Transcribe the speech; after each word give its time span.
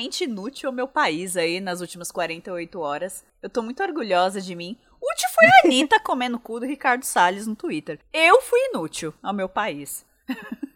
extremamente 0.00 0.24
inútil 0.24 0.68
ao 0.68 0.74
meu 0.74 0.88
país 0.88 1.36
aí 1.36 1.60
nas 1.60 1.80
últimas 1.80 2.10
48 2.10 2.80
horas. 2.80 3.24
Eu 3.42 3.50
tô 3.50 3.62
muito 3.62 3.82
orgulhosa 3.82 4.40
de 4.40 4.54
mim. 4.54 4.76
Útil 5.02 5.28
foi 5.34 5.46
a 5.46 5.66
Anitta 5.66 6.00
comendo 6.04 6.36
o 6.36 6.40
cu 6.40 6.60
do 6.60 6.66
Ricardo 6.66 7.04
Salles 7.04 7.46
no 7.46 7.54
Twitter. 7.54 7.98
Eu 8.12 8.40
fui 8.42 8.58
inútil 8.72 9.12
ao 9.22 9.34
meu 9.34 9.48
país. 9.48 10.04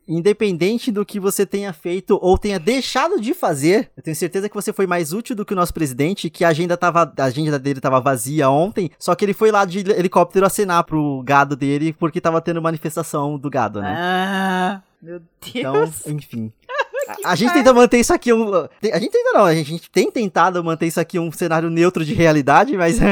Independente 0.07 0.93
do 0.93 1.05
que 1.07 1.19
você 1.19 1.47
tenha 1.47 1.73
feito 1.73 2.19
ou 2.21 2.37
tenha 2.37 2.59
deixado 2.59 3.19
de 3.19 3.33
fazer, 3.33 3.91
eu 3.97 4.03
tenho 4.03 4.15
certeza 4.17 4.49
que 4.51 4.55
você 4.55 4.71
foi 4.73 4.87
mais 4.87 5.15
útil 5.15 5.35
do 5.35 5.47
que 5.47 5.55
o 5.55 5.57
nosso 5.57 5.73
presidente, 5.73 6.29
que 6.29 6.45
a 6.45 6.49
agenda, 6.49 6.77
tava, 6.77 7.11
a 7.17 7.25
agenda 7.25 7.59
dele 7.59 7.81
tava 7.81 8.01
vazia 8.01 8.51
ontem, 8.51 8.91
só 8.99 9.15
que 9.15 9.25
ele 9.25 9.33
foi 9.33 9.51
lá 9.51 9.65
de 9.65 9.79
helicóptero 9.79 10.45
acenar 10.45 10.85
pro 10.85 11.23
gado 11.25 11.57
dele 11.57 11.95
porque 11.95 12.21
tava 12.21 12.41
tendo 12.43 12.61
manifestação 12.61 13.39
do 13.39 13.49
gado, 13.49 13.81
né? 13.81 13.95
Ah, 13.97 14.83
meu 15.01 15.23
Então, 15.55 15.73
Deus. 15.73 16.07
enfim. 16.07 16.53
A, 17.09 17.33
a 17.33 17.35
gente 17.35 17.53
tenta 17.53 17.73
manter 17.73 17.99
isso 17.99 18.13
aqui 18.13 18.33
um. 18.33 18.55
A 18.55 18.99
gente 18.99 19.11
tenta 19.11 19.33
não, 19.33 19.45
a 19.45 19.55
gente, 19.55 19.67
a 19.67 19.71
gente 19.71 19.91
tem 19.91 20.11
tentado 20.11 20.63
manter 20.65 20.87
isso 20.87 21.01
aqui 21.01 21.19
um 21.19 21.31
cenário 21.31 21.69
neutro 21.71 22.05
de 22.05 22.15
realidade, 22.15 22.77
mas. 22.77 22.99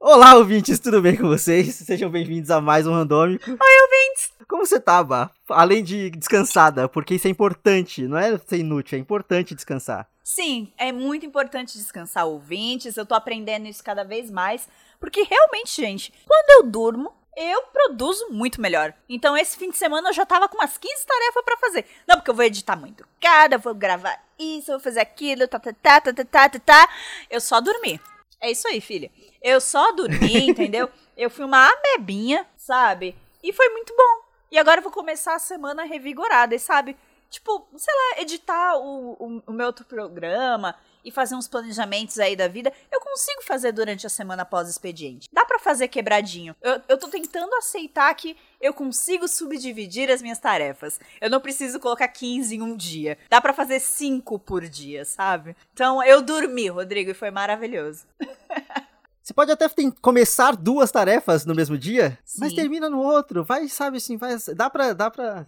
Olá, 0.00 0.36
ouvintes, 0.36 0.78
tudo 0.78 1.02
bem 1.02 1.16
com 1.16 1.26
vocês? 1.26 1.74
Sejam 1.74 2.08
bem-vindos 2.08 2.50
a 2.50 2.60
mais 2.60 2.86
um 2.86 2.92
Randômico. 2.92 3.50
Oi, 3.50 3.56
ouvintes. 3.56 4.32
Como 4.48 4.64
você 4.64 4.78
tá, 4.78 5.02
Bá? 5.02 5.30
Além 5.48 5.82
de 5.82 6.10
descansada, 6.10 6.88
porque 6.88 7.16
isso 7.16 7.26
é 7.26 7.30
importante, 7.30 8.06
não 8.06 8.16
é 8.16 8.38
ser 8.38 8.58
inútil, 8.58 8.96
é 8.96 9.00
importante 9.00 9.54
descansar. 9.54 10.08
Sim, 10.22 10.72
é 10.78 10.92
muito 10.92 11.26
importante 11.26 11.76
descansar 11.78 12.26
ouvintes. 12.26 12.96
Eu 12.96 13.06
tô 13.06 13.14
aprendendo 13.14 13.66
isso 13.66 13.82
cada 13.82 14.04
vez 14.04 14.30
mais. 14.30 14.68
Porque 14.98 15.22
realmente, 15.22 15.80
gente, 15.80 16.12
quando 16.26 16.64
eu 16.64 16.70
durmo, 16.70 17.12
eu 17.36 17.62
produzo 17.64 18.28
muito 18.30 18.60
melhor. 18.60 18.94
Então 19.08 19.36
esse 19.36 19.56
fim 19.56 19.70
de 19.70 19.76
semana 19.76 20.08
eu 20.08 20.14
já 20.14 20.24
tava 20.24 20.48
com 20.48 20.56
umas 20.56 20.78
15 20.78 21.06
tarefas 21.06 21.44
para 21.44 21.56
fazer. 21.58 21.84
Não, 22.08 22.16
porque 22.16 22.30
eu 22.30 22.34
vou 22.34 22.44
editar 22.44 22.76
muito 22.76 23.06
cada, 23.20 23.58
vou 23.58 23.74
gravar 23.74 24.18
isso, 24.38 24.72
vou 24.72 24.80
fazer 24.80 25.00
aquilo, 25.00 25.46
tá, 25.46 25.58
tá, 25.58 25.72
tá, 25.72 26.00
tá, 26.00 26.12
tá, 26.12 26.24
tá, 26.24 26.48
tá, 26.48 26.58
tá. 26.58 26.88
Eu 27.28 27.40
só 27.40 27.60
dormi. 27.60 28.00
É 28.40 28.50
isso 28.50 28.66
aí, 28.68 28.80
filha. 28.80 29.10
Eu 29.42 29.60
só 29.60 29.92
dormi, 29.92 30.48
entendeu? 30.48 30.88
Eu 31.16 31.30
fui 31.30 31.44
uma 31.44 31.70
amebinha, 31.70 32.46
sabe? 32.56 33.16
E 33.42 33.52
foi 33.52 33.68
muito 33.70 33.94
bom. 33.94 34.26
E 34.50 34.58
agora 34.58 34.78
eu 34.78 34.82
vou 34.82 34.92
começar 34.92 35.34
a 35.34 35.38
semana 35.38 35.84
revigorada, 35.84 36.54
e 36.54 36.58
sabe? 36.58 36.96
Tipo, 37.28 37.66
sei 37.76 37.94
lá, 37.94 38.22
editar 38.22 38.76
o, 38.76 39.12
o, 39.18 39.42
o 39.46 39.52
meu 39.52 39.66
outro 39.66 39.84
programa, 39.84 40.76
e 41.06 41.10
fazer 41.12 41.36
uns 41.36 41.46
planejamentos 41.46 42.18
aí 42.18 42.34
da 42.34 42.48
vida, 42.48 42.72
eu 42.90 43.00
consigo 43.00 43.44
fazer 43.44 43.70
durante 43.70 44.04
a 44.04 44.10
semana 44.10 44.44
pós-expediente. 44.44 45.28
Dá 45.32 45.44
pra 45.44 45.60
fazer 45.60 45.86
quebradinho. 45.86 46.56
Eu, 46.60 46.82
eu 46.88 46.98
tô 46.98 47.06
tentando 47.06 47.54
aceitar 47.54 48.12
que 48.14 48.36
eu 48.60 48.74
consigo 48.74 49.28
subdividir 49.28 50.10
as 50.10 50.20
minhas 50.20 50.40
tarefas. 50.40 50.98
Eu 51.20 51.30
não 51.30 51.40
preciso 51.40 51.78
colocar 51.78 52.08
15 52.08 52.56
em 52.56 52.60
um 52.60 52.76
dia. 52.76 53.16
Dá 53.30 53.40
pra 53.40 53.52
fazer 53.52 53.78
5 53.78 54.36
por 54.40 54.66
dia, 54.68 55.04
sabe? 55.04 55.56
Então 55.72 56.02
eu 56.02 56.20
dormi, 56.20 56.68
Rodrigo, 56.68 57.12
e 57.12 57.14
foi 57.14 57.30
maravilhoso. 57.30 58.04
Você 59.22 59.34
pode 59.34 59.50
até 59.50 59.68
começar 60.00 60.54
duas 60.54 60.90
tarefas 60.92 61.44
no 61.44 61.52
mesmo 61.52 61.76
dia, 61.76 62.16
mas 62.38 62.50
Sim. 62.50 62.56
termina 62.56 62.88
no 62.88 63.00
outro. 63.00 63.44
Vai, 63.44 63.68
sabe 63.68 63.96
assim, 63.96 64.16
vai, 64.16 64.36
dá 64.54 64.70
pra, 64.70 64.92
dá 64.92 65.10
pra 65.10 65.44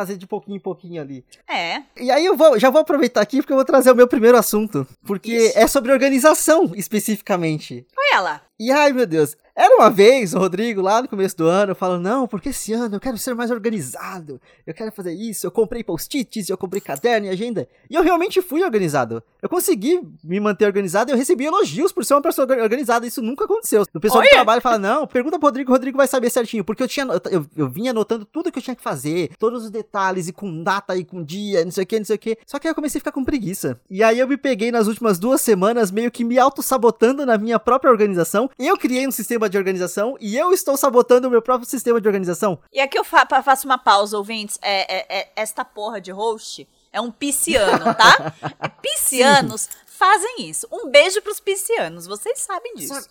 fazer 0.00 0.16
de 0.16 0.26
pouquinho 0.26 0.56
em 0.56 0.60
pouquinho 0.60 1.02
ali. 1.02 1.24
É. 1.48 1.82
E 2.00 2.10
aí 2.10 2.24
eu 2.24 2.34
vou, 2.34 2.58
já 2.58 2.70
vou 2.70 2.80
aproveitar 2.80 3.20
aqui 3.20 3.38
porque 3.38 3.52
eu 3.52 3.56
vou 3.56 3.64
trazer 3.64 3.90
o 3.90 3.94
meu 3.94 4.08
primeiro 4.08 4.38
assunto, 4.38 4.86
porque 5.04 5.32
Isso. 5.32 5.58
é 5.58 5.66
sobre 5.66 5.92
organização 5.92 6.72
especificamente. 6.74 7.86
Olha 7.96 8.20
lá. 8.20 8.42
E 8.58 8.70
ai, 8.70 8.92
meu 8.92 9.06
Deus. 9.06 9.36
Era 9.62 9.76
uma 9.76 9.90
vez 9.90 10.32
o 10.32 10.38
Rodrigo 10.38 10.80
lá 10.80 11.02
no 11.02 11.08
começo 11.08 11.36
do 11.36 11.46
ano 11.46 11.74
falando: 11.74 12.02
Não, 12.02 12.26
porque 12.26 12.48
esse 12.48 12.72
ano 12.72 12.96
eu 12.96 13.00
quero 13.00 13.18
ser 13.18 13.34
mais 13.34 13.50
organizado. 13.50 14.40
Eu 14.66 14.72
quero 14.72 14.90
fazer 14.90 15.12
isso. 15.12 15.46
Eu 15.46 15.50
comprei 15.50 15.84
post-its, 15.84 16.48
eu 16.48 16.56
comprei 16.56 16.80
caderno 16.80 17.26
e 17.26 17.30
agenda. 17.30 17.68
E 17.90 17.94
eu 17.94 18.02
realmente 18.02 18.40
fui 18.40 18.62
organizado. 18.64 19.22
Eu 19.42 19.48
consegui 19.48 20.00
me 20.24 20.40
manter 20.40 20.64
organizado 20.64 21.10
e 21.10 21.12
eu 21.12 21.16
recebi 21.16 21.44
elogios 21.44 21.92
por 21.92 22.04
ser 22.04 22.14
uma 22.14 22.22
pessoa 22.22 22.46
orga- 22.48 22.62
organizada. 22.62 23.06
Isso 23.06 23.20
nunca 23.20 23.44
aconteceu. 23.44 23.84
O 23.94 24.00
pessoal 24.00 24.22
do 24.22 24.30
trabalho 24.30 24.62
fala: 24.62 24.78
Não, 24.78 25.06
pergunta 25.06 25.38
pro 25.38 25.48
Rodrigo, 25.48 25.70
o 25.70 25.74
Rodrigo 25.74 25.96
vai 25.98 26.06
saber 26.06 26.30
certinho. 26.30 26.64
Porque 26.64 26.82
eu 26.82 26.88
tinha. 26.88 27.06
Eu, 27.30 27.44
eu 27.56 27.68
vinha 27.68 27.90
anotando 27.90 28.24
tudo 28.24 28.50
que 28.50 28.58
eu 28.58 28.62
tinha 28.62 28.74
que 28.76 28.82
fazer, 28.82 29.30
todos 29.38 29.64
os 29.64 29.70
detalhes 29.70 30.26
e 30.28 30.32
com 30.32 30.62
data 30.62 30.96
e 30.96 31.04
com 31.04 31.22
dia, 31.22 31.64
não 31.64 31.70
sei 31.72 31.84
o 31.84 31.86
que, 31.86 31.98
não 31.98 32.04
sei 32.06 32.16
o 32.16 32.18
que. 32.18 32.38
Só 32.46 32.58
que 32.58 32.66
aí 32.66 32.70
eu 32.70 32.74
comecei 32.74 32.98
a 32.98 33.00
ficar 33.00 33.12
com 33.12 33.22
preguiça. 33.24 33.78
E 33.90 34.02
aí 34.02 34.18
eu 34.18 34.26
me 34.26 34.38
peguei 34.38 34.70
nas 34.72 34.86
últimas 34.86 35.18
duas 35.18 35.40
semanas 35.42 35.90
meio 35.90 36.10
que 36.10 36.24
me 36.24 36.38
auto-sabotando 36.38 37.26
na 37.26 37.36
minha 37.36 37.58
própria 37.58 37.90
organização. 37.90 38.48
Eu 38.58 38.76
criei 38.78 39.06
um 39.06 39.10
sistema 39.10 39.49
de 39.50 39.58
organização 39.58 40.16
e 40.20 40.36
eu 40.36 40.52
estou 40.52 40.76
sabotando 40.76 41.28
o 41.28 41.30
meu 41.30 41.42
próprio 41.42 41.68
sistema 41.68 42.00
de 42.00 42.08
organização. 42.08 42.58
E 42.72 42.80
aqui 42.80 42.98
eu 42.98 43.04
fa 43.04 43.26
faço 43.42 43.66
uma 43.66 43.76
pausa, 43.78 44.16
ouvintes. 44.16 44.58
É, 44.62 44.96
é- 44.98 45.18
é- 45.20 45.32
esta 45.36 45.64
porra 45.64 46.00
de 46.00 46.10
host 46.10 46.66
é 46.92 47.00
um 47.00 47.10
pisciano, 47.10 47.94
tá? 47.94 48.32
É, 48.60 48.68
piscianos 48.80 49.68
fazem 49.86 50.48
isso. 50.48 50.66
Um 50.72 50.88
beijo 50.90 51.20
pros 51.20 51.40
piscianos, 51.40 52.06
vocês 52.06 52.38
sabem 52.40 52.74
disso. 52.74 53.06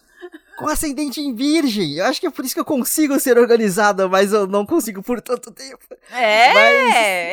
Com 0.58 0.68
ascendente 0.68 1.22
em 1.22 1.34
virgem. 1.34 1.94
Eu 1.96 2.06
acho 2.06 2.20
que 2.20 2.28
é 2.28 2.32
por 2.32 2.44
isso 2.44 2.54
que 2.54 2.60
eu 2.60 2.66
consigo 2.66 3.18
ser 3.20 3.38
organizada, 3.38 4.08
mas 4.10 4.34
eu 4.34 4.46
não 4.48 4.66
consigo 4.66 5.02
por 5.02 5.22
tanto 5.22 5.52
tempo. 5.52 5.80
É, 6.12 6.54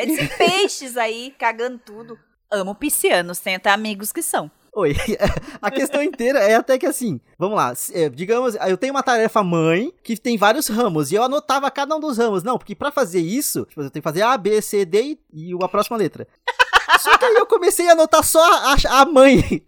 Mas- 0.07 0.11
esses 0.19 0.37
peixes 0.37 0.97
aí 0.97 1.35
cagando 1.39 1.79
tudo. 1.79 2.19
Amo 2.49 2.75
piscianos, 2.77 3.41
tem 3.41 3.57
até 3.57 3.71
amigos 3.71 4.13
que 4.13 4.23
são. 4.23 4.49
Oi, 4.77 4.95
a 5.63 5.71
questão 5.71 6.03
inteira 6.03 6.39
é 6.39 6.55
até 6.55 6.77
que 6.79 6.85
assim, 6.85 7.19
vamos 7.39 7.57
lá, 7.57 7.73
é, 7.95 8.11
digamos, 8.11 8.57
eu 8.57 8.77
tenho 8.77 8.93
uma 8.93 9.03
tarefa 9.03 9.43
mãe 9.43 9.91
que 10.03 10.19
tem 10.19 10.37
vários 10.37 10.69
ramos, 10.69 11.11
e 11.11 11.15
eu 11.15 11.23
anotava 11.23 11.71
cada 11.71 11.97
um 11.97 12.01
dos 12.01 12.19
ramos. 12.19 12.43
Não, 12.43 12.59
porque 12.59 12.75
pra 12.75 12.93
fazer 12.93 13.21
isso, 13.21 13.65
tipo, 13.65 13.81
eu 13.81 13.91
tenho 13.91 14.03
que 14.03 14.09
fazer 14.09 14.21
A, 14.21 14.37
B, 14.37 14.61
C, 14.61 14.85
D 14.85 15.19
e, 15.33 15.53
e 15.53 15.55
a 15.59 15.67
próxima 15.67 15.97
letra. 15.97 16.29
Só 17.01 17.17
que 17.17 17.25
aí 17.25 17.37
eu 17.37 17.47
comecei 17.47 17.89
a 17.89 17.93
anotar 17.93 18.23
só 18.23 18.43
a, 18.43 18.77
a 19.01 19.07
mãe. 19.07 19.65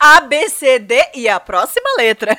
A, 0.00 0.20
B, 0.20 0.48
C, 0.48 0.80
D 0.80 1.00
e 1.14 1.28
a 1.28 1.38
próxima 1.38 1.88
letra. 1.96 2.36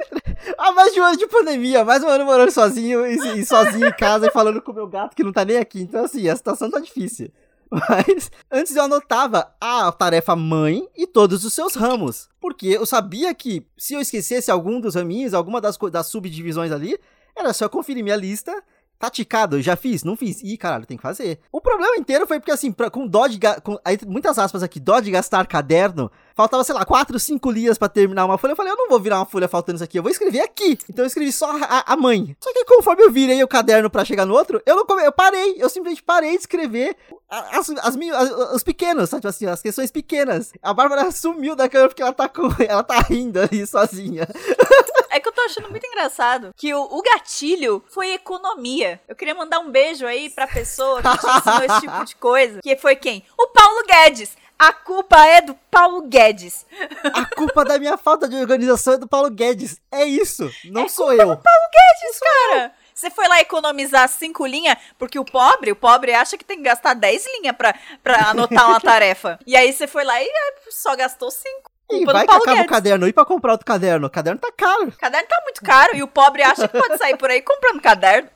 Há 0.56 0.72
mais 0.72 0.94
de 0.94 1.00
um 1.00 1.04
ano 1.04 1.16
de 1.18 1.26
pandemia, 1.26 1.84
mais 1.84 2.02
um 2.02 2.08
ano 2.08 2.24
morando 2.24 2.50
sozinho 2.50 3.06
e, 3.06 3.40
e 3.40 3.44
sozinho 3.44 3.88
em 3.88 3.92
casa 3.92 4.28
e 4.28 4.30
falando 4.30 4.62
com 4.62 4.72
o 4.72 4.74
meu 4.74 4.86
gato 4.86 5.14
que 5.14 5.24
não 5.24 5.32
tá 5.32 5.44
nem 5.44 5.58
aqui. 5.58 5.82
Então, 5.82 6.04
assim, 6.04 6.28
a 6.28 6.36
situação 6.36 6.70
tá 6.70 6.80
difícil. 6.80 7.30
Mas 7.88 8.30
antes 8.50 8.74
eu 8.74 8.82
anotava 8.82 9.54
a 9.60 9.90
tarefa 9.92 10.34
mãe 10.34 10.88
e 10.96 11.06
todos 11.06 11.44
os 11.44 11.52
seus 11.52 11.74
ramos. 11.74 12.28
Porque 12.40 12.68
eu 12.68 12.86
sabia 12.86 13.34
que 13.34 13.66
se 13.76 13.94
eu 13.94 14.00
esquecesse 14.00 14.50
algum 14.50 14.80
dos 14.80 14.94
raminhos, 14.94 15.34
alguma 15.34 15.60
das, 15.60 15.76
das 15.92 16.06
subdivisões 16.06 16.72
ali, 16.72 16.98
era 17.36 17.52
só 17.52 17.68
conferir 17.68 18.02
minha 18.02 18.16
lista. 18.16 18.52
Tá 18.98 19.08
ticado, 19.08 19.62
já 19.62 19.76
fiz, 19.76 20.02
não 20.02 20.16
fiz. 20.16 20.42
Ih, 20.42 20.56
caralho, 20.56 20.84
tem 20.84 20.96
que 20.96 21.02
fazer. 21.04 21.38
O 21.52 21.60
problema 21.60 21.96
inteiro 21.96 22.26
foi 22.26 22.40
porque, 22.40 22.50
assim, 22.50 22.72
pra- 22.72 22.90
com 22.90 23.06
dó 23.06 23.28
de. 23.28 23.38
Com, 23.62 23.78
aí, 23.84 23.96
muitas 24.04 24.38
aspas 24.40 24.60
aqui, 24.60 24.80
dó 24.80 24.98
de 24.98 25.12
gastar 25.12 25.46
caderno. 25.46 26.10
Faltava, 26.34 26.64
sei 26.64 26.74
lá, 26.74 26.84
4, 26.84 27.16
5 27.18 27.48
linhas 27.50 27.78
pra 27.78 27.88
terminar 27.88 28.24
uma 28.24 28.36
folha. 28.38 28.52
Eu 28.52 28.56
falei, 28.56 28.72
eu 28.72 28.76
não 28.76 28.88
vou 28.88 28.98
virar 29.00 29.18
uma 29.20 29.26
folha 29.26 29.46
faltando 29.48 29.76
isso 29.76 29.84
aqui, 29.84 29.98
eu 29.98 30.02
vou 30.02 30.10
escrever 30.10 30.40
aqui. 30.40 30.76
Então 30.90 31.04
eu 31.04 31.06
escrevi 31.06 31.30
só 31.32 31.48
a, 31.62 31.92
a 31.92 31.96
mãe. 31.96 32.36
Só 32.40 32.52
que 32.52 32.64
conforme 32.64 33.04
eu 33.04 33.10
virei 33.12 33.40
o 33.42 33.48
caderno 33.48 33.88
pra 33.88 34.04
chegar 34.04 34.24
no 34.26 34.34
outro, 34.34 34.60
eu 34.66 34.74
não 34.74 35.00
eu 35.00 35.12
parei. 35.12 35.54
Eu 35.58 35.68
simplesmente 35.68 36.02
parei 36.02 36.32
de 36.32 36.38
escrever 36.40 36.96
as, 37.30 37.70
as, 37.70 37.96
as- 37.96 38.52
os 38.54 38.62
pequenos, 38.64 39.10
sabe? 39.10 39.28
Assim, 39.28 39.46
as 39.46 39.62
questões 39.62 39.92
pequenas. 39.92 40.52
A 40.60 40.74
Bárbara 40.74 41.10
sumiu 41.12 41.54
da 41.54 41.68
câmera 41.68 41.88
porque 41.88 42.02
ela 42.02 42.12
tá 42.12 42.28
com. 42.28 42.48
Ela 42.62 42.82
tá 42.82 42.98
rindo 43.00 43.40
ali 43.40 43.64
sozinha. 43.64 44.26
É 45.18 45.20
que 45.20 45.26
eu 45.26 45.32
tô 45.32 45.40
achando 45.40 45.68
muito 45.68 45.84
engraçado 45.84 46.54
que 46.56 46.72
o, 46.72 46.80
o 46.80 47.02
gatilho 47.02 47.84
foi 47.88 48.12
economia. 48.12 49.00
Eu 49.08 49.16
queria 49.16 49.34
mandar 49.34 49.58
um 49.58 49.68
beijo 49.68 50.06
aí 50.06 50.30
pra 50.30 50.46
pessoa 50.46 51.02
que 51.02 51.08
te 51.18 51.26
ensinou 51.26 51.64
esse 51.64 51.80
tipo 51.80 52.04
de 52.04 52.14
coisa. 52.14 52.60
Que 52.62 52.76
foi 52.76 52.94
quem? 52.94 53.26
O 53.36 53.48
Paulo 53.48 53.82
Guedes. 53.84 54.36
A 54.56 54.72
culpa 54.72 55.26
é 55.26 55.40
do 55.40 55.56
Paulo 55.68 56.02
Guedes. 56.02 56.64
A 57.12 57.26
culpa 57.34 57.64
da 57.64 57.80
minha 57.80 57.98
falta 57.98 58.28
de 58.28 58.36
organização 58.36 58.94
é 58.94 58.96
do 58.96 59.08
Paulo 59.08 59.28
Guedes. 59.28 59.80
É 59.90 60.04
isso. 60.04 60.48
Não 60.66 60.84
É 60.84 60.88
sou 60.88 61.12
eu. 61.12 61.36
Guedes, 61.36 62.20
cara. 62.20 62.72
Você 62.94 63.10
foi 63.10 63.26
lá 63.26 63.40
economizar 63.40 64.08
cinco 64.08 64.46
linhas, 64.46 64.76
porque 64.96 65.18
o 65.18 65.24
pobre, 65.24 65.72
o 65.72 65.76
pobre 65.76 66.14
acha 66.14 66.38
que 66.38 66.44
tem 66.44 66.58
que 66.58 66.64
gastar 66.64 66.94
10 66.94 67.26
linhas 67.38 67.56
pra, 67.56 67.74
pra 68.04 68.30
anotar 68.30 68.68
uma 68.68 68.78
tarefa. 68.80 69.36
E 69.44 69.56
aí 69.56 69.72
você 69.72 69.88
foi 69.88 70.04
lá 70.04 70.22
e 70.22 70.28
ah, 70.28 70.52
só 70.70 70.94
gastou 70.94 71.30
cinco. 71.30 71.72
E 71.90 72.04
vai 72.04 72.26
que 72.26 72.34
acaba 72.34 72.62
o 72.62 72.66
caderno. 72.66 73.08
E 73.08 73.12
pra 73.12 73.24
comprar 73.24 73.52
outro 73.52 73.66
caderno? 73.66 74.06
O 74.06 74.10
caderno 74.10 74.40
tá 74.40 74.52
caro. 74.56 74.88
O 74.88 74.98
caderno 74.98 75.28
tá 75.28 75.40
muito 75.44 75.62
caro 75.62 75.96
e 75.96 76.02
o 76.02 76.08
pobre 76.08 76.42
acha 76.42 76.68
que 76.68 76.78
pode 76.78 76.98
sair 76.98 77.16
por 77.16 77.30
aí 77.30 77.40
comprando 77.40 77.80
caderno. 77.80 78.28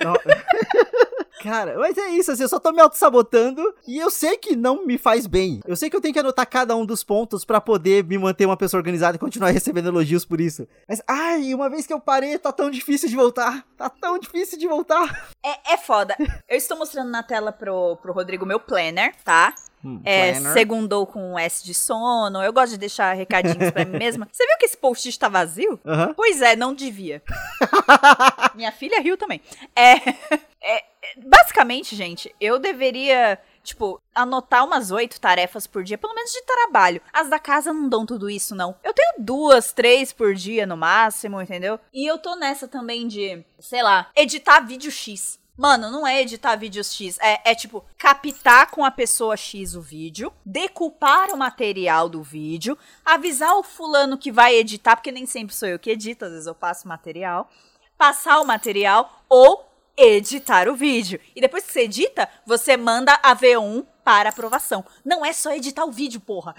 Cara, 1.42 1.76
mas 1.76 1.98
é 1.98 2.10
isso, 2.10 2.30
assim, 2.30 2.44
eu 2.44 2.48
só 2.48 2.60
tô 2.60 2.70
me 2.70 2.80
auto-sabotando 2.80 3.74
e 3.84 3.98
eu 3.98 4.12
sei 4.12 4.38
que 4.38 4.54
não 4.54 4.86
me 4.86 4.96
faz 4.96 5.26
bem. 5.26 5.60
Eu 5.66 5.74
sei 5.74 5.90
que 5.90 5.96
eu 5.96 6.00
tenho 6.00 6.14
que 6.14 6.20
anotar 6.20 6.48
cada 6.48 6.76
um 6.76 6.86
dos 6.86 7.02
pontos 7.02 7.44
pra 7.44 7.60
poder 7.60 8.04
me 8.04 8.16
manter 8.16 8.46
uma 8.46 8.56
pessoa 8.56 8.78
organizada 8.78 9.16
e 9.16 9.18
continuar 9.18 9.50
recebendo 9.52 9.88
elogios 9.88 10.24
por 10.24 10.40
isso. 10.40 10.68
Mas, 10.88 11.02
ai, 11.08 11.52
uma 11.52 11.68
vez 11.68 11.84
que 11.84 11.92
eu 11.92 11.98
parei, 11.98 12.38
tá 12.38 12.52
tão 12.52 12.70
difícil 12.70 13.08
de 13.08 13.16
voltar. 13.16 13.66
Tá 13.76 13.90
tão 13.90 14.20
difícil 14.20 14.56
de 14.56 14.68
voltar. 14.68 15.32
É, 15.44 15.74
é 15.74 15.76
foda. 15.76 16.14
Eu 16.48 16.56
estou 16.56 16.78
mostrando 16.78 17.10
na 17.10 17.24
tela 17.24 17.50
pro, 17.50 17.96
pro 17.96 18.12
Rodrigo 18.12 18.46
meu 18.46 18.60
planner, 18.60 19.12
tá? 19.24 19.52
Hum, 19.84 20.00
É, 20.04 20.34
segundou 20.52 21.06
com 21.06 21.32
um 21.32 21.38
S 21.38 21.64
de 21.64 21.74
sono. 21.74 22.42
Eu 22.42 22.52
gosto 22.52 22.72
de 22.72 22.78
deixar 22.78 23.12
recadinhos 23.14 23.70
pra 23.70 23.84
mim 23.84 23.98
mesma. 23.98 24.28
Você 24.30 24.46
viu 24.46 24.56
que 24.58 24.66
esse 24.66 24.76
post-it 24.76 25.18
tá 25.18 25.28
vazio? 25.28 25.80
Aham. 25.84 26.14
Pois 26.14 26.40
é, 26.40 26.54
não 26.54 26.74
devia. 26.74 27.22
Minha 28.54 28.72
filha 28.72 29.00
riu 29.00 29.16
também. 29.16 29.40
É, 29.74 29.94
é, 30.62 30.84
basicamente, 31.16 31.96
gente, 31.96 32.34
eu 32.40 32.58
deveria 32.58 33.38
tipo, 33.62 34.00
anotar 34.14 34.64
umas 34.64 34.90
oito 34.90 35.20
tarefas 35.20 35.66
por 35.66 35.84
dia, 35.84 35.96
pelo 35.96 36.14
menos 36.14 36.32
de 36.32 36.42
trabalho. 36.42 37.00
As 37.12 37.28
da 37.28 37.38
casa 37.38 37.72
não 37.72 37.88
dão 37.88 38.04
tudo 38.04 38.28
isso, 38.28 38.54
não. 38.54 38.74
Eu 38.82 38.92
tenho 38.92 39.14
duas, 39.18 39.72
três 39.72 40.12
por 40.12 40.34
dia 40.34 40.66
no 40.66 40.76
máximo, 40.76 41.40
entendeu? 41.40 41.78
E 41.92 42.08
eu 42.10 42.18
tô 42.18 42.34
nessa 42.34 42.66
também 42.66 43.06
de, 43.06 43.44
sei 43.60 43.82
lá, 43.82 44.08
editar 44.16 44.60
vídeo 44.60 44.90
X. 44.90 45.38
Mano, 45.62 45.92
não 45.92 46.04
é 46.04 46.20
editar 46.20 46.56
vídeos 46.56 46.92
X, 46.92 47.16
é, 47.20 47.52
é 47.52 47.54
tipo 47.54 47.84
captar 47.96 48.68
com 48.68 48.84
a 48.84 48.90
pessoa 48.90 49.36
X 49.36 49.76
o 49.76 49.80
vídeo, 49.80 50.32
decupar 50.44 51.30
o 51.30 51.36
material 51.36 52.08
do 52.08 52.20
vídeo, 52.20 52.76
avisar 53.04 53.54
o 53.54 53.62
fulano 53.62 54.18
que 54.18 54.32
vai 54.32 54.56
editar, 54.56 54.96
porque 54.96 55.12
nem 55.12 55.24
sempre 55.24 55.54
sou 55.54 55.68
eu 55.68 55.78
que 55.78 55.92
edito, 55.92 56.24
às 56.24 56.32
vezes 56.32 56.48
eu 56.48 56.54
passo 56.56 56.88
material, 56.88 57.48
passar 57.96 58.40
o 58.40 58.44
material 58.44 59.22
ou 59.28 59.64
editar 59.96 60.68
o 60.68 60.74
vídeo. 60.74 61.20
E 61.36 61.40
depois 61.40 61.64
que 61.64 61.72
você 61.72 61.82
edita, 61.82 62.28
você 62.44 62.76
manda 62.76 63.16
a 63.22 63.36
V1 63.36 63.86
para 64.02 64.30
aprovação. 64.30 64.84
Não 65.04 65.24
é 65.24 65.32
só 65.32 65.52
editar 65.52 65.84
o 65.84 65.92
vídeo, 65.92 66.20
porra. 66.20 66.56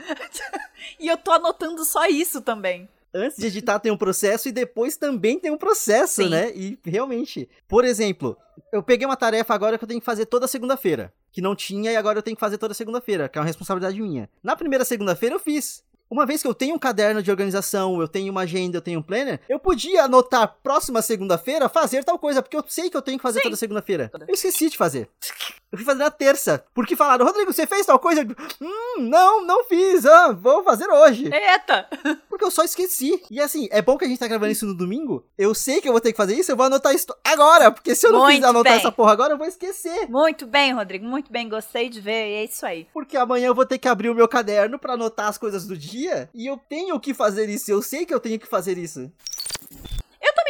e 0.98 1.10
eu 1.10 1.18
tô 1.18 1.34
anotando 1.34 1.84
só 1.84 2.06
isso 2.06 2.42
também. 2.42 2.88
Antes 3.14 3.38
de 3.38 3.46
editar 3.46 3.80
tem 3.80 3.92
um 3.92 3.98
processo 3.98 4.50
e 4.50 4.52
depois 4.52 4.98
também 4.98 5.40
tem 5.40 5.52
um 5.52 5.58
processo, 5.58 6.24
Sim. 6.24 6.30
né? 6.30 6.52
E 6.56 6.80
realmente, 6.84 7.48
por 7.68 7.86
exemplo, 7.86 8.36
eu 8.72 8.82
peguei 8.82 9.06
uma 9.06 9.16
tarefa 9.16 9.54
agora 9.54 9.78
que 9.78 9.84
eu 9.84 9.88
tenho 9.88 10.00
que 10.00 10.06
fazer 10.06 10.26
toda 10.26 10.48
segunda-feira, 10.48 11.14
que 11.32 11.42
não 11.42 11.56
tinha 11.56 11.92
e 11.92 11.96
agora 11.96 12.20
eu 12.20 12.24
tenho 12.24 12.36
que 12.36 12.42
fazer 12.42 12.58
toda 12.58 12.74
segunda-feira, 12.74 13.30
que 13.30 13.38
é 13.38 13.42
uma 13.42 13.48
responsabilidade 13.48 14.02
minha. 14.02 14.30
Na 14.42 14.56
primeira 14.56 14.84
segunda-feira 14.84 15.36
eu 15.36 15.40
fiz. 15.40 15.84
Uma 16.10 16.28
vez 16.28 16.42
que 16.44 16.48
eu 16.48 16.54
tenho 16.54 16.76
um 16.76 16.80
caderno 16.80 17.24
de 17.24 17.32
organização, 17.32 18.00
eu 18.00 18.08
tenho 18.08 18.32
uma 18.32 18.42
agenda, 18.42 18.78
eu 18.78 18.82
tenho 18.82 19.00
um 19.00 19.04
planner, 19.04 19.40
eu 19.50 19.58
podia 19.58 20.04
anotar 20.04 20.60
próxima 20.62 21.02
segunda-feira 21.02 21.68
fazer 21.68 22.04
tal 22.04 22.20
coisa, 22.20 22.42
porque 22.42 22.56
eu 22.56 22.64
sei 22.68 22.88
que 22.90 22.96
eu 22.96 23.02
tenho 23.02 23.18
que 23.18 23.24
fazer 23.24 23.40
Sim. 23.40 23.46
toda 23.46 23.56
segunda-feira. 23.56 24.12
Eu 24.28 24.34
esqueci 24.34 24.70
de 24.70 24.78
fazer. 24.78 25.10
Eu 25.74 25.78
fui 25.78 25.86
fazer 25.86 26.04
na 26.04 26.12
terça, 26.12 26.64
porque 26.72 26.96
falaram, 26.96 27.26
Rodrigo, 27.26 27.52
você 27.52 27.66
fez 27.66 27.84
tal 27.84 27.98
coisa? 27.98 28.22
Hum, 28.62 29.02
não, 29.10 29.44
não 29.44 29.64
fiz, 29.64 30.06
ah, 30.06 30.32
vou 30.32 30.64
fazer 30.64 30.88
hoje. 30.88 31.32
Eita! 31.34 31.90
Porque 32.30 32.46
eu 32.46 32.52
só 32.52 32.64
esqueci. 32.64 33.20
E 33.32 33.40
assim, 33.40 33.68
é 33.72 33.82
bom 33.82 33.98
que 33.98 34.06
a 34.06 34.08
gente 34.08 34.20
tá 34.20 34.28
gravando 34.28 34.52
isso 34.52 34.68
no 34.68 34.76
domingo. 34.76 35.26
Eu 35.36 35.56
sei 35.56 35.82
que 35.82 35.88
eu 35.88 35.92
vou 35.92 36.00
ter 36.00 36.12
que 36.12 36.18
fazer 36.18 36.36
isso, 36.36 36.52
eu 36.52 36.56
vou 36.56 36.68
anotar 36.68 36.94
isso 36.94 37.08
agora. 37.24 37.72
Porque 37.72 37.96
se 37.96 38.06
eu 38.06 38.12
não 38.12 38.20
Muito 38.20 38.36
fizer 38.36 38.48
anotar 38.48 38.74
bem. 38.74 38.80
essa 38.80 38.92
porra 38.92 39.14
agora, 39.14 39.34
eu 39.34 39.38
vou 39.38 39.48
esquecer. 39.48 40.08
Muito 40.08 40.46
bem, 40.46 40.74
Rodrigo, 40.74 41.08
muito 41.08 41.32
bem, 41.32 41.50
gostei 41.50 41.90
de 41.90 42.00
ver, 42.00 42.30
e 42.30 42.34
é 42.34 42.44
isso 42.44 42.64
aí. 42.68 42.88
Porque 42.94 43.18
amanhã 43.18 43.48
eu 43.48 43.56
vou 43.56 43.66
ter 43.66 43.80
que 43.80 43.88
abrir 43.88 44.12
o 44.12 44.16
meu 44.16 44.28
caderno 44.28 44.78
pra 44.78 44.94
anotar 44.94 45.28
as 45.28 45.40
coisas 45.40 45.66
do 45.66 45.76
dia. 45.76 46.30
E 46.36 46.46
eu 46.46 46.60
tenho 46.70 47.00
que 47.00 47.16
fazer 47.16 47.50
isso. 47.50 47.72
Eu 47.72 47.82
sei 47.82 48.06
que 48.06 48.14
eu 48.14 48.20
tenho 48.20 48.40
que 48.40 48.46
fazer 48.46 48.78
isso. 48.78 49.12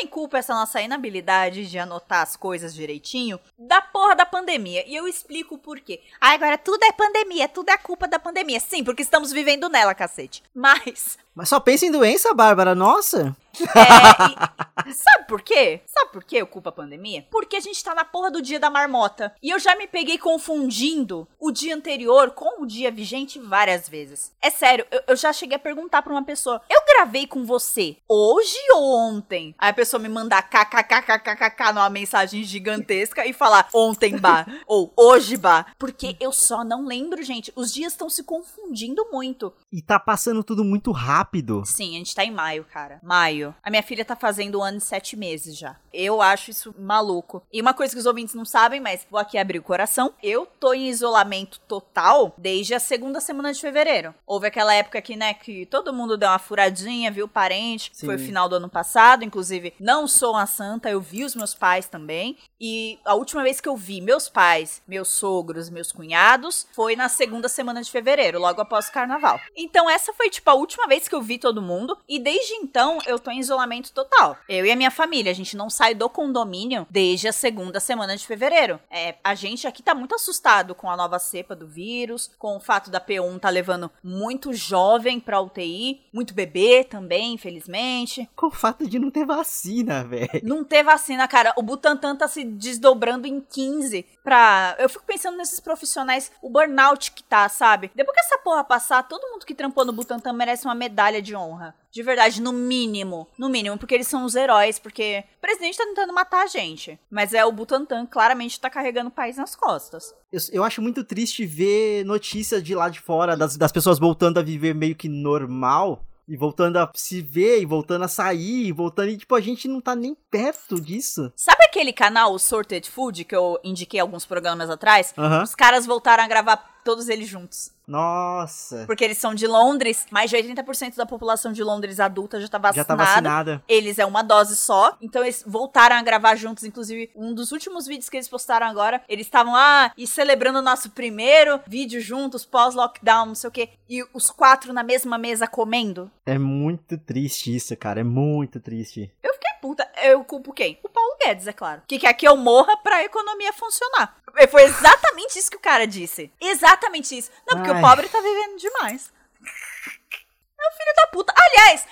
Também 0.03 0.07
culpo 0.07 0.35
essa 0.35 0.53
nossa 0.53 0.81
inabilidade 0.81 1.69
de 1.69 1.79
anotar 1.79 2.21
as 2.21 2.35
coisas 2.35 2.73
direitinho 2.73 3.39
da 3.57 3.81
porra 3.81 4.15
da 4.15 4.25
pandemia. 4.25 4.83
E 4.85 4.95
eu 4.95 5.07
explico 5.07 5.55
o 5.55 5.57
porquê. 5.57 6.01
Ah, 6.19 6.31
agora 6.33 6.57
tudo 6.57 6.83
é 6.83 6.91
pandemia, 6.91 7.47
tudo 7.47 7.69
é 7.69 7.77
culpa 7.77 8.07
da 8.07 8.19
pandemia. 8.19 8.59
Sim, 8.59 8.83
porque 8.83 9.01
estamos 9.01 9.31
vivendo 9.31 9.69
nela, 9.69 9.93
cacete. 9.95 10.43
Mas 10.53 11.17
Mas 11.33 11.49
só 11.49 11.59
pensa 11.59 11.85
em 11.85 11.91
doença, 11.91 12.33
Bárbara. 12.33 12.75
Nossa. 12.75 13.35
É, 13.61 14.89
e- 14.89 14.93
sabe 14.93 15.27
por 15.27 15.41
quê? 15.41 15.81
Sabe 15.85 16.11
por 16.11 16.23
que 16.23 16.37
eu 16.37 16.47
culpo 16.47 16.69
a 16.69 16.71
pandemia? 16.71 17.25
Porque 17.31 17.55
a 17.55 17.59
gente 17.59 17.83
tá 17.83 17.93
na 17.95 18.03
porra 18.05 18.29
do 18.31 18.41
dia 18.41 18.59
da 18.59 18.69
marmota. 18.69 19.33
E 19.41 19.49
eu 19.49 19.59
já 19.59 19.75
me 19.75 19.87
peguei 19.87 20.17
confundindo 20.17 21.27
o 21.39 21.51
dia 21.51 21.75
anterior 21.75 22.31
com 22.31 22.61
o 22.61 22.65
dia 22.65 22.91
vigente 22.91 23.39
várias 23.39 23.87
vezes. 23.87 24.31
É 24.41 24.49
sério, 24.49 24.85
eu, 24.91 25.01
eu 25.07 25.15
já 25.15 25.31
cheguei 25.33 25.55
a 25.55 25.59
perguntar 25.59 26.01
pra 26.01 26.11
uma 26.13 26.23
pessoa: 26.23 26.61
eu 26.69 26.81
gravei 26.87 27.27
com 27.27 27.45
você 27.45 27.97
hoje 28.07 28.57
ou 28.73 28.95
ontem? 28.97 29.55
Aí 29.57 29.69
a 29.69 29.73
pessoa 29.73 30.01
me 30.01 30.09
mandar 30.09 30.43
kkkkkk 30.43 31.73
numa 31.73 31.89
mensagem 31.89 32.43
gigantesca 32.43 33.25
e 33.25 33.33
falar 33.33 33.67
ontem, 33.73 34.17
bah, 34.17 34.45
ou 34.67 34.91
hoje, 34.97 35.37
bah. 35.37 35.65
Porque 35.77 36.15
eu 36.19 36.31
só 36.31 36.63
não 36.63 36.85
lembro, 36.85 37.21
gente. 37.23 37.51
Os 37.55 37.73
dias 37.73 37.93
estão 37.93 38.09
se 38.09 38.23
confundindo 38.23 39.07
muito. 39.11 39.53
E 39.71 39.81
tá 39.81 39.99
passando 39.99 40.43
tudo 40.43 40.63
muito 40.63 40.91
rápido. 40.91 41.63
Sim, 41.65 41.95
a 41.95 41.97
gente 41.99 42.15
tá 42.15 42.23
em 42.23 42.31
maio, 42.31 42.65
cara. 42.65 42.99
Maio. 43.03 43.42
A 43.63 43.69
minha 43.69 43.81
filha 43.81 44.05
tá 44.05 44.15
fazendo 44.15 44.59
um 44.59 44.63
ano 44.63 44.77
e 44.77 44.81
sete 44.81 45.15
meses 45.15 45.57
já. 45.57 45.75
Eu 45.91 46.21
acho 46.21 46.51
isso 46.51 46.75
maluco. 46.77 47.41
E 47.51 47.61
uma 47.61 47.73
coisa 47.73 47.93
que 47.93 47.99
os 47.99 48.05
ouvintes 48.05 48.35
não 48.35 48.45
sabem, 48.45 48.79
mas 48.79 49.05
vou 49.09 49.19
aqui 49.19 49.37
abrir 49.37 49.59
o 49.59 49.63
coração. 49.63 50.13
Eu 50.21 50.45
tô 50.45 50.73
em 50.73 50.87
isolamento 50.87 51.59
total 51.67 52.33
desde 52.37 52.73
a 52.73 52.79
segunda 52.79 53.19
semana 53.19 53.51
de 53.51 53.59
fevereiro. 53.59 54.13
Houve 54.25 54.47
aquela 54.47 54.73
época 54.73 55.01
que, 55.01 55.15
né, 55.15 55.33
que 55.33 55.65
todo 55.65 55.93
mundo 55.93 56.17
deu 56.17 56.29
uma 56.29 56.39
furadinha, 56.39 57.11
viu 57.11 57.27
parente. 57.27 57.91
Sim. 57.93 58.05
Foi 58.05 58.15
o 58.15 58.19
final 58.19 58.47
do 58.47 58.55
ano 58.55 58.69
passado. 58.69 59.23
Inclusive, 59.23 59.73
não 59.79 60.07
sou 60.07 60.33
uma 60.33 60.45
santa, 60.45 60.89
eu 60.89 61.01
vi 61.01 61.23
os 61.23 61.35
meus 61.35 61.53
pais 61.53 61.87
também. 61.87 62.37
E 62.65 62.97
a 63.03 63.13
última 63.13 63.43
vez 63.43 63.59
que 63.59 63.67
eu 63.67 63.75
vi 63.75 63.99
meus 63.99 64.29
pais, 64.29 64.81
meus 64.87 65.09
sogros, 65.09 65.69
meus 65.69 65.91
cunhados, 65.91 66.65
foi 66.71 66.95
na 66.95 67.09
segunda 67.09 67.49
semana 67.49 67.81
de 67.81 67.91
fevereiro, 67.91 68.39
logo 68.39 68.61
após 68.61 68.87
o 68.87 68.91
carnaval. 68.93 69.37
Então 69.53 69.89
essa 69.89 70.13
foi 70.13 70.29
tipo 70.29 70.49
a 70.49 70.53
última 70.53 70.87
vez 70.87 71.05
que 71.05 71.13
eu 71.13 71.21
vi 71.21 71.37
todo 71.37 71.61
mundo 71.61 71.97
e 72.07 72.17
desde 72.19 72.53
então 72.53 72.99
eu 73.05 73.19
tô 73.19 73.29
em 73.31 73.39
isolamento 73.39 73.91
total. 73.91 74.37
Eu 74.47 74.65
e 74.65 74.71
a 74.71 74.77
minha 74.77 74.91
família, 74.91 75.29
a 75.29 75.35
gente 75.35 75.57
não 75.57 75.69
sai 75.69 75.93
do 75.93 76.09
condomínio 76.09 76.87
desde 76.89 77.27
a 77.27 77.33
segunda 77.33 77.81
semana 77.81 78.15
de 78.15 78.25
fevereiro. 78.25 78.79
É, 78.89 79.15
a 79.21 79.35
gente 79.35 79.67
aqui 79.67 79.83
tá 79.83 79.93
muito 79.93 80.15
assustado 80.15 80.73
com 80.73 80.89
a 80.89 80.95
nova 80.95 81.19
cepa 81.19 81.53
do 81.53 81.67
vírus, 81.67 82.31
com 82.39 82.55
o 82.55 82.61
fato 82.61 82.89
da 82.89 83.01
P1 83.01 83.41
tá 83.41 83.49
levando 83.49 83.91
muito 84.01 84.53
jovem 84.53 85.19
pra 85.19 85.41
UTI, 85.41 85.99
muito 86.13 86.33
bebê 86.33 86.85
também, 86.85 87.33
infelizmente. 87.33 88.29
Com 88.37 88.47
o 88.47 88.51
fato 88.51 88.87
de 88.87 88.97
não 88.99 89.11
ter 89.11 89.25
vacina, 89.25 90.05
velho. 90.05 90.29
Não 90.43 90.63
ter 90.63 90.81
vacina, 90.81 91.27
cara. 91.27 91.53
O 91.57 91.61
Butantan 91.61 92.15
tá 92.15 92.25
se 92.25 92.52
desdobrando 92.53 93.27
em 93.27 93.39
15 93.39 94.05
pra. 94.23 94.75
Eu 94.79 94.89
fico 94.89 95.03
pensando 95.05 95.37
nesses 95.37 95.59
profissionais, 95.59 96.31
o 96.41 96.49
burnout 96.49 97.11
que 97.11 97.23
tá, 97.23 97.47
sabe? 97.49 97.91
Depois 97.95 98.15
que 98.15 98.25
essa 98.25 98.37
porra 98.37 98.63
passar, 98.63 99.03
todo 99.03 99.29
mundo 99.29 99.45
que 99.45 99.55
trampou 99.55 99.85
no 99.85 99.93
Butantan 99.93 100.33
merece 100.33 100.65
uma 100.65 100.75
medalha 100.75 101.21
de 101.21 101.35
honra. 101.35 101.75
De 101.91 102.01
verdade, 102.01 102.41
no 102.41 102.51
mínimo. 102.51 103.27
No 103.37 103.47
mínimo, 103.49 103.77
porque 103.77 103.93
eles 103.93 104.07
são 104.07 104.25
os 104.25 104.33
heróis, 104.33 104.79
porque 104.79 105.23
o 105.37 105.41
presidente 105.41 105.77
tá 105.77 105.85
tentando 105.85 106.11
matar 106.11 106.43
a 106.43 106.47
gente. 106.47 106.99
Mas 107.09 107.33
é 107.33 107.45
o 107.45 107.51
Butantan, 107.51 108.05
claramente 108.05 108.59
tá 108.59 108.69
carregando 108.69 109.09
o 109.09 109.11
país 109.11 109.37
nas 109.37 109.55
costas. 109.55 110.13
Eu, 110.31 110.39
eu 110.51 110.63
acho 110.63 110.81
muito 110.81 111.03
triste 111.03 111.45
ver 111.45 112.03
notícias 112.03 112.63
de 112.63 112.73
lá 112.73 112.89
de 112.89 112.99
fora, 112.99 113.37
das, 113.37 113.55
das 113.57 113.71
pessoas 113.71 113.99
voltando 113.99 114.39
a 114.39 114.43
viver 114.43 114.73
meio 114.73 114.95
que 114.95 115.07
normal. 115.07 116.03
E 116.27 116.37
voltando 116.37 116.77
a 116.77 116.89
se 116.95 117.21
ver, 117.21 117.61
e 117.61 117.65
voltando 117.65 118.05
a 118.05 118.07
sair, 118.07 118.67
e 118.67 118.71
voltando. 118.71 119.09
E 119.09 119.17
tipo, 119.17 119.35
a 119.35 119.41
gente 119.41 119.67
não 119.67 119.81
tá 119.81 119.93
nem 119.93 120.15
perto 120.31 120.79
disso. 120.79 121.31
Sabe 121.35 121.63
aquele 121.65 121.91
canal, 121.91 122.33
o 122.33 122.39
Sorted 122.39 122.89
Food, 122.89 123.25
que 123.25 123.35
eu 123.35 123.59
indiquei 123.63 123.99
alguns 123.99 124.25
programas 124.25 124.69
atrás? 124.69 125.13
Os 125.43 125.53
caras 125.53 125.85
voltaram 125.85 126.23
a 126.23 126.27
gravar 126.27 126.81
todos 126.85 127.09
eles 127.09 127.27
juntos. 127.27 127.72
Nossa. 127.87 128.83
Porque 128.85 129.03
eles 129.03 129.17
são 129.17 129.33
de 129.33 129.47
Londres, 129.47 130.05
mais 130.11 130.29
de 130.29 130.35
80% 130.37 130.95
da 130.95 131.05
população 131.05 131.51
de 131.51 131.63
Londres 131.63 131.99
adulta 131.99 132.39
já 132.39 132.47
tá 132.47 132.57
Já 132.57 132.83
vacinada. 132.83 132.87
tá 132.87 132.95
vacinada. 132.95 133.63
Eles 133.67 133.99
é 133.99 134.05
uma 134.05 134.21
dose 134.23 134.55
só, 134.55 134.97
então 135.01 135.21
eles 135.23 135.43
voltaram 135.45 135.95
a 135.95 136.01
gravar 136.01 136.35
juntos. 136.35 136.63
Inclusive, 136.63 137.11
um 137.15 137.33
dos 137.33 137.51
últimos 137.51 137.85
vídeos 137.85 138.09
que 138.09 138.17
eles 138.17 138.27
postaram 138.27 138.67
agora, 138.67 139.01
eles 139.07 139.27
estavam 139.27 139.53
lá 139.53 139.91
e 139.97 140.07
celebrando 140.07 140.59
o 140.59 140.61
nosso 140.63 140.89
primeiro 140.91 141.59
vídeo 141.67 142.01
juntos, 142.01 142.45
pós-lockdown, 142.45 143.27
não 143.27 143.35
sei 143.35 143.47
o 143.47 143.51
quê. 143.51 143.69
E 143.89 144.03
os 144.13 144.31
quatro 144.31 144.73
na 144.73 144.83
mesma 144.83 145.17
mesa 145.17 145.47
comendo. 145.47 146.09
É 146.25 146.37
muito 146.37 146.97
triste 146.97 147.55
isso, 147.55 147.75
cara. 147.75 147.99
É 147.99 148.03
muito 148.03 148.59
triste. 148.59 149.11
Eu 149.21 149.32
puta. 149.63 149.89
Eu 150.01 150.25
culpo 150.25 150.51
quem? 150.51 150.77
O 150.83 150.89
Paulo 150.89 151.15
Guedes, 151.23 151.47
é 151.47 151.53
claro. 151.53 151.83
Que 151.87 151.97
quer 151.97 152.13
que 152.15 152.27
eu 152.27 152.35
morra 152.35 152.75
pra 152.83 153.01
economia 153.05 153.53
funcionar. 153.53 154.13
Foi 154.51 154.63
exatamente 154.63 155.39
isso 155.39 155.49
que 155.49 155.55
o 155.55 155.61
cara 155.61 155.87
disse. 155.87 156.29
Exatamente 156.41 157.17
isso. 157.17 157.31
Não, 157.47 157.59
porque 157.59 157.71
Ai. 157.71 157.77
o 157.77 157.81
pobre 157.81 158.09
tá 158.09 158.19
vivendo 158.19 158.59
demais. 158.59 159.09
É 159.41 160.67
o 160.67 160.77
filho 160.77 160.93
da 160.97 161.07
puta. 161.07 161.33
Aliás, 161.33 161.87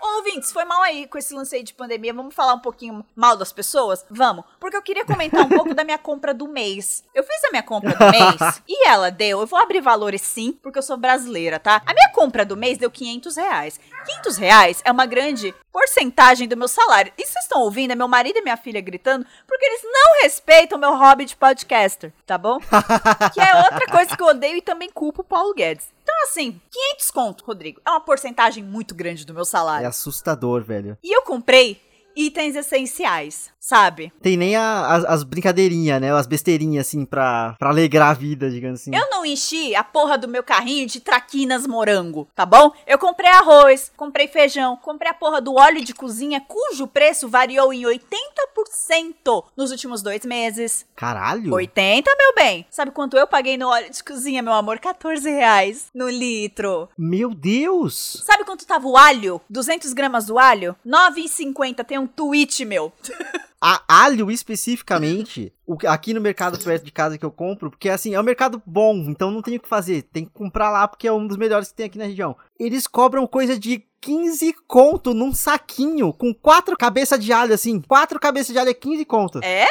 ouvintes, 0.00 0.52
foi 0.52 0.64
mal 0.64 0.82
aí 0.82 1.06
com 1.06 1.18
esse 1.18 1.34
lance 1.34 1.54
aí 1.54 1.62
de 1.62 1.74
pandemia. 1.74 2.14
Vamos 2.14 2.34
falar 2.34 2.54
um 2.54 2.60
pouquinho 2.60 3.04
mal 3.14 3.36
das 3.36 3.52
pessoas? 3.52 4.04
Vamos. 4.10 4.44
Porque 4.58 4.76
eu 4.76 4.82
queria 4.82 5.04
comentar 5.04 5.42
um 5.42 5.48
pouco 5.48 5.74
da 5.74 5.84
minha 5.84 5.98
compra 5.98 6.32
do 6.32 6.48
mês. 6.48 7.04
Eu 7.14 7.22
fiz 7.22 7.44
a 7.44 7.50
minha 7.50 7.62
compra 7.62 7.94
do 7.94 8.10
mês 8.10 8.62
e 8.68 8.88
ela 8.88 9.10
deu. 9.10 9.40
Eu 9.40 9.46
vou 9.46 9.58
abrir 9.58 9.80
valores 9.80 10.22
sim, 10.22 10.52
porque 10.62 10.78
eu 10.78 10.82
sou 10.82 10.96
brasileira, 10.96 11.58
tá? 11.58 11.82
A 11.86 11.94
minha 11.94 12.10
compra 12.10 12.44
do 12.44 12.56
mês 12.56 12.78
deu 12.78 12.90
500 12.90 13.36
reais. 13.36 13.80
500 14.06 14.36
reais 14.36 14.82
é 14.84 14.90
uma 14.90 15.06
grande 15.06 15.54
porcentagem 15.72 16.48
do 16.48 16.56
meu 16.56 16.68
salário. 16.68 17.12
E 17.16 17.26
vocês 17.26 17.44
estão 17.44 17.62
ouvindo? 17.62 17.92
É 17.92 17.94
meu 17.94 18.08
marido 18.08 18.38
e 18.38 18.42
minha 18.42 18.56
filha 18.56 18.80
gritando 18.80 19.26
porque 19.46 19.64
eles 19.64 19.82
não 19.84 20.22
respeitam 20.22 20.78
meu 20.78 20.96
hobby 20.96 21.24
de 21.24 21.36
podcaster, 21.36 22.12
tá 22.26 22.38
bom? 22.38 22.58
que 23.32 23.40
é 23.40 23.54
outra 23.56 23.86
coisa 23.86 24.16
que 24.16 24.22
eu 24.22 24.28
odeio 24.28 24.56
e 24.56 24.62
também 24.62 24.90
culpo 24.90 25.22
o 25.22 25.24
Paulo 25.24 25.54
Guedes. 25.54 25.88
Então, 26.12 26.24
assim, 26.24 26.60
500 26.70 27.10
conto, 27.12 27.44
Rodrigo, 27.44 27.80
é 27.86 27.90
uma 27.90 28.00
porcentagem 28.00 28.64
muito 28.64 28.94
grande 28.96 29.24
do 29.24 29.32
meu 29.32 29.42
É 29.42 29.44
salário. 29.44 29.86
assustador, 29.88 30.62
velho. 30.64 30.98
E 31.04 31.16
eu 31.16 31.22
comprei 31.22 31.80
itens 32.26 32.56
essenciais, 32.56 33.50
sabe? 33.58 34.12
Tem 34.22 34.36
nem 34.36 34.56
a- 34.56 34.86
as, 34.94 35.04
as 35.04 35.22
brincadeirinhas, 35.22 36.00
né? 36.00 36.12
As 36.12 36.26
besteirinhas, 36.26 36.86
assim, 36.86 37.04
pra, 37.04 37.54
pra 37.58 37.70
alegrar 37.70 38.10
a 38.10 38.14
vida, 38.14 38.50
digamos 38.50 38.80
assim. 38.80 38.94
Eu 38.94 39.08
não 39.10 39.24
enchi 39.24 39.74
a 39.74 39.82
porra 39.84 40.16
do 40.18 40.28
meu 40.28 40.42
carrinho 40.42 40.86
de 40.86 41.00
traquinas 41.00 41.66
morango, 41.66 42.28
tá 42.34 42.44
bom? 42.46 42.72
Eu 42.86 42.98
comprei 42.98 43.30
arroz, 43.30 43.90
comprei 43.96 44.28
feijão, 44.28 44.76
comprei 44.76 45.10
a 45.10 45.14
porra 45.14 45.40
do 45.40 45.54
óleo 45.54 45.84
de 45.84 45.94
cozinha, 45.94 46.40
cujo 46.46 46.86
preço 46.86 47.28
variou 47.28 47.72
em 47.72 47.82
80% 47.84 49.44
nos 49.56 49.70
últimos 49.70 50.02
dois 50.02 50.24
meses. 50.24 50.84
Caralho! 50.96 51.52
80, 51.54 52.10
meu 52.18 52.34
bem. 52.34 52.66
Sabe 52.70 52.90
quanto 52.90 53.16
eu 53.16 53.26
paguei 53.26 53.56
no 53.56 53.68
óleo 53.68 53.90
de 53.90 54.02
cozinha, 54.02 54.42
meu 54.42 54.52
amor? 54.52 54.78
14 54.78 55.28
reais 55.30 55.88
no 55.94 56.08
litro. 56.08 56.88
Meu 56.96 57.34
Deus! 57.34 58.22
Sabe 58.24 58.44
quanto 58.44 58.66
tava 58.66 58.86
o 58.86 58.96
alho? 58.96 59.40
200 59.48 59.92
gramas 59.92 60.26
do 60.26 60.38
alho? 60.38 60.76
9,50. 60.86 61.84
Tem 61.84 61.98
um 61.98 62.06
tweet 62.10 62.64
meu. 62.64 62.92
A 63.62 63.82
alho 63.86 64.30
especificamente, 64.30 65.52
aqui 65.86 66.14
no 66.14 66.20
mercado 66.20 66.58
perto 66.58 66.82
de 66.82 66.90
casa 66.90 67.18
que 67.18 67.24
eu 67.26 67.30
compro, 67.30 67.70
porque 67.70 67.90
assim, 67.90 68.14
é 68.14 68.18
um 68.18 68.22
mercado 68.22 68.62
bom, 68.64 68.94
então 69.06 69.30
não 69.30 69.42
tem 69.42 69.58
o 69.58 69.60
que 69.60 69.68
fazer, 69.68 70.00
tem 70.00 70.24
que 70.24 70.30
comprar 70.30 70.70
lá 70.70 70.88
porque 70.88 71.06
é 71.06 71.12
um 71.12 71.26
dos 71.26 71.36
melhores 71.36 71.68
que 71.68 71.74
tem 71.74 71.84
aqui 71.84 71.98
na 71.98 72.06
região. 72.06 72.34
Eles 72.58 72.86
cobram 72.86 73.26
coisa 73.26 73.58
de 73.58 73.84
15 74.00 74.54
conto 74.66 75.12
num 75.12 75.34
saquinho, 75.34 76.10
com 76.12 76.32
quatro 76.32 76.74
cabeças 76.74 77.22
de 77.22 77.34
alho, 77.34 77.52
assim. 77.52 77.82
Quatro 77.82 78.18
cabeças 78.18 78.54
de 78.54 78.58
alho 78.58 78.70
é 78.70 78.74
15 78.74 79.04
conto. 79.04 79.40
É? 79.44 79.66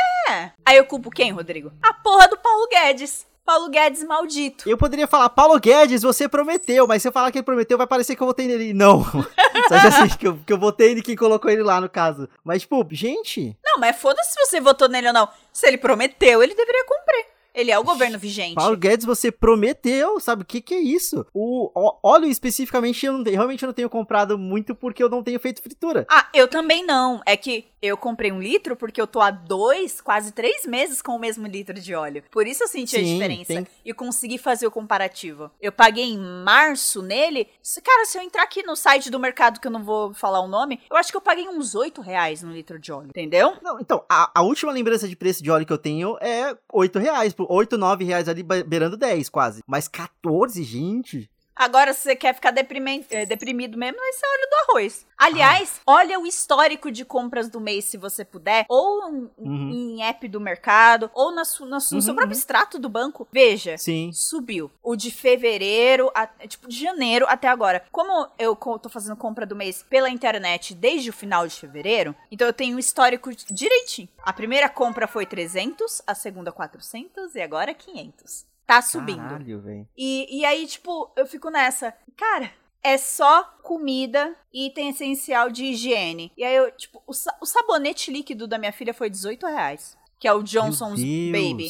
Aí 0.64 0.78
eu 0.78 0.86
culpo 0.86 1.10
quem, 1.10 1.32
Rodrigo? 1.32 1.72
A 1.82 1.92
porra 1.92 2.28
do 2.28 2.38
Paulo 2.38 2.68
Guedes. 2.70 3.26
Paulo 3.50 3.68
Guedes 3.68 4.04
maldito. 4.04 4.70
Eu 4.70 4.78
poderia 4.78 5.08
falar, 5.08 5.28
Paulo 5.28 5.60
Guedes, 5.60 6.04
você 6.04 6.30
prometeu, 6.30 6.86
mas 6.86 7.02
se 7.02 7.08
eu 7.08 7.12
falar 7.12 7.32
que 7.32 7.40
ele 7.40 7.44
prometeu, 7.44 7.80
vai 7.80 7.88
parecer 7.88 8.16
que 8.16 8.22
eu 8.22 8.28
votei 8.28 8.46
nele. 8.46 8.76
Não. 8.76 9.04
Sabe 9.68 9.88
assim, 9.88 10.18
que 10.20 10.28
eu, 10.28 10.40
que 10.46 10.54
eu 10.54 10.58
votei 10.60 10.92
em 10.92 11.02
quem 11.02 11.16
colocou 11.16 11.50
ele 11.50 11.64
lá, 11.64 11.82
no 11.82 11.90
caso. 11.90 12.30
Mas, 12.44 12.62
tipo, 12.62 12.88
gente, 12.92 13.58
Não, 13.66 13.80
mas 13.80 13.96
foda-se 13.96 14.34
se 14.34 14.40
você 14.46 14.62
votou 14.62 14.88
nele 14.88 15.08
ou 15.08 15.14
não. 15.14 15.28
Se 15.52 15.68
ele 15.68 15.80
prometeu, 15.80 16.44
ele 16.44 16.54
deveria 16.54 16.86
cumprir. 16.86 17.26
Ele 17.54 17.72
é 17.72 17.80
o 17.80 17.84
governo 17.84 18.18
vigente. 18.20 18.56
Paulo 18.56 18.78
Guedes, 18.78 19.06
você 19.06 19.32
prometeu, 19.32 20.20
sabe? 20.20 20.44
O 20.44 20.46
que, 20.46 20.62
que 20.62 20.74
é 20.74 20.80
isso? 20.80 21.26
O 21.34 21.72
óleo 22.04 22.26
especificamente, 22.28 23.06
eu 23.06 23.14
não 23.14 23.24
realmente 23.24 23.64
eu 23.64 23.68
não 23.68 23.74
tenho 23.74 23.90
comprado 23.90 24.38
muito 24.38 24.74
porque 24.76 25.04
eu 25.04 25.10
não 25.10 25.24
tenho 25.24 25.40
feito 25.40 25.62
fritura. 25.62 26.06
Ah, 26.10 26.28
eu 26.34 26.48
também 26.48 26.86
não. 26.86 27.22
É 27.26 27.36
que 27.36 27.66
eu 27.82 27.96
comprei 27.96 28.32
um 28.32 28.42
litro 28.42 28.76
porque 28.76 29.00
eu 29.00 29.08
tô 29.08 29.22
há 29.22 29.32
dois, 29.32 30.02
quase 30.02 30.32
três 30.34 30.66
meses 30.66 31.02
com 31.02 31.14
o 31.16 31.20
mesmo 31.20 31.48
litro 31.48 31.74
de 31.80 31.96
óleo. 31.96 32.24
Por 32.32 32.46
isso 32.46 32.64
eu 32.64 32.68
senti 32.68 32.96
a 32.96 33.00
Sim, 33.00 33.14
diferença 33.14 33.54
tem- 33.54 33.68
e 33.86 33.94
consegui 33.94 34.38
fazer 34.38 34.68
o 34.68 34.72
comparativo. 34.72 35.50
Eu 35.62 35.72
paguei 35.72 36.06
em 36.06 36.18
março 36.18 37.02
nele. 37.02 37.48
Cara, 37.84 38.06
se 38.06 38.18
eu 38.18 38.22
entrar 38.22 38.44
aqui 38.44 38.64
no 38.64 38.76
site 38.76 39.10
do 39.10 39.20
mercado, 39.20 39.60
que 39.60 39.68
eu 39.68 39.72
não 39.72 39.84
vou 39.84 40.14
falar 40.14 40.42
o 40.42 40.48
nome, 40.48 40.80
eu 40.90 40.98
acho 40.98 41.12
que 41.12 41.18
eu 41.18 41.22
paguei 41.22 41.48
uns 41.48 41.74
8 41.76 42.02
reais 42.02 42.44
no 42.44 42.52
litro 42.52 42.78
de 42.80 42.92
óleo. 42.92 43.10
Entendeu? 43.10 43.54
Não, 43.62 43.80
então, 43.80 44.04
a, 44.10 44.30
a 44.36 44.42
última 44.42 44.72
lembrança 44.72 45.08
de 45.08 45.16
preço 45.16 45.42
de 45.44 45.50
óleo 45.50 45.66
que 45.66 45.74
eu 45.74 45.78
tenho 45.78 46.18
é 46.20 46.56
8 46.72 47.00
reais, 47.00 47.34
por 47.40 47.48
8, 47.50 47.78
9 47.78 48.04
reais 48.04 48.28
ali, 48.28 48.44
be- 48.44 48.64
beirando 48.64 48.98
10 48.98 49.30
quase. 49.30 49.62
Mas 49.66 49.88
14, 49.88 50.62
gente? 50.62 51.30
Agora, 51.60 51.94
se 51.94 52.04
você 52.04 52.16
quer 52.16 52.34
ficar 52.34 52.56
eh, 52.58 53.26
deprimido 53.26 53.78
mesmo, 53.78 54.00
vai 54.00 54.14
ser 54.14 54.26
óleo 54.26 54.50
do 54.50 54.72
arroz. 54.72 55.06
Aliás, 55.18 55.82
olha 55.86 56.18
o 56.18 56.26
histórico 56.26 56.90
de 56.90 57.04
compras 57.04 57.50
do 57.50 57.60
mês, 57.60 57.84
se 57.84 57.98
você 57.98 58.24
puder. 58.24 58.66
Ou 58.70 59.10
em- 59.10 59.30
Uhum. 59.38 59.70
em 59.70 60.04
app 60.04 60.26
do 60.30 60.40
mercado, 60.40 61.12
ou 61.14 61.32
na 61.34 61.44
su- 61.44 61.66
na 61.66 61.82
su- 61.82 61.96
no 61.96 62.02
seu 62.02 62.12
Uhum, 62.12 62.16
próprio 62.16 62.34
uhum. 62.34 62.40
extrato 62.40 62.80
do 62.80 62.88
banco. 62.88 63.28
Veja. 63.30 63.78
Sim. 63.78 64.10
Subiu. 64.14 64.72
O 64.82 64.96
de 64.96 65.12
fevereiro, 65.12 66.10
a- 66.16 66.28
tipo, 66.48 66.70
de 66.70 66.80
janeiro 66.80 67.26
até 67.28 67.50
agora. 67.50 67.84
Como 67.92 68.30
eu 68.40 68.56
tô 68.56 68.88
fazendo 68.88 69.18
compra 69.18 69.46
do 69.46 69.54
mês 69.56 69.84
pela 69.90 70.10
internet 70.10 70.74
desde 70.74 71.10
o 71.10 71.14
final 71.14 71.46
de 71.46 71.56
fevereiro, 71.56 72.16
então 72.32 72.48
eu 72.48 72.54
tenho 72.54 72.78
um 72.78 72.80
histórico 72.80 73.32
direitinho. 73.52 74.08
A 74.24 74.32
primeira 74.32 74.70
compra 74.70 75.08
foi 75.08 75.26
300, 75.26 76.02
a 76.08 76.16
segunda 76.16 76.54
400 76.54 77.36
e 77.36 77.42
agora 77.42 77.74
500. 77.74 78.48
Tá 78.70 78.84
subindo. 78.84 79.18
Caralho, 79.18 79.62
velho. 79.62 79.88
E, 79.98 80.42
e 80.42 80.46
aí, 80.46 80.68
tipo, 80.68 81.12
eu 81.18 81.26
fico 81.26 81.50
nessa. 81.50 81.92
Cara, 82.16 82.52
é 82.84 83.00
só 83.00 83.44
comida 83.64 84.36
e 84.54 84.68
item 84.68 84.90
essencial 84.90 85.50
de 85.50 85.66
higiene. 85.66 86.32
E 86.38 86.44
aí, 86.44 86.56
eu, 86.56 86.72
tipo, 86.74 87.02
o, 87.08 87.12
o 87.42 87.46
sabonete 87.48 88.12
líquido 88.12 88.48
da 88.48 88.60
minha 88.60 88.72
filha 88.72 88.94
foi 88.94 89.10
18 89.10 89.44
reais. 89.48 89.98
Que 90.20 90.28
é 90.28 90.34
o 90.34 90.44
Johnson's 90.44 91.02
Baby. 91.02 91.70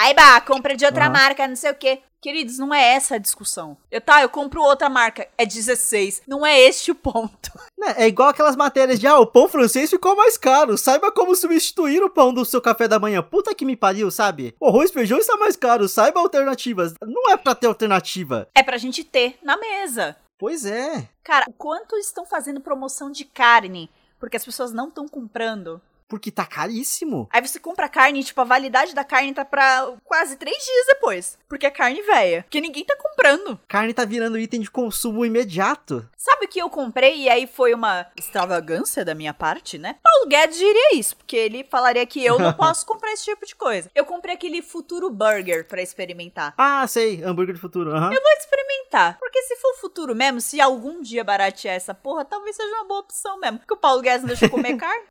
Aí, 0.00 0.14
bah, 0.14 0.40
compra 0.40 0.74
de 0.74 0.86
outra 0.86 1.04
Aham. 1.04 1.12
marca, 1.12 1.46
não 1.46 1.54
sei 1.54 1.70
o 1.70 1.74
quê. 1.74 2.00
Queridos, 2.22 2.56
não 2.58 2.72
é 2.72 2.94
essa 2.94 3.16
a 3.16 3.18
discussão. 3.18 3.76
Eu, 3.90 4.00
tá, 4.00 4.22
eu 4.22 4.30
compro 4.30 4.62
outra 4.62 4.88
marca, 4.88 5.28
é 5.36 5.44
16. 5.44 6.22
Não 6.26 6.44
é 6.46 6.58
este 6.58 6.90
o 6.90 6.94
ponto. 6.94 7.50
Né, 7.78 7.94
É 7.96 8.06
igual 8.06 8.28
aquelas 8.28 8.56
matérias 8.56 8.98
de, 9.00 9.06
ah, 9.06 9.18
o 9.18 9.26
pão 9.26 9.48
francês 9.48 9.88
ficou 9.88 10.14
mais 10.16 10.36
caro. 10.38 10.76
Saiba 10.76 11.10
como 11.10 11.34
substituir 11.34 12.02
o 12.02 12.10
pão 12.10 12.32
do 12.32 12.44
seu 12.44 12.60
café 12.60 12.86
da 12.88 12.98
manhã. 12.98 13.22
Puta 13.22 13.54
que 13.54 13.64
me 13.64 13.74
pariu, 13.76 14.10
sabe? 14.10 14.54
O 14.60 14.68
arroz 14.68 14.90
e 14.90 14.92
feijão 14.92 15.18
está 15.18 15.36
mais 15.36 15.56
caro. 15.56 15.88
Saiba 15.88 16.20
alternativas. 16.20 16.92
Não 17.02 17.30
é 17.30 17.36
pra 17.38 17.54
ter 17.54 17.66
alternativa. 17.66 18.48
É 18.54 18.62
pra 18.62 18.76
gente 18.76 19.02
ter 19.02 19.38
na 19.42 19.56
mesa. 19.56 20.14
Pois 20.38 20.66
é. 20.66 21.08
Cara, 21.24 21.46
o 21.48 21.52
quanto 21.54 21.96
estão 21.96 22.26
fazendo 22.26 22.60
promoção 22.60 23.10
de 23.10 23.24
carne? 23.24 23.90
Porque 24.18 24.36
as 24.36 24.44
pessoas 24.44 24.72
não 24.72 24.88
estão 24.88 25.08
comprando. 25.08 25.80
Porque 26.10 26.30
tá 26.30 26.44
caríssimo. 26.44 27.28
Aí 27.32 27.40
você 27.40 27.58
compra 27.60 27.88
carne, 27.88 28.24
tipo, 28.24 28.40
a 28.40 28.44
validade 28.44 28.94
da 28.94 29.04
carne 29.04 29.32
tá 29.32 29.44
pra 29.44 29.92
quase 30.04 30.36
três 30.36 30.56
dias 30.62 30.86
depois. 30.88 31.38
Porque 31.48 31.64
é 31.64 31.70
carne 31.70 32.02
velha. 32.02 32.44
Que 32.50 32.60
ninguém 32.60 32.84
tá 32.84 32.96
comprando. 32.96 33.58
Carne 33.68 33.94
tá 33.94 34.04
virando 34.04 34.38
item 34.38 34.60
de 34.60 34.70
consumo 34.70 35.24
imediato. 35.24 36.06
Sabe 36.16 36.46
o 36.46 36.48
que 36.48 36.60
eu 36.60 36.68
comprei 36.68 37.16
e 37.22 37.28
aí 37.30 37.46
foi 37.46 37.72
uma 37.72 38.06
extravagância 38.18 39.04
da 39.04 39.14
minha 39.14 39.32
parte, 39.32 39.78
né? 39.78 39.96
Paulo 40.02 40.28
Guedes 40.28 40.58
diria 40.58 40.94
isso, 40.96 41.16
porque 41.16 41.36
ele 41.36 41.64
falaria 41.64 42.04
que 42.04 42.24
eu 42.24 42.38
não 42.38 42.52
posso 42.54 42.84
comprar 42.84 43.12
esse 43.12 43.24
tipo 43.24 43.46
de 43.46 43.54
coisa. 43.54 43.90
Eu 43.94 44.04
comprei 44.04 44.34
aquele 44.34 44.60
Futuro 44.62 45.10
Burger 45.10 45.66
pra 45.66 45.80
experimentar. 45.80 46.54
Ah, 46.58 46.84
sei. 46.88 47.22
Hambúrguer 47.22 47.54
do 47.54 47.60
futuro. 47.60 47.90
aham. 47.94 48.12
Eu 48.12 48.20
vou 48.20 48.32
experimentar. 48.38 49.16
Porque 49.20 49.42
se 49.42 49.56
for 49.56 49.74
futuro 49.80 50.14
mesmo, 50.14 50.40
se 50.40 50.60
algum 50.60 51.00
dia 51.00 51.22
baratear 51.22 51.74
essa 51.76 51.94
porra, 51.94 52.24
talvez 52.24 52.56
seja 52.56 52.68
uma 52.74 52.84
boa 52.84 53.00
opção 53.00 53.38
mesmo. 53.38 53.58
Porque 53.58 53.74
o 53.74 53.76
Paulo 53.76 54.02
Guedes 54.02 54.22
não 54.22 54.28
deixa 54.28 54.46
eu 54.46 54.50
comer 54.50 54.76
carne. 54.78 55.04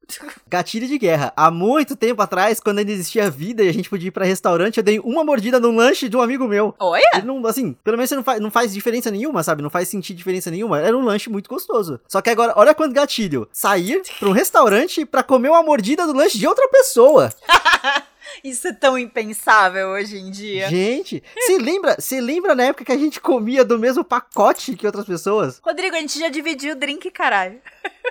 Gatilho 0.48 0.88
de 0.90 0.98
guerra. 0.98 1.32
Há 1.36 1.50
muito 1.50 1.96
tempo 1.96 2.22
atrás, 2.22 2.60
quando 2.60 2.80
ainda 2.80 2.92
existia 2.92 3.30
vida 3.30 3.64
e 3.64 3.70
a 3.70 3.74
gente 3.74 3.90
podia 3.90 4.08
ir 4.08 4.12
pra 4.12 4.26
restaurante, 4.26 4.78
eu 4.78 4.84
dei 4.84 5.00
uma 5.00 5.24
mordida 5.24 5.60
num 5.60 5.76
lanche 5.76 6.10
de 6.10 6.18
um 6.18 6.22
amigo 6.22 6.48
meu. 6.48 6.76
Olha! 6.80 7.24
Não, 7.24 7.46
assim, 7.48 7.74
pelo 7.84 7.98
menos 7.98 8.10
você 8.10 8.16
não 8.16 8.24
faz, 8.24 8.40
não 8.42 8.52
faz 8.52 8.74
diferença 8.74 9.10
nenhuma, 9.10 9.44
sabe? 9.44 9.62
Não 9.62 9.70
faz 9.70 9.88
sentir 9.88 10.14
diferença 10.14 10.52
nenhuma. 10.52 10.80
Era 10.80 10.98
um 10.98 11.04
lanche 11.04 11.30
muito 11.30 11.50
gostoso. 11.50 12.00
Só 12.08 12.22
que 12.22 12.30
agora, 12.30 12.54
olha 12.56 12.74
quanto 12.74 12.94
gatilho. 12.94 13.48
Sair 13.52 14.02
pra 14.20 14.30
um 14.30 14.34
restaurante 14.34 15.06
pra 15.06 15.24
comer 15.24 15.50
uma 15.50 15.64
mordida 15.64 16.06
do 16.06 16.14
lanche 16.14 16.38
de 16.38 16.48
outra 16.48 16.68
pessoa. 16.70 17.32
Isso 18.44 18.68
é 18.68 18.74
tão 18.74 18.98
impensável 18.98 19.90
hoje 19.90 20.18
em 20.18 20.30
dia. 20.32 20.70
Gente, 20.70 21.24
você 21.36 21.58
lembra, 21.58 21.96
você 22.00 22.22
lembra 22.22 22.56
na 22.56 22.64
época 22.66 22.86
que 22.86 22.92
a 22.92 22.98
gente 22.98 23.20
comia 23.20 23.64
do 23.66 23.78
mesmo 23.78 24.04
pacote 24.04 24.76
que 24.76 24.86
outras 24.86 25.06
pessoas? 25.06 25.60
Rodrigo, 25.64 25.96
a 25.96 26.00
gente 26.00 26.20
já 26.20 26.30
dividiu 26.30 26.74
o 26.74 26.76
drink, 26.76 27.10
caralho. 27.12 27.60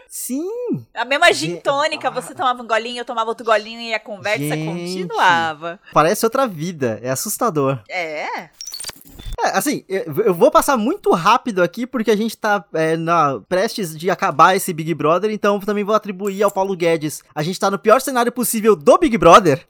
Sim. 0.08 0.86
A 0.94 1.04
mesma 1.04 1.32
gin 1.32 1.56
tônica, 1.56 2.08
Ah. 2.08 2.10
você 2.10 2.34
tomava 2.34 2.62
um 2.62 2.66
golinho, 2.66 3.00
eu 3.00 3.04
tomava 3.04 3.28
outro 3.30 3.44
golinho 3.44 3.80
e 3.80 3.94
a 3.94 4.00
conversa 4.00 4.38
Gente. 4.54 4.66
continuava. 4.66 5.78
Parece 5.92 6.24
outra 6.24 6.46
vida. 6.46 6.98
É 7.02 7.10
assustador. 7.10 7.80
É. 7.88 8.48
É, 9.40 9.50
assim, 9.56 9.84
eu, 9.88 10.04
eu 10.24 10.34
vou 10.34 10.50
passar 10.50 10.76
muito 10.76 11.12
rápido 11.12 11.62
aqui 11.62 11.86
porque 11.86 12.10
a 12.10 12.16
gente 12.16 12.36
tá 12.36 12.64
é, 12.74 12.96
na, 12.96 13.40
prestes 13.48 13.96
de 13.96 14.10
acabar 14.10 14.56
esse 14.56 14.72
Big 14.72 14.92
Brother, 14.94 15.30
então 15.30 15.60
também 15.60 15.84
vou 15.84 15.94
atribuir 15.94 16.42
ao 16.42 16.50
Paulo 16.50 16.76
Guedes. 16.76 17.22
A 17.34 17.42
gente 17.42 17.58
tá 17.58 17.70
no 17.70 17.78
pior 17.78 18.00
cenário 18.00 18.32
possível 18.32 18.74
do 18.74 18.98
Big 18.98 19.16
Brother. 19.16 19.64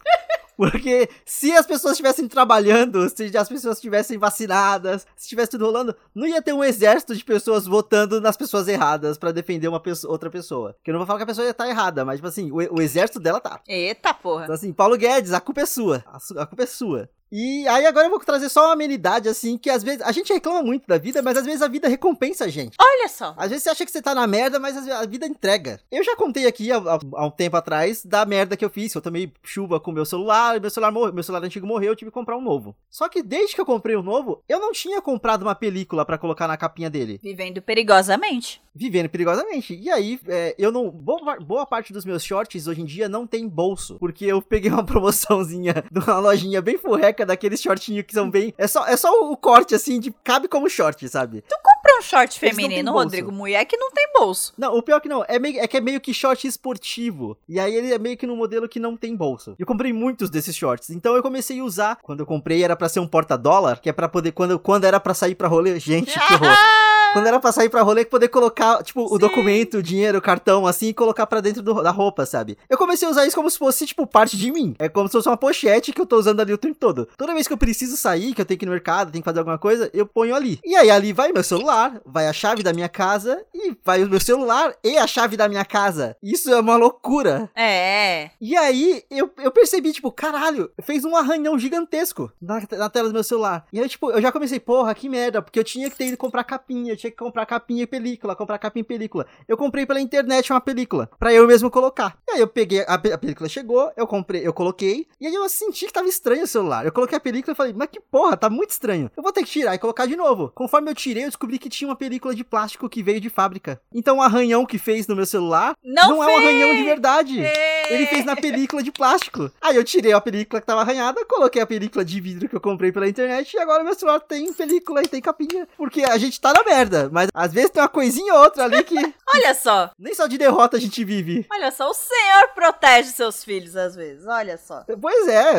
Porque 0.59 1.09
se 1.25 1.53
as 1.53 1.65
pessoas 1.65 1.93
estivessem 1.93 2.27
trabalhando, 2.27 3.09
se 3.09 3.35
as 3.37 3.49
pessoas 3.49 3.77
estivessem 3.77 4.19
vacinadas, 4.19 5.03
se 5.15 5.23
estivesse 5.27 5.53
tudo 5.53 5.67
rolando, 5.67 5.95
não 6.13 6.27
ia 6.27 6.43
ter 6.43 6.53
um 6.53 6.65
exército 6.65 7.15
de 7.15 7.25
pessoas 7.25 7.65
votando 7.65 8.21
nas 8.21 8.37
pessoas 8.37 8.67
erradas 8.67 9.17
pra 9.17 9.31
defender 9.31 9.69
uma 9.69 9.79
pessoa- 9.79 10.11
outra 10.13 10.29
pessoa. 10.29 10.75
Que 10.83 10.91
eu 10.91 10.93
não 10.95 10.99
vou 10.99 11.07
falar 11.07 11.21
que 11.21 11.23
a 11.23 11.27
pessoa 11.27 11.45
ia 11.45 11.53
estar 11.53 11.69
errada, 11.69 12.05
mas, 12.05 12.17
tipo 12.17 12.27
assim, 12.27 12.51
o, 12.51 12.57
o 12.79 12.83
exército 12.83 13.21
dela 13.21 13.41
tá. 13.41 13.61
Eita 13.69 14.13
porra. 14.13 14.43
Então, 14.43 14.55
assim, 14.57 14.73
Paulo 14.73 14.97
Guedes, 14.97 15.33
a 15.33 15.41
culpa 15.41 15.61
é 15.61 15.67
sua. 15.67 16.05
A, 16.07 16.43
a 16.43 16.47
culpa 16.47 16.65
é 16.65 16.67
sua. 16.67 17.09
E 17.31 17.67
aí 17.69 17.85
agora 17.87 18.07
eu 18.07 18.11
vou 18.11 18.19
trazer 18.21 18.49
só 18.49 18.67
uma 18.67 18.73
amenidade, 18.73 19.29
assim, 19.29 19.59
que 19.59 19.69
às 19.71 19.83
vezes. 19.83 20.03
A 20.03 20.13
gente 20.13 20.33
reclama 20.33 20.63
muito 20.63 20.87
da 20.87 20.99
vida, 20.99 21.21
mas 21.23 21.37
às 21.37 21.45
vezes 21.45 21.63
a 21.63 21.69
vida 21.69 21.89
recompensa 21.89 22.45
a 22.45 22.49
gente. 22.49 22.77
Olha 22.81 23.09
só. 23.09 23.35
Às 23.37 23.51
vezes 23.51 23.65
você 23.65 23.71
acha 23.71 23.85
que 23.85 23.93
você 23.93 24.01
tá 24.03 24.15
na 24.15 24.27
merda, 24.27 24.59
mas 24.59 24.77
a 24.89 25.05
vida 25.07 25.27
entrega. 25.27 25.81
Eu 25.91 26.03
já 26.05 26.17
contei 26.17 26.47
aqui 26.47 26.73
há, 26.73 26.77
há- 26.79 27.27
um 27.27 27.31
tempo 27.31 27.57
atrás 27.57 28.05
da 28.05 28.25
merda 28.25 28.57
que 28.57 28.65
eu 28.65 28.71
fiz. 28.71 28.95
Eu 28.95 29.01
tomei 29.03 29.33
chuva 29.43 29.79
com 29.79 29.93
meu 29.93 30.05
celular, 30.07 30.61
meu 30.61 30.71
celular 30.71 30.91
morreu, 30.93 31.13
meu 31.13 31.23
celular 31.23 31.45
antigo 31.45 31.67
morreu, 31.67 31.93
eu 31.93 31.97
tive 31.97 32.11
que 32.11 32.15
comprar 32.15 32.37
um 32.37 32.41
novo. 32.43 32.75
Só 32.91 33.09
que 33.09 33.23
desde 33.23 33.55
que 33.55 33.61
eu 33.61 33.67
comprei 33.67 33.97
o 33.97 34.03
novo, 34.03 34.43
eu 34.49 34.59
não 34.59 34.73
tinha 34.73 35.01
comprado 35.03 35.43
uma 35.43 35.55
película 35.55 36.05
pra 36.05 36.19
colocar 36.19 36.49
na 36.49 36.57
capinha 36.57 36.89
dele. 36.89 37.21
Vivendo 37.23 37.61
perigosamente. 37.61 38.61
Vivendo 38.79 39.09
perigosamente. 39.09 39.75
E 39.75 39.91
aí, 39.91 40.21
é, 40.29 40.55
eu 40.57 40.71
não. 40.71 40.89
Boa, 40.89 41.39
boa 41.41 41.67
parte 41.67 41.93
dos 41.93 42.05
meus 42.05 42.23
shorts 42.23 42.67
hoje 42.69 42.81
em 42.81 42.85
dia 42.85 43.09
não 43.09 43.27
tem 43.27 43.49
bolso. 43.49 43.97
Porque 43.99 44.25
eu 44.25 44.41
peguei 44.41 44.71
uma 44.71 44.85
promoçãozinha 44.87 45.85
de 45.91 45.99
uma 45.99 46.19
lojinha 46.21 46.63
bem 46.63 46.79
furreca 46.79 47.27
daqueles 47.27 47.61
shortinhos 47.61 48.05
que 48.07 48.15
são 48.15 48.31
bem. 48.31 48.55
É 48.57 48.69
só, 48.69 48.87
é 48.87 48.97
só 48.97 49.11
o 49.31 49.37
corte 49.37 49.75
assim, 49.75 49.99
de 49.99 50.15
cabe 50.23 50.47
como 50.47 50.69
short, 50.71 51.09
sabe? 51.09 51.43
Tu 51.43 51.57
comprou 51.57 51.99
um 51.99 52.03
short 52.03 52.39
feminino. 52.39 52.93
Rodrigo? 52.93 53.33
Mulher 53.33 53.65
que 53.65 53.77
não 53.77 53.91
tem 53.91 54.07
bolso. 54.13 54.55
Não, 54.57 54.77
o 54.77 54.83
pior 54.83 55.01
que 55.01 55.09
não, 55.09 55.25
é, 55.27 55.39
meio, 55.39 55.61
é 55.61 55.67
que 55.67 55.77
é 55.77 55.81
meio 55.81 56.01
que 56.01 56.15
short 56.15 56.47
esportivo. 56.47 57.37
E 57.49 57.59
aí 57.59 57.75
ele 57.75 57.93
é 57.93 57.99
meio 57.99 58.17
que 58.17 58.27
num 58.27 58.37
modelo 58.37 58.69
que 58.69 58.79
não 58.79 58.97
tem 58.97 59.17
bolso. 59.17 59.57
Eu 59.59 59.67
comprei 59.67 59.93
muitos 59.93 60.31
desses 60.31 60.55
shorts. 60.55 60.91
Então 60.91 61.17
eu 61.17 61.23
comecei 61.23 61.59
a 61.61 61.65
usar. 61.65 61.99
Quando 62.03 62.21
eu 62.21 62.27
comprei 62.27 62.63
era 62.63 62.77
pra 62.77 62.89
ser 62.89 63.01
um 63.01 63.09
porta-dólar, 63.09 63.81
que 63.81 63.89
é 63.89 63.93
pra 63.93 64.09
poder. 64.09 64.33
Quando, 64.33 64.59
quando 64.59 64.85
era 64.85 65.01
pra 65.01 65.15
sair 65.15 65.35
pra 65.35 65.49
rolê. 65.49 65.79
Gente, 65.81 66.13
que 66.13 66.35
horror. 66.35 66.49
Quando 67.13 67.27
era 67.27 67.41
pra 67.41 67.53
sair 67.53 67.69
pra 67.69 67.83
rolê, 67.83 68.05
poder 68.05 68.29
colocar, 68.29 68.83
tipo, 68.83 69.05
o 69.05 69.09
Sim. 69.11 69.19
documento, 69.19 69.79
o 69.79 69.83
dinheiro, 69.83 70.19
o 70.19 70.23
cartão, 70.23 70.67
assim, 70.67 70.89
e 70.89 70.95
colocar 70.95 71.27
pra 71.27 71.41
dentro 71.41 71.63
do- 71.63 71.83
da 71.83 71.91
roupa, 71.91 72.27
sabe? 72.27 72.57
Eu 72.69 72.77
comecei 72.79 73.07
a 73.09 73.11
usar 73.11 73.27
isso 73.27 73.37
como 73.37 73.51
se 73.51 73.59
fosse, 73.59 73.87
tipo, 73.87 74.07
parte 74.07 74.37
de 74.37 74.51
mim. 74.53 74.75
É 74.79 74.89
como 74.89 75.09
se 75.09 75.13
fosse 75.13 75.29
uma 75.29 75.37
pochete 75.37 75.93
que 75.93 76.01
eu 76.01 76.07
tô 76.07 76.17
usando 76.19 76.41
ali 76.41 76.53
o 76.53 76.59
tempo 76.59 76.77
todo. 76.79 77.09
Toda 77.17 77.35
vez 77.35 77.47
que 77.47 77.53
eu 77.53 77.59
preciso 77.59 77.97
sair, 77.97 78.35
que 78.35 78.41
eu 78.41 78.45
tenho 78.45 78.59
que 78.59 78.65
ir 78.65 78.69
no 78.69 78.73
mercado, 78.73 79.11
tenho 79.11 79.23
que 79.23 79.29
fazer 79.29 79.39
alguma 79.39 79.59
coisa, 79.59 79.91
eu 79.95 80.07
ponho 80.07 80.35
ali. 80.35 80.59
E 80.65 80.77
aí, 80.77 80.91
ali 80.91 81.13
vai 81.13 81.33
meu 81.33 81.43
celular, 81.43 82.01
vai 82.05 82.27
a 82.29 82.33
chave 82.33 82.63
da 82.63 82.73
minha 82.73 82.89
casa, 82.89 83.43
e 83.55 83.75
vai 83.85 84.03
o 84.05 84.09
meu 84.09 84.21
celular 84.21 84.75
e 84.85 84.97
a 84.99 85.07
chave 85.07 85.37
da 85.37 85.49
minha 85.49 85.65
casa. 85.65 86.17
Isso 86.23 86.51
é 86.53 86.61
uma 86.61 86.77
loucura. 86.77 87.51
É. 87.57 88.31
E 88.41 88.57
aí, 88.57 89.03
eu, 89.11 89.31
eu 89.43 89.51
percebi, 89.51 89.93
tipo, 89.93 90.11
caralho, 90.13 90.71
fez 90.83 91.05
um 91.05 91.17
arranhão 91.17 91.59
gigantesco 91.59 92.31
na, 92.41 92.63
na 92.73 92.91
tela 92.91 93.09
do 93.09 93.15
meu 93.15 93.25
celular. 93.25 93.67
E 93.73 93.81
aí, 93.81 93.89
tipo, 93.89 94.11
eu 94.11 94.21
já 94.21 94.31
comecei, 94.31 94.61
porra, 94.61 94.95
que 94.95 95.09
merda, 95.09 95.41
porque 95.43 95.59
eu 95.59 95.65
tinha 95.65 95.89
que 95.91 95.97
ter 95.97 96.07
ido 96.09 96.17
comprar 96.17 96.45
capinha, 96.45 96.97
tinha 96.99 97.11
que 97.11 97.17
comprar 97.17 97.47
capinha 97.47 97.83
e 97.83 97.87
película, 97.87 98.37
comprar 98.37 98.59
capinha 98.59 98.83
e 98.83 98.85
película. 98.85 99.27
Eu 99.47 99.57
comprei 99.57 99.87
pela 99.87 100.01
internet 100.01 100.53
uma 100.53 100.61
película, 100.61 101.09
pra 101.19 101.33
eu 101.33 101.47
mesmo 101.47 101.71
colocar. 101.71 102.19
E 102.29 102.33
aí 102.33 102.41
eu 102.41 102.49
peguei, 102.49 102.81
a, 102.81 102.95
a 102.95 103.19
película 103.19 103.49
chegou, 103.49 103.91
eu 103.97 104.07
comprei, 104.07 104.47
eu 104.47 104.53
coloquei, 104.53 105.07
e 105.21 105.27
aí 105.27 105.35
eu 105.35 105.49
senti 105.49 105.87
que 105.87 105.93
tava 105.93 106.09
estranho 106.09 106.45
o 106.45 106.47
celular. 106.47 106.85
Eu 106.85 106.93
coloquei 106.93 107.17
a 107.17 107.21
película 107.21 107.53
e 107.53 107.57
falei, 107.57 107.73
mas 107.73 107.89
que 107.89 108.01
porra, 108.01 108.37
tá 108.37 108.51
muito 108.51 108.71
estranho. 108.71 109.11
Eu 109.17 109.23
vou 109.23 109.33
ter 109.33 109.43
que 109.43 109.51
tirar 109.51 109.75
e 109.75 109.79
colocar 109.79 110.07
de 110.07 110.17
novo. 110.17 110.51
Conforme 110.55 110.91
eu 110.91 110.95
tirei, 110.95 111.25
eu 111.25 111.29
descobri 111.29 111.59
que 111.59 111.69
tinha 111.69 111.89
uma 111.89 111.97
película 111.97 112.35
de 112.35 112.45
plástico 112.45 112.89
que 112.89 113.03
veio 113.03 113.21
de 113.21 113.31
fábrica. 113.31 113.81
Então 113.93 114.19
o 114.19 114.23
arranhão 114.23 114.67
que 114.67 114.79
fez 114.79 115.07
no 115.07 115.17
meu 115.17 115.27
celular 115.27 115.75
Não, 115.83 116.11
não 116.11 116.25
é 116.25 116.27
um 116.27 116.37
arranhão 116.37 116.75
de 116.75 116.83
verdade. 116.83 117.41
É. 117.41 117.95
Ele 117.95 118.07
fez 118.07 118.25
na 118.25 118.37
película 118.37 118.83
de 118.83 118.93
plástico. 118.93 119.51
Aí 119.61 119.77
eu 119.77 119.85
tirei 119.85 120.13
a 120.13 120.21
película 120.21 120.61
que 120.61 120.67
tava 120.67 120.81
arranhada, 120.81 121.25
coloquei 121.25 121.61
a 121.63 121.67
película 121.67 122.05
de 122.05 122.21
vidro 122.21 122.49
que 122.49 122.57
eu 122.57 122.61
comprei 122.61 122.93
pela 122.93 123.09
internet 123.09 123.55
e 123.55 123.59
agora 123.59 123.85
meu 123.85 123.95
celular 123.95 124.21
tem 124.21 124.53
película 124.53 125.03
e 125.03 125.09
tem 125.09 125.21
capinha. 125.21 125.67
Porque 125.77 126.03
a 126.03 126.19
gente 126.19 126.41
tá 126.41 126.53
na 126.53 126.63
merda, 126.65 126.88
mas 127.13 127.29
às 127.35 127.53
vezes 127.53 127.71
tem 127.71 127.83
uma 127.83 127.89
coisinha 127.89 128.35
ou 128.35 128.41
outra 128.41 128.65
ali 128.65 128.83
que 128.85 128.95
Olha 129.35 129.55
só. 129.55 129.91
nem 129.99 130.15
só 130.15 130.27
de 130.27 130.39
derrota 130.39 130.77
a 130.77 130.81
gente 130.81 131.05
vive. 131.05 131.47
Olha 131.53 131.71
só, 131.71 131.91
o 131.91 131.95
Senhor 131.95 132.49
protege 132.55 133.11
seus 133.11 133.45
filhos 133.45 133.77
às 133.77 133.95
vezes. 133.95 134.27
Olha 134.27 134.57
só. 134.57 134.85
Pois 135.01 135.29
é, 135.29 135.55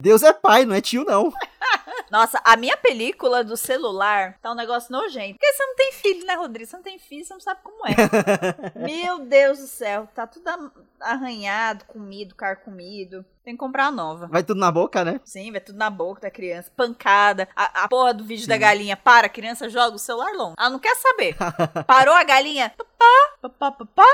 Deus 0.00 0.22
é 0.22 0.32
pai, 0.32 0.64
não 0.64 0.74
é 0.74 0.80
tio 0.80 1.04
não. 1.04 1.32
Nossa, 2.10 2.40
a 2.44 2.56
minha 2.56 2.76
película 2.76 3.42
do 3.42 3.56
celular 3.56 4.36
tá 4.42 4.52
um 4.52 4.54
negócio 4.54 4.92
nojento. 4.92 5.38
Porque 5.38 5.52
você 5.52 5.64
não 5.66 5.74
tem 5.76 5.92
filho, 5.92 6.26
né, 6.26 6.34
Rodrigo? 6.34 6.68
Você 6.68 6.76
não 6.76 6.82
tem 6.82 6.98
filho, 6.98 7.24
você 7.24 7.32
não 7.32 7.40
sabe 7.40 7.60
como 7.62 7.86
é. 7.86 7.94
Meu 8.84 9.20
Deus 9.20 9.58
do 9.58 9.66
céu, 9.66 10.06
tá 10.14 10.26
tudo 10.26 10.46
am- 10.48 10.70
arranhado, 11.02 11.84
comido, 11.86 12.34
carcomido. 12.34 13.24
Tem 13.44 13.54
que 13.54 13.58
comprar 13.58 13.90
nova. 13.90 14.26
Vai 14.28 14.42
tudo 14.42 14.60
na 14.60 14.70
boca, 14.70 15.04
né? 15.04 15.20
Sim, 15.24 15.50
vai 15.50 15.60
tudo 15.60 15.76
na 15.78 15.90
boca 15.90 16.20
da 16.22 16.30
criança. 16.30 16.70
Pancada. 16.76 17.48
A, 17.56 17.84
a 17.84 17.88
porra 17.88 18.14
do 18.14 18.24
vídeo 18.24 18.46
da 18.46 18.54
Sim. 18.54 18.60
galinha 18.60 18.96
para, 18.96 19.26
a 19.26 19.30
criança 19.30 19.68
joga 19.68 19.96
o 19.96 19.98
celular 19.98 20.32
longe. 20.34 20.54
Ela 20.58 20.70
não 20.70 20.78
quer 20.78 20.94
saber. 20.96 21.36
Parou 21.86 22.14
a 22.14 22.22
galinha. 22.24 22.72
Papá, 22.76 23.36
papá, 23.42 23.72
papá. 23.72 24.06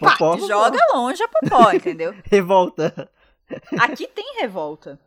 Pá, 0.00 0.12
Popó, 0.12 0.36
popó. 0.36 0.46
joga 0.46 0.78
longe 0.94 1.20
a 1.22 1.28
popó, 1.28 1.72
entendeu? 1.72 2.14
Revolta. 2.30 3.10
Aqui 3.80 4.06
tem 4.06 4.36
revolta. 4.40 4.98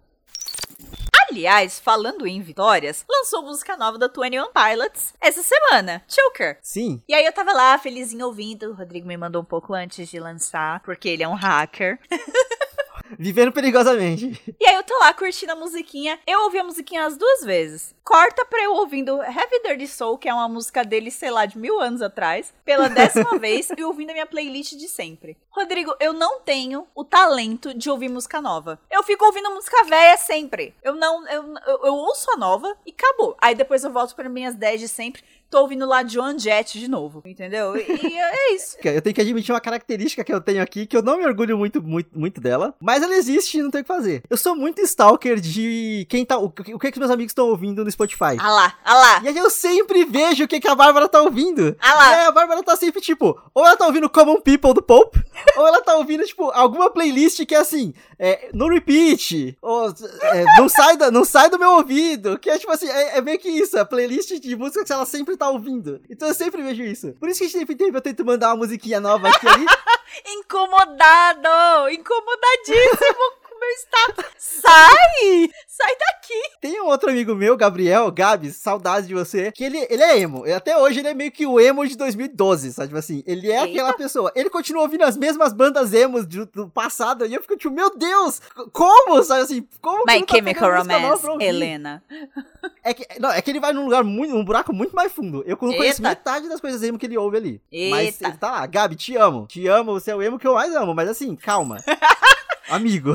Aliás, 1.31 1.79
falando 1.79 2.27
em 2.27 2.41
vitórias, 2.41 3.05
lançou 3.09 3.41
música 3.41 3.77
nova 3.77 3.97
da 3.97 4.07
21 4.07 4.51
Pilots 4.51 5.13
essa 5.21 5.41
semana, 5.41 6.03
Choker. 6.05 6.57
Sim. 6.61 7.01
E 7.07 7.13
aí 7.13 7.23
eu 7.23 7.31
tava 7.31 7.53
lá, 7.53 7.77
felizinho 7.77 8.25
ouvindo. 8.25 8.71
O 8.71 8.73
Rodrigo 8.73 9.07
me 9.07 9.15
mandou 9.15 9.41
um 9.41 9.45
pouco 9.45 9.73
antes 9.73 10.09
de 10.09 10.19
lançar, 10.19 10.81
porque 10.81 11.07
ele 11.07 11.23
é 11.23 11.27
um 11.29 11.33
hacker. 11.33 11.97
Vivendo 13.17 13.51
perigosamente. 13.51 14.41
E 14.59 14.67
aí 14.67 14.75
eu 14.75 14.83
tô 14.83 14.97
lá 14.99 15.13
curtindo 15.13 15.51
a 15.51 15.55
musiquinha. 15.55 16.19
Eu 16.25 16.41
ouvi 16.43 16.59
a 16.59 16.63
musiquinha 16.63 17.05
as 17.05 17.17
duas 17.17 17.43
vezes. 17.43 17.95
Corta 18.03 18.45
pra 18.45 18.63
eu 18.63 18.73
ouvindo 18.73 19.21
Heavy 19.21 19.61
Dirty 19.63 19.87
Soul, 19.87 20.17
que 20.17 20.27
é 20.27 20.33
uma 20.33 20.49
música 20.49 20.83
dele, 20.83 21.11
sei 21.11 21.31
lá, 21.31 21.45
de 21.45 21.57
mil 21.57 21.79
anos 21.79 22.01
atrás, 22.01 22.53
pela 22.65 22.87
décima 22.89 23.37
vez, 23.37 23.69
e 23.77 23.83
ouvindo 23.83 24.09
a 24.09 24.13
minha 24.13 24.25
playlist 24.25 24.75
de 24.75 24.87
sempre. 24.87 25.37
Rodrigo, 25.49 25.95
eu 25.99 26.13
não 26.13 26.39
tenho 26.41 26.87
o 26.95 27.03
talento 27.03 27.73
de 27.73 27.89
ouvir 27.89 28.09
música 28.09 28.41
nova. 28.41 28.79
Eu 28.89 29.03
fico 29.03 29.25
ouvindo 29.25 29.51
música 29.51 29.83
velha 29.83 30.17
sempre. 30.17 30.73
Eu 30.83 30.95
não. 30.95 31.27
Eu, 31.27 31.55
eu, 31.67 31.85
eu 31.85 31.93
ouço 31.93 32.31
a 32.31 32.37
nova 32.37 32.75
e 32.85 32.91
acabou. 32.91 33.35
Aí 33.39 33.55
depois 33.55 33.83
eu 33.83 33.91
volto 33.91 34.15
para 34.15 34.29
minhas 34.29 34.55
10 34.55 34.81
de 34.81 34.87
sempre. 34.87 35.23
Tô 35.51 35.59
ouvindo 35.63 35.85
lá 35.85 36.01
Joan 36.07 36.39
Jett 36.39 36.79
de 36.79 36.87
novo, 36.87 37.21
entendeu? 37.25 37.75
E, 37.75 37.81
é 38.17 38.55
isso. 38.55 38.77
Eu 38.81 39.01
tenho 39.01 39.13
que 39.13 39.19
admitir 39.21 39.51
uma 39.53 39.59
característica 39.59 40.23
que 40.23 40.33
eu 40.33 40.39
tenho 40.39 40.63
aqui, 40.63 40.85
que 40.85 40.95
eu 40.95 41.01
não 41.03 41.17
me 41.17 41.25
orgulho 41.25 41.57
muito, 41.57 41.81
muito, 41.83 42.09
muito 42.17 42.39
dela, 42.39 42.73
mas 42.79 43.03
ela 43.03 43.13
existe 43.13 43.57
e 43.57 43.61
não 43.61 43.69
tem 43.69 43.81
o 43.81 43.83
que 43.83 43.87
fazer. 43.89 44.23
Eu 44.29 44.37
sou 44.37 44.55
muito 44.55 44.79
stalker 44.81 45.41
de 45.41 46.07
quem 46.09 46.23
tá. 46.25 46.37
O, 46.37 46.49
que- 46.49 46.73
o 46.73 46.79
que, 46.79 46.89
que 46.89 46.99
meus 46.99 47.11
amigos 47.11 47.31
estão 47.31 47.49
ouvindo 47.49 47.83
no 47.83 47.91
Spotify. 47.91 48.37
Ah 48.39 48.49
lá, 48.49 48.77
ah 48.85 48.95
lá. 48.95 49.21
E 49.23 49.27
aí 49.27 49.37
eu 49.37 49.49
sempre 49.49 50.05
vejo 50.05 50.45
o 50.45 50.47
que, 50.47 50.59
que 50.61 50.69
a 50.69 50.73
Bárbara 50.75 51.09
tá 51.09 51.21
ouvindo. 51.21 51.75
Ah 51.81 51.93
lá. 51.95 52.07
Aí 52.07 52.25
a 52.27 52.31
Bárbara 52.31 52.63
tá 52.63 52.77
sempre, 52.77 53.01
tipo, 53.01 53.37
ou 53.53 53.65
ela 53.65 53.75
tá 53.75 53.85
ouvindo 53.85 54.09
Common 54.09 54.39
People 54.39 54.73
do 54.73 54.81
Pope, 54.81 55.21
ou 55.57 55.67
ela 55.67 55.81
tá 55.81 55.95
ouvindo, 55.97 56.23
tipo, 56.23 56.49
alguma 56.51 56.89
playlist 56.89 57.45
que 57.45 57.53
é 57.55 57.57
assim, 57.59 57.93
é, 58.17 58.49
no 58.53 58.69
repeat, 58.69 59.57
ou 59.61 59.89
é, 60.21 60.45
não, 60.57 60.69
sai 60.69 60.95
da, 60.95 61.11
não 61.11 61.25
sai 61.25 61.49
do 61.49 61.59
meu 61.59 61.71
ouvido, 61.71 62.39
que 62.39 62.49
é 62.49 62.57
tipo 62.57 62.71
assim, 62.71 62.87
é, 62.87 63.17
é 63.17 63.21
meio 63.21 63.37
que 63.37 63.49
isso, 63.49 63.77
a 63.77 63.83
playlist 63.85 64.31
de 64.39 64.55
música 64.55 64.85
que 64.85 64.93
ela 64.93 65.05
sempre 65.05 65.35
tá 65.41 65.49
ouvindo. 65.49 65.99
Então 66.07 66.27
eu 66.27 66.33
sempre 66.35 66.61
vejo 66.61 66.83
isso. 66.83 67.13
Por 67.19 67.27
isso 67.27 67.39
que 67.39 67.49
sempre 67.49 67.75
tempo 67.75 67.97
eu 67.97 68.01
tento 68.01 68.23
mandar 68.23 68.49
uma 68.49 68.57
musiquinha 68.57 68.99
nova 68.99 69.27
aqui 69.27 69.47
ali. 69.47 69.65
Incomodado! 70.37 71.89
Incomodadíssimo 71.89 73.40
meu 73.61 73.69
status. 73.77 74.25
Sai! 74.37 75.49
Sai 75.67 75.95
daqui! 75.97 76.41
Tem 76.59 76.81
um 76.81 76.87
outro 76.87 77.09
amigo 77.09 77.35
meu, 77.35 77.55
Gabriel, 77.55 78.11
Gabs, 78.11 78.55
saudades 78.55 79.07
de 79.07 79.13
você, 79.13 79.51
que 79.51 79.63
ele, 79.63 79.85
ele 79.89 80.01
é 80.01 80.19
emo. 80.19 80.45
E 80.47 80.51
até 80.51 80.77
hoje 80.77 80.99
ele 80.99 81.07
é 81.09 81.13
meio 81.13 81.31
que 81.31 81.45
o 81.45 81.59
emo 81.59 81.87
de 81.87 81.95
2012, 81.95 82.73
sabe? 82.73 82.87
Tipo 82.89 82.99
assim, 82.99 83.23
ele 83.25 83.51
é 83.51 83.55
Eita. 83.55 83.65
aquela 83.65 83.93
pessoa. 83.93 84.31
Ele 84.35 84.49
continua 84.49 84.81
ouvindo 84.81 85.03
as 85.03 85.15
mesmas 85.15 85.53
bandas 85.53 85.93
emos 85.93 86.25
do, 86.25 86.45
do 86.45 86.69
passado, 86.69 87.25
e 87.25 87.33
eu 87.33 87.41
fico 87.41 87.55
tipo, 87.55 87.73
meu 87.73 87.95
Deus, 87.95 88.41
como? 88.73 89.23
Sabe 89.23 89.41
assim, 89.41 89.67
como 89.79 90.05
que 90.05 90.11
My 90.11 90.19
não 90.19 90.25
tá 90.25 90.35
Chemical 90.35 90.69
nova 90.85 91.27
Romance? 91.27 91.45
Helena. 91.45 92.03
É 92.83 92.95
que, 92.95 93.05
não, 93.19 93.31
é 93.31 93.39
que 93.41 93.51
ele 93.51 93.59
vai 93.59 93.73
num 93.73 93.83
lugar 93.83 94.03
muito, 94.03 94.33
num 94.33 94.43
buraco 94.43 94.73
muito 94.73 94.95
mais 94.95 95.11
fundo. 95.11 95.43
Eu 95.45 95.57
não 95.61 95.73
conheço 95.73 96.01
Eita. 96.01 96.09
metade 96.09 96.49
das 96.49 96.59
coisas 96.59 96.81
emo 96.81 96.97
que 96.97 97.05
ele 97.05 97.17
ouve 97.17 97.37
ali. 97.37 97.61
Mas 97.91 98.15
Eita. 98.15 98.27
ele 98.27 98.37
tá 98.37 98.51
lá, 98.51 98.65
Gabi, 98.65 98.95
te 98.95 99.15
amo. 99.15 99.45
Te 99.47 99.67
amo, 99.67 99.93
você 99.93 100.11
é 100.11 100.15
o 100.15 100.21
emo 100.21 100.39
que 100.39 100.47
eu 100.47 100.55
mais 100.55 100.75
amo, 100.75 100.93
mas 100.93 101.07
assim, 101.07 101.35
calma. 101.35 101.77
Amigo. 102.71 103.11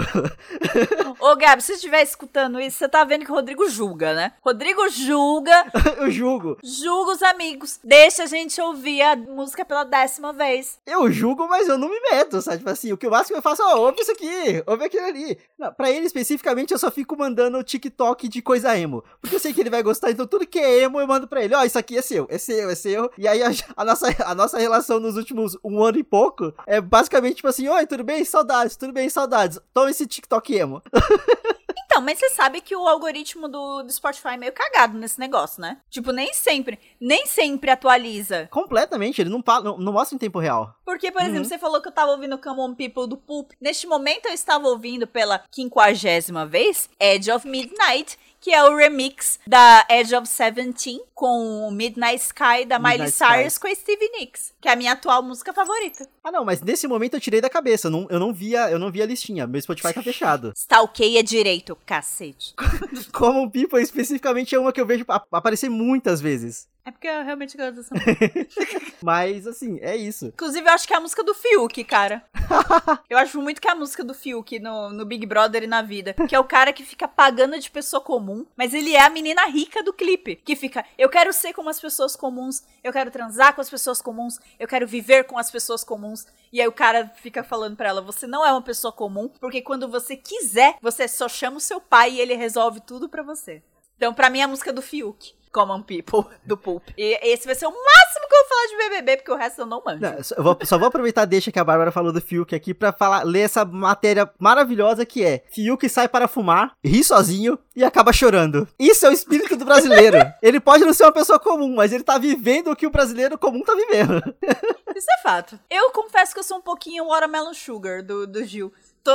Ô, 1.19 1.35
Gabi, 1.35 1.63
se 1.63 1.69
você 1.69 1.73
estiver 1.75 2.03
escutando 2.03 2.61
isso, 2.61 2.77
você 2.77 2.89
tá 2.89 3.03
vendo 3.05 3.25
que 3.25 3.33
o 3.33 3.35
Rodrigo 3.35 3.69
julga, 3.71 4.15
né? 4.15 4.33
Rodrigo 4.45 4.87
julga, 4.91 5.67
eu 5.99 6.11
julgo. 6.11 6.59
julga 6.63 7.13
os 7.13 7.23
amigos. 7.23 7.81
Deixa 7.83 8.25
a 8.25 8.27
gente 8.27 8.61
ouvir 8.61 9.01
a 9.01 9.17
música 9.17 9.65
pela 9.65 9.85
décima 9.85 10.33
vez. 10.33 10.79
Eu 10.87 11.11
julgo, 11.11 11.49
mas 11.49 11.69
eu 11.69 11.79
não 11.79 11.89
me 11.89 11.99
meto, 12.11 12.43
sabe? 12.43 12.59
Tipo 12.59 12.71
assim, 12.71 12.93
o 12.93 12.99
que 12.99 13.07
eu 13.07 13.11
máximo 13.11 13.35
que 13.35 13.39
eu 13.39 13.43
faço, 13.43 13.63
ó, 13.63 13.79
ouve 13.79 14.03
isso 14.03 14.13
aqui, 14.13 14.63
ouve 14.67 14.85
aquilo 14.85 15.07
ali. 15.07 15.39
Não, 15.59 15.73
pra 15.73 15.91
ele, 15.91 16.07
especificamente, 16.07 16.73
eu 16.73 16.79
só 16.79 16.91
fico 16.91 17.17
mandando 17.17 17.57
o 17.57 17.65
TikTok 17.65 18.29
de 18.29 18.43
coisa 18.43 18.77
emo. 18.77 19.03
Porque 19.23 19.37
eu 19.37 19.41
sei 19.41 19.55
que 19.55 19.61
ele 19.63 19.71
vai 19.71 19.83
gostar, 19.83 20.11
então 20.11 20.27
tudo 20.27 20.47
que 20.47 20.59
é 20.59 20.83
emo 20.83 21.01
eu 21.01 21.07
mando 21.07 21.27
pra 21.27 21.43
ele. 21.43 21.55
Ó, 21.55 21.65
isso 21.65 21.79
aqui 21.79 21.97
é 21.97 22.03
seu, 22.03 22.27
é 22.29 22.37
seu, 22.37 22.69
é 22.69 22.75
seu. 22.75 23.11
E 23.17 23.27
aí 23.27 23.43
a, 23.43 23.51
a 23.75 23.85
nossa, 23.85 24.15
a 24.25 24.35
nossa 24.35 24.59
relação 24.59 25.01
nos 25.01 25.17
últimos 25.17 25.57
um 25.65 25.83
ano 25.83 25.99
e 25.99 26.05
pouco 26.05 26.53
é 26.67 26.79
basicamente 26.79 27.37
tipo 27.37 27.49
assim, 27.49 27.69
oi, 27.69 27.87
tudo 27.87 28.05
bem? 28.05 28.23
Saudades, 28.23 28.77
tudo 28.77 28.93
bem? 28.93 29.09
Saudades. 29.09 29.46
Toma 29.73 29.91
esse 29.91 30.07
TikTok 30.07 30.55
emo. 30.55 30.83
Então, 31.89 32.05
mas 32.05 32.19
você 32.19 32.29
sabe 32.31 32.61
que 32.61 32.77
o 32.77 32.87
algoritmo 32.87 33.49
do, 33.49 33.83
do 33.83 33.91
Spotify 33.91 34.31
é 34.31 34.37
meio 34.37 34.53
cagado 34.53 34.99
nesse 34.99 35.19
negócio, 35.19 35.63
né? 35.63 35.79
Tipo, 35.89 36.11
nem 36.13 36.35
sempre, 36.35 36.79
nem 37.01 37.25
sempre 37.25 37.71
atualiza. 37.71 38.49
Completamente, 38.51 39.23
ele 39.23 39.31
não, 39.31 39.43
não, 39.63 39.79
não 39.79 39.93
mostra 39.95 40.15
em 40.15 40.19
tempo 40.19 40.39
real. 40.39 40.75
Porque, 40.85 41.11
por 41.11 41.23
Uhum. 41.23 41.29
exemplo, 41.29 41.45
você 41.49 41.59
falou 41.59 41.81
que 41.81 41.89
eu 41.89 41.93
tava 41.93 42.11
ouvindo 42.13 42.37
Come 42.37 42.61
On 42.61 42.75
People 42.75 43.07
do 43.07 43.17
Pulp. 43.17 43.53
Neste 43.59 43.87
momento 43.87 44.27
eu 44.27 44.33
estava 44.35 44.69
ouvindo 44.69 45.07
pela 45.07 45.39
quinquagésima 45.51 46.45
vez 46.45 46.91
Edge 47.01 47.31
of 47.31 47.49
Midnight, 47.49 48.19
que 48.47 48.55
é 48.55 48.63
o 48.63 48.77
remix 48.77 49.41
da 49.45 49.85
Edge 49.91 50.15
of 50.15 50.29
Seventeen 50.29 51.01
com 51.13 51.69
Midnight 51.73 52.23
Sky 52.23 52.65
da 52.65 52.79
Miley 52.79 53.07
Midnight 53.07 53.13
Cyrus 53.17 53.55
Sky. 53.55 53.61
com 53.61 53.67
a 53.67 53.75
Stevie 53.75 54.09
Nicks, 54.21 54.53
que 54.61 54.69
é 54.69 54.73
a 54.73 54.77
minha 54.77 54.93
atual 54.93 55.21
música 55.21 55.53
favorita. 55.53 56.09
Ah, 56.23 56.31
não, 56.31 56.45
mas 56.45 56.61
nesse 56.63 56.87
momento 56.87 57.15
eu 57.15 57.21
tirei 57.21 57.41
da 57.41 57.51
cabeça. 57.51 57.89
Eu 57.89 57.91
não, 57.91 58.07
eu 58.09 58.21
não 58.21 58.33
via, 58.33 58.71
eu 58.71 58.79
não 58.79 58.93
via 58.93 59.03
a 59.03 59.07
listinha. 59.09 59.49
Meu 59.49 59.61
Spotify 59.61 59.93
tá 59.93 60.01
fechado. 60.01 60.53
Stalkeia 60.57 61.25
direito, 61.25 61.77
cacete. 61.85 62.55
Common 63.13 63.51
People, 63.51 63.83
especificamente, 63.83 64.55
é 64.55 64.61
uma 64.61 64.73
que 64.73 64.81
eu 64.81 64.87
vejo 64.87 65.05
ap- 65.09 65.27
aparecer 65.33 65.69
muitas 65.69 66.21
vezes. 66.21 66.69
É 66.87 66.93
porque 66.93 67.09
eu 67.09 67.25
realmente 67.25 67.57
gosto 67.57 67.73
dessa 67.73 67.93
música. 67.93 68.47
Mas, 69.03 69.45
assim, 69.45 69.77
é 69.81 69.97
isso. 69.97 70.27
Inclusive, 70.27 70.69
eu 70.69 70.73
acho 70.73 70.87
que 70.87 70.95
é 70.95 70.97
a 70.97 71.01
música 71.01 71.25
do 71.25 71.35
Fiuk, 71.35 71.83
cara. 71.83 72.23
Eu 73.11 73.19
acho 73.19 73.43
muito 73.43 73.61
que 73.61 73.67
é 73.67 73.73
a 73.73 73.75
música 73.75 74.05
do 74.05 74.15
Fiuk 74.15 74.61
no, 74.61 74.91
no 74.91 75.05
Big 75.05 75.27
Brother 75.27 75.65
e 75.65 75.67
na 75.67 75.83
vida. 75.83 76.15
Que 76.29 76.35
é 76.35 76.39
o 76.39 76.45
cara 76.45 76.73
que 76.73 76.85
fica 76.85 77.09
pagando 77.09 77.59
de 77.59 77.71
pessoa 77.71 78.01
comum, 78.01 78.47
mas 78.57 78.73
ele 78.73 78.95
é 78.95 79.05
a 79.05 79.11
menina 79.11 79.47
rica 79.47 79.83
do 79.83 79.93
clipe. 79.93 80.37
Que 80.37 80.55
fica, 80.55 80.85
eu 80.97 81.09
quero 81.09 81.33
ser 81.33 81.53
como 81.53 81.69
as 81.69 81.81
pessoas 81.81 82.15
comuns, 82.15 82.63
eu 82.85 82.93
quero 82.93 83.11
transar 83.11 83.53
com 83.55 83.61
as 83.61 83.69
pessoas 83.69 84.01
comuns, 84.01 84.39
eu 84.59 84.69
quero 84.69 84.87
viver 84.87 85.25
com 85.25 85.39
as 85.39 85.51
pessoas 85.51 85.83
comuns. 85.83 86.27
E 86.53 86.61
aí 86.61 86.69
o 86.69 86.73
cara 86.73 87.11
fica 87.17 87.43
falando 87.43 87.77
pra 87.77 87.89
ela, 87.89 88.01
você 88.01 88.29
não 88.29 88.47
é 88.47 88.53
uma 88.53 88.63
pessoa 88.63 88.93
comum, 88.93 89.29
porque 89.41 89.61
quando 89.61 89.89
você 89.89 90.17
quiser, 90.17 90.77
você 90.81 91.09
só 91.09 91.29
chama 91.29 91.57
o 91.57 91.61
seu 91.61 91.81
pai 91.81 92.13
e 92.13 92.21
ele 92.21 92.35
resolve 92.35 92.81
tudo 92.81 93.09
pra 93.09 93.25
você. 93.25 93.61
Então, 93.97 94.13
pra 94.13 94.31
mim, 94.31 94.41
é 94.41 94.43
a 94.43 94.49
música 94.49 94.73
do 94.73 94.83
Fiuk. 94.83 95.35
Common 95.57 95.81
People, 95.81 96.31
do 96.45 96.55
Pulp. 96.55 96.83
E 96.99 97.19
esse 97.27 97.47
vai 97.47 97.55
ser 97.55 97.65
o 97.65 97.71
máximo 97.71 98.29
que 98.29 98.35
eu 98.35 98.41
vou 98.41 98.49
falar 98.49 98.67
de 98.67 98.77
BBB, 98.77 99.17
porque 99.17 99.33
o 99.33 99.37
resto 99.37 99.63
eu 99.63 99.67
não 99.67 99.83
manjo. 99.83 100.03
Não, 100.03 100.23
só, 100.23 100.43
vou, 100.43 100.59
só 100.65 100.79
vou 100.79 100.89
aproveitar 100.89 101.25
deixa 101.25 101.51
que 101.51 101.59
a 101.59 101.65
Bárbara 101.65 101.91
falou 101.91 102.13
do 102.13 102.21
Fiuk 102.21 102.55
aqui 102.55 102.75
pra 102.75 102.93
falar, 102.93 103.23
ler 103.23 103.41
essa 103.41 103.65
matéria 103.65 104.31
maravilhosa 104.39 105.07
que 105.07 105.25
é 105.25 105.43
Fiuk 105.51 105.89
sai 105.89 106.09
para 106.09 106.29
fumar, 106.29 106.73
ri 106.85 107.03
sozinho 107.03 107.59
e 107.75 107.83
acaba 107.83 108.13
chorando. 108.13 108.69
Isso 108.79 109.07
é 109.07 109.09
o 109.09 109.13
espírito 109.13 109.57
do 109.57 109.65
brasileiro. 109.65 110.19
ele 110.43 110.61
pode 110.61 110.85
não 110.85 110.93
ser 110.93 111.05
uma 111.05 111.13
pessoa 111.13 111.41
comum, 111.41 111.75
mas 111.75 111.91
ele 111.91 112.05
tá 112.05 112.19
vivendo 112.19 112.71
o 112.71 112.77
que 112.77 112.87
o 112.87 112.91
brasileiro 112.91 113.39
comum 113.39 113.63
tá 113.63 113.75
vivendo. 113.75 114.23
Isso 114.95 115.09
é 115.11 115.23
fato. 115.23 115.59
Eu 115.71 115.91
confesso 115.91 116.35
que 116.35 116.39
eu 116.39 116.45
sou 116.45 116.59
um 116.59 116.63
pouquinho 116.63 117.07
Watermelon 117.07 117.55
Sugar 117.55 118.03
do, 118.03 118.27
do 118.27 118.45
Gil. 118.45 118.73
Tô, 119.03 119.13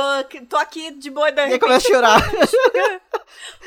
tô 0.48 0.56
aqui 0.56 0.90
de 0.92 1.10
boa 1.10 1.28
e 1.28 1.54
E 1.54 1.58
começa 1.58 1.86
a 1.86 1.90
chorar. 1.92 2.20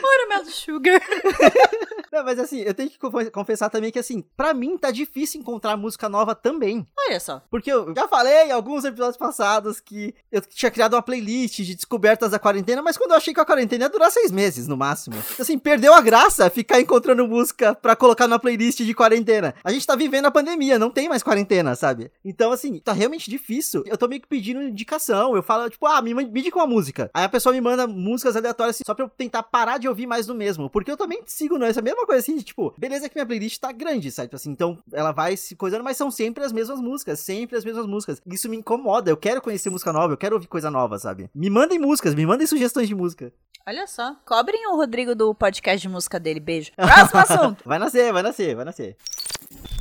Watermelon 0.01 0.51
Sugar. 0.51 1.01
Não, 2.11 2.23
mas 2.23 2.39
assim, 2.39 2.61
eu 2.61 2.73
tenho 2.73 2.89
que 2.89 2.97
confessar 3.31 3.69
também 3.69 3.91
que 3.91 3.99
assim, 3.99 4.23
pra 4.37 4.53
mim 4.53 4.77
tá 4.77 4.91
difícil 4.91 5.41
encontrar 5.41 5.75
música 5.75 6.07
nova 6.07 6.33
também. 6.33 6.87
Olha 6.97 7.19
só. 7.19 7.41
Porque 7.49 7.71
eu 7.71 7.93
já 7.93 8.07
falei 8.07 8.33
em 8.45 8.51
alguns 8.51 8.85
episódios 8.85 9.17
passados 9.17 9.79
que 9.79 10.15
eu 10.31 10.41
tinha 10.41 10.71
criado 10.71 10.93
uma 10.93 11.01
playlist 11.01 11.57
de 11.57 11.75
descobertas 11.75 12.31
da 12.31 12.39
quarentena, 12.39 12.81
mas 12.81 12.97
quando 12.97 13.11
eu 13.11 13.17
achei 13.17 13.33
que 13.33 13.39
a 13.39 13.45
quarentena 13.45 13.85
ia 13.85 13.89
durar 13.89 14.11
seis 14.11 14.31
meses, 14.31 14.67
no 14.67 14.77
máximo. 14.77 15.15
Assim, 15.39 15.57
perdeu 15.57 15.93
a 15.93 16.01
graça 16.01 16.49
ficar 16.49 16.79
encontrando 16.79 17.27
música 17.27 17.75
pra 17.75 17.95
colocar 17.95 18.27
na 18.27 18.39
playlist 18.39 18.79
de 18.79 18.93
quarentena. 18.93 19.53
A 19.63 19.71
gente 19.71 19.85
tá 19.85 19.95
vivendo 19.95 20.25
a 20.25 20.31
pandemia, 20.31 20.79
não 20.79 20.89
tem 20.89 21.09
mais 21.09 21.23
quarentena, 21.23 21.75
sabe? 21.75 22.11
Então, 22.23 22.51
assim, 22.51 22.79
tá 22.79 22.93
realmente 22.93 23.29
difícil. 23.29 23.83
Eu 23.85 23.97
tô 23.97 24.07
meio 24.07 24.21
que 24.21 24.27
pedindo 24.27 24.61
indicação. 24.61 25.35
Eu 25.35 25.43
falo, 25.43 25.69
tipo, 25.69 25.85
ah, 25.85 26.01
me, 26.01 26.13
me 26.13 26.41
diga 26.41 26.57
uma 26.57 26.67
música. 26.67 27.09
Aí 27.13 27.23
a 27.23 27.29
pessoa 27.29 27.53
me 27.53 27.61
manda 27.61 27.87
músicas 27.87 28.35
aleatórias 28.35 28.75
assim, 28.75 28.83
só 28.85 28.93
pra 28.93 29.05
eu 29.05 29.09
tentar 29.09 29.43
parar 29.55 29.77
de 29.77 29.87
ouvir 29.87 30.05
mais 30.05 30.27
do 30.27 30.35
mesmo. 30.35 30.69
Porque 30.69 30.91
eu 30.91 30.97
também 30.97 31.21
sigo 31.25 31.57
nessa 31.57 31.81
mesma 31.81 32.05
coisa 32.05 32.19
assim, 32.19 32.35
de, 32.35 32.43
tipo, 32.43 32.73
beleza 32.77 33.07
que 33.07 33.15
minha 33.15 33.25
playlist 33.25 33.57
tá 33.57 33.71
grande, 33.71 34.11
sabe? 34.11 34.35
Assim, 34.35 34.51
então 34.51 34.77
ela 34.91 35.13
vai 35.13 35.37
se 35.37 35.55
coisando, 35.55 35.81
mas 35.81 35.95
são 35.95 36.11
sempre 36.11 36.43
as 36.43 36.51
mesmas 36.51 36.81
músicas, 36.81 37.21
sempre 37.21 37.55
as 37.57 37.63
mesmas 37.63 37.85
músicas. 37.85 38.21
Isso 38.25 38.49
me 38.49 38.57
incomoda. 38.57 39.09
Eu 39.09 39.15
quero 39.15 39.41
conhecer 39.41 39.69
música 39.69 39.93
nova, 39.93 40.11
eu 40.11 40.17
quero 40.17 40.35
ouvir 40.35 40.47
coisa 40.47 40.69
nova, 40.69 40.99
sabe? 40.99 41.29
Me 41.33 41.49
mandem 41.49 41.79
músicas, 41.79 42.13
me 42.13 42.25
mandem 42.25 42.45
sugestões 42.45 42.89
de 42.89 42.95
música. 42.95 43.31
Olha 43.65 43.87
só. 43.87 44.17
Cobrem 44.25 44.67
o 44.67 44.75
Rodrigo 44.75 45.15
do 45.15 45.33
podcast 45.33 45.81
de 45.81 45.87
música 45.87 46.19
dele. 46.19 46.41
Beijo. 46.41 46.73
Próximo 46.75 47.19
assunto. 47.21 47.63
vai 47.65 47.79
nascer, 47.79 48.11
vai 48.11 48.23
nascer, 48.23 48.55
vai 48.57 48.65
nascer. 48.65 48.97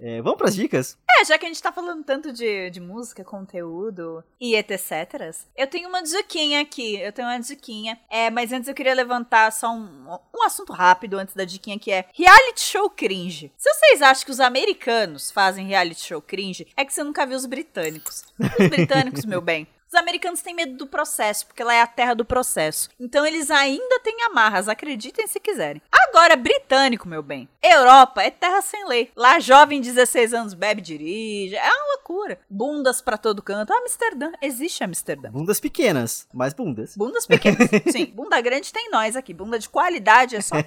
É, 0.06 0.20
vamos 0.20 0.36
pras 0.36 0.54
dicas? 0.54 0.98
É, 1.18 1.24
já 1.24 1.38
que 1.38 1.46
a 1.46 1.48
gente 1.48 1.62
tá 1.62 1.72
falando 1.72 2.04
tanto 2.04 2.30
de, 2.30 2.68
de 2.68 2.78
música, 2.78 3.24
conteúdo 3.24 4.22
e 4.38 4.54
etc. 4.54 5.34
Eu 5.56 5.66
tenho 5.66 5.88
uma 5.88 6.02
diquinha 6.02 6.60
aqui. 6.60 7.00
Eu 7.00 7.10
tenho 7.10 7.26
uma 7.26 7.40
diquinha. 7.40 7.98
É, 8.10 8.28
mas 8.28 8.52
antes 8.52 8.68
eu 8.68 8.74
queria 8.74 8.92
levantar 8.92 9.50
só 9.50 9.72
um, 9.72 10.18
um 10.36 10.42
assunto 10.42 10.74
rápido 10.74 11.18
antes 11.18 11.34
da 11.34 11.46
diquinha 11.46 11.78
que 11.78 11.90
é 11.90 12.04
reality 12.12 12.60
show 12.60 12.90
cringe. 12.90 13.50
Se 13.56 13.72
vocês 13.72 14.02
acham 14.02 14.26
que 14.26 14.30
os 14.30 14.40
americanos 14.40 15.30
fazem 15.30 15.66
reality 15.66 16.02
show 16.02 16.20
cringe, 16.20 16.66
é 16.76 16.84
que 16.84 16.92
você 16.92 17.02
nunca 17.02 17.24
viu 17.24 17.38
os 17.38 17.46
britânicos. 17.46 18.24
Os 18.60 18.68
britânicos, 18.68 19.24
meu 19.26 19.40
bem, 19.40 19.66
os 19.94 20.00
americanos 20.00 20.42
têm 20.42 20.54
medo 20.54 20.76
do 20.76 20.87
processo, 20.88 21.46
porque 21.46 21.62
lá 21.62 21.72
é 21.72 21.80
a 21.80 21.87
terra 21.87 22.14
do 22.14 22.24
processo. 22.24 22.88
Então 22.98 23.24
eles 23.24 23.48
ainda 23.50 24.00
têm 24.00 24.24
amarras, 24.24 24.68
acreditem 24.68 25.26
se 25.28 25.38
quiserem. 25.38 25.80
Agora, 25.90 26.37
britânico, 26.37 27.09
meu 27.09 27.22
bem. 27.22 27.48
Europa 27.62 28.22
é 28.22 28.30
terra 28.30 28.61
sem 28.61 28.87
lei. 28.87 29.11
Lá, 29.16 29.38
jovem 29.38 29.80
16 29.80 30.35
anos 30.35 30.54
bebe, 30.54 30.80
dirige. 30.80 31.54
É 31.57 31.70
uma 31.72 31.94
loucura. 31.94 32.38
Bundas 32.50 33.00
pra 33.00 33.16
todo 33.16 33.42
canto. 33.42 33.72
Amsterdã. 33.72 34.33
Existe 34.42 34.83
Amsterdã. 34.85 35.30
Bundas 35.30 35.61
pequenas, 35.61 36.26
mas 36.33 36.52
bundas. 36.52 36.96
Bundas 36.96 37.26
pequenas. 37.26 37.68
Sim, 37.90 38.07
bunda 38.07 38.40
grande 38.40 38.72
tem 38.72 38.90
nós 38.90 39.16
aqui. 39.16 39.33
Bunda 39.33 39.59
de 39.59 39.68
qualidade 39.68 40.37
é 40.37 40.40
só. 40.40 40.57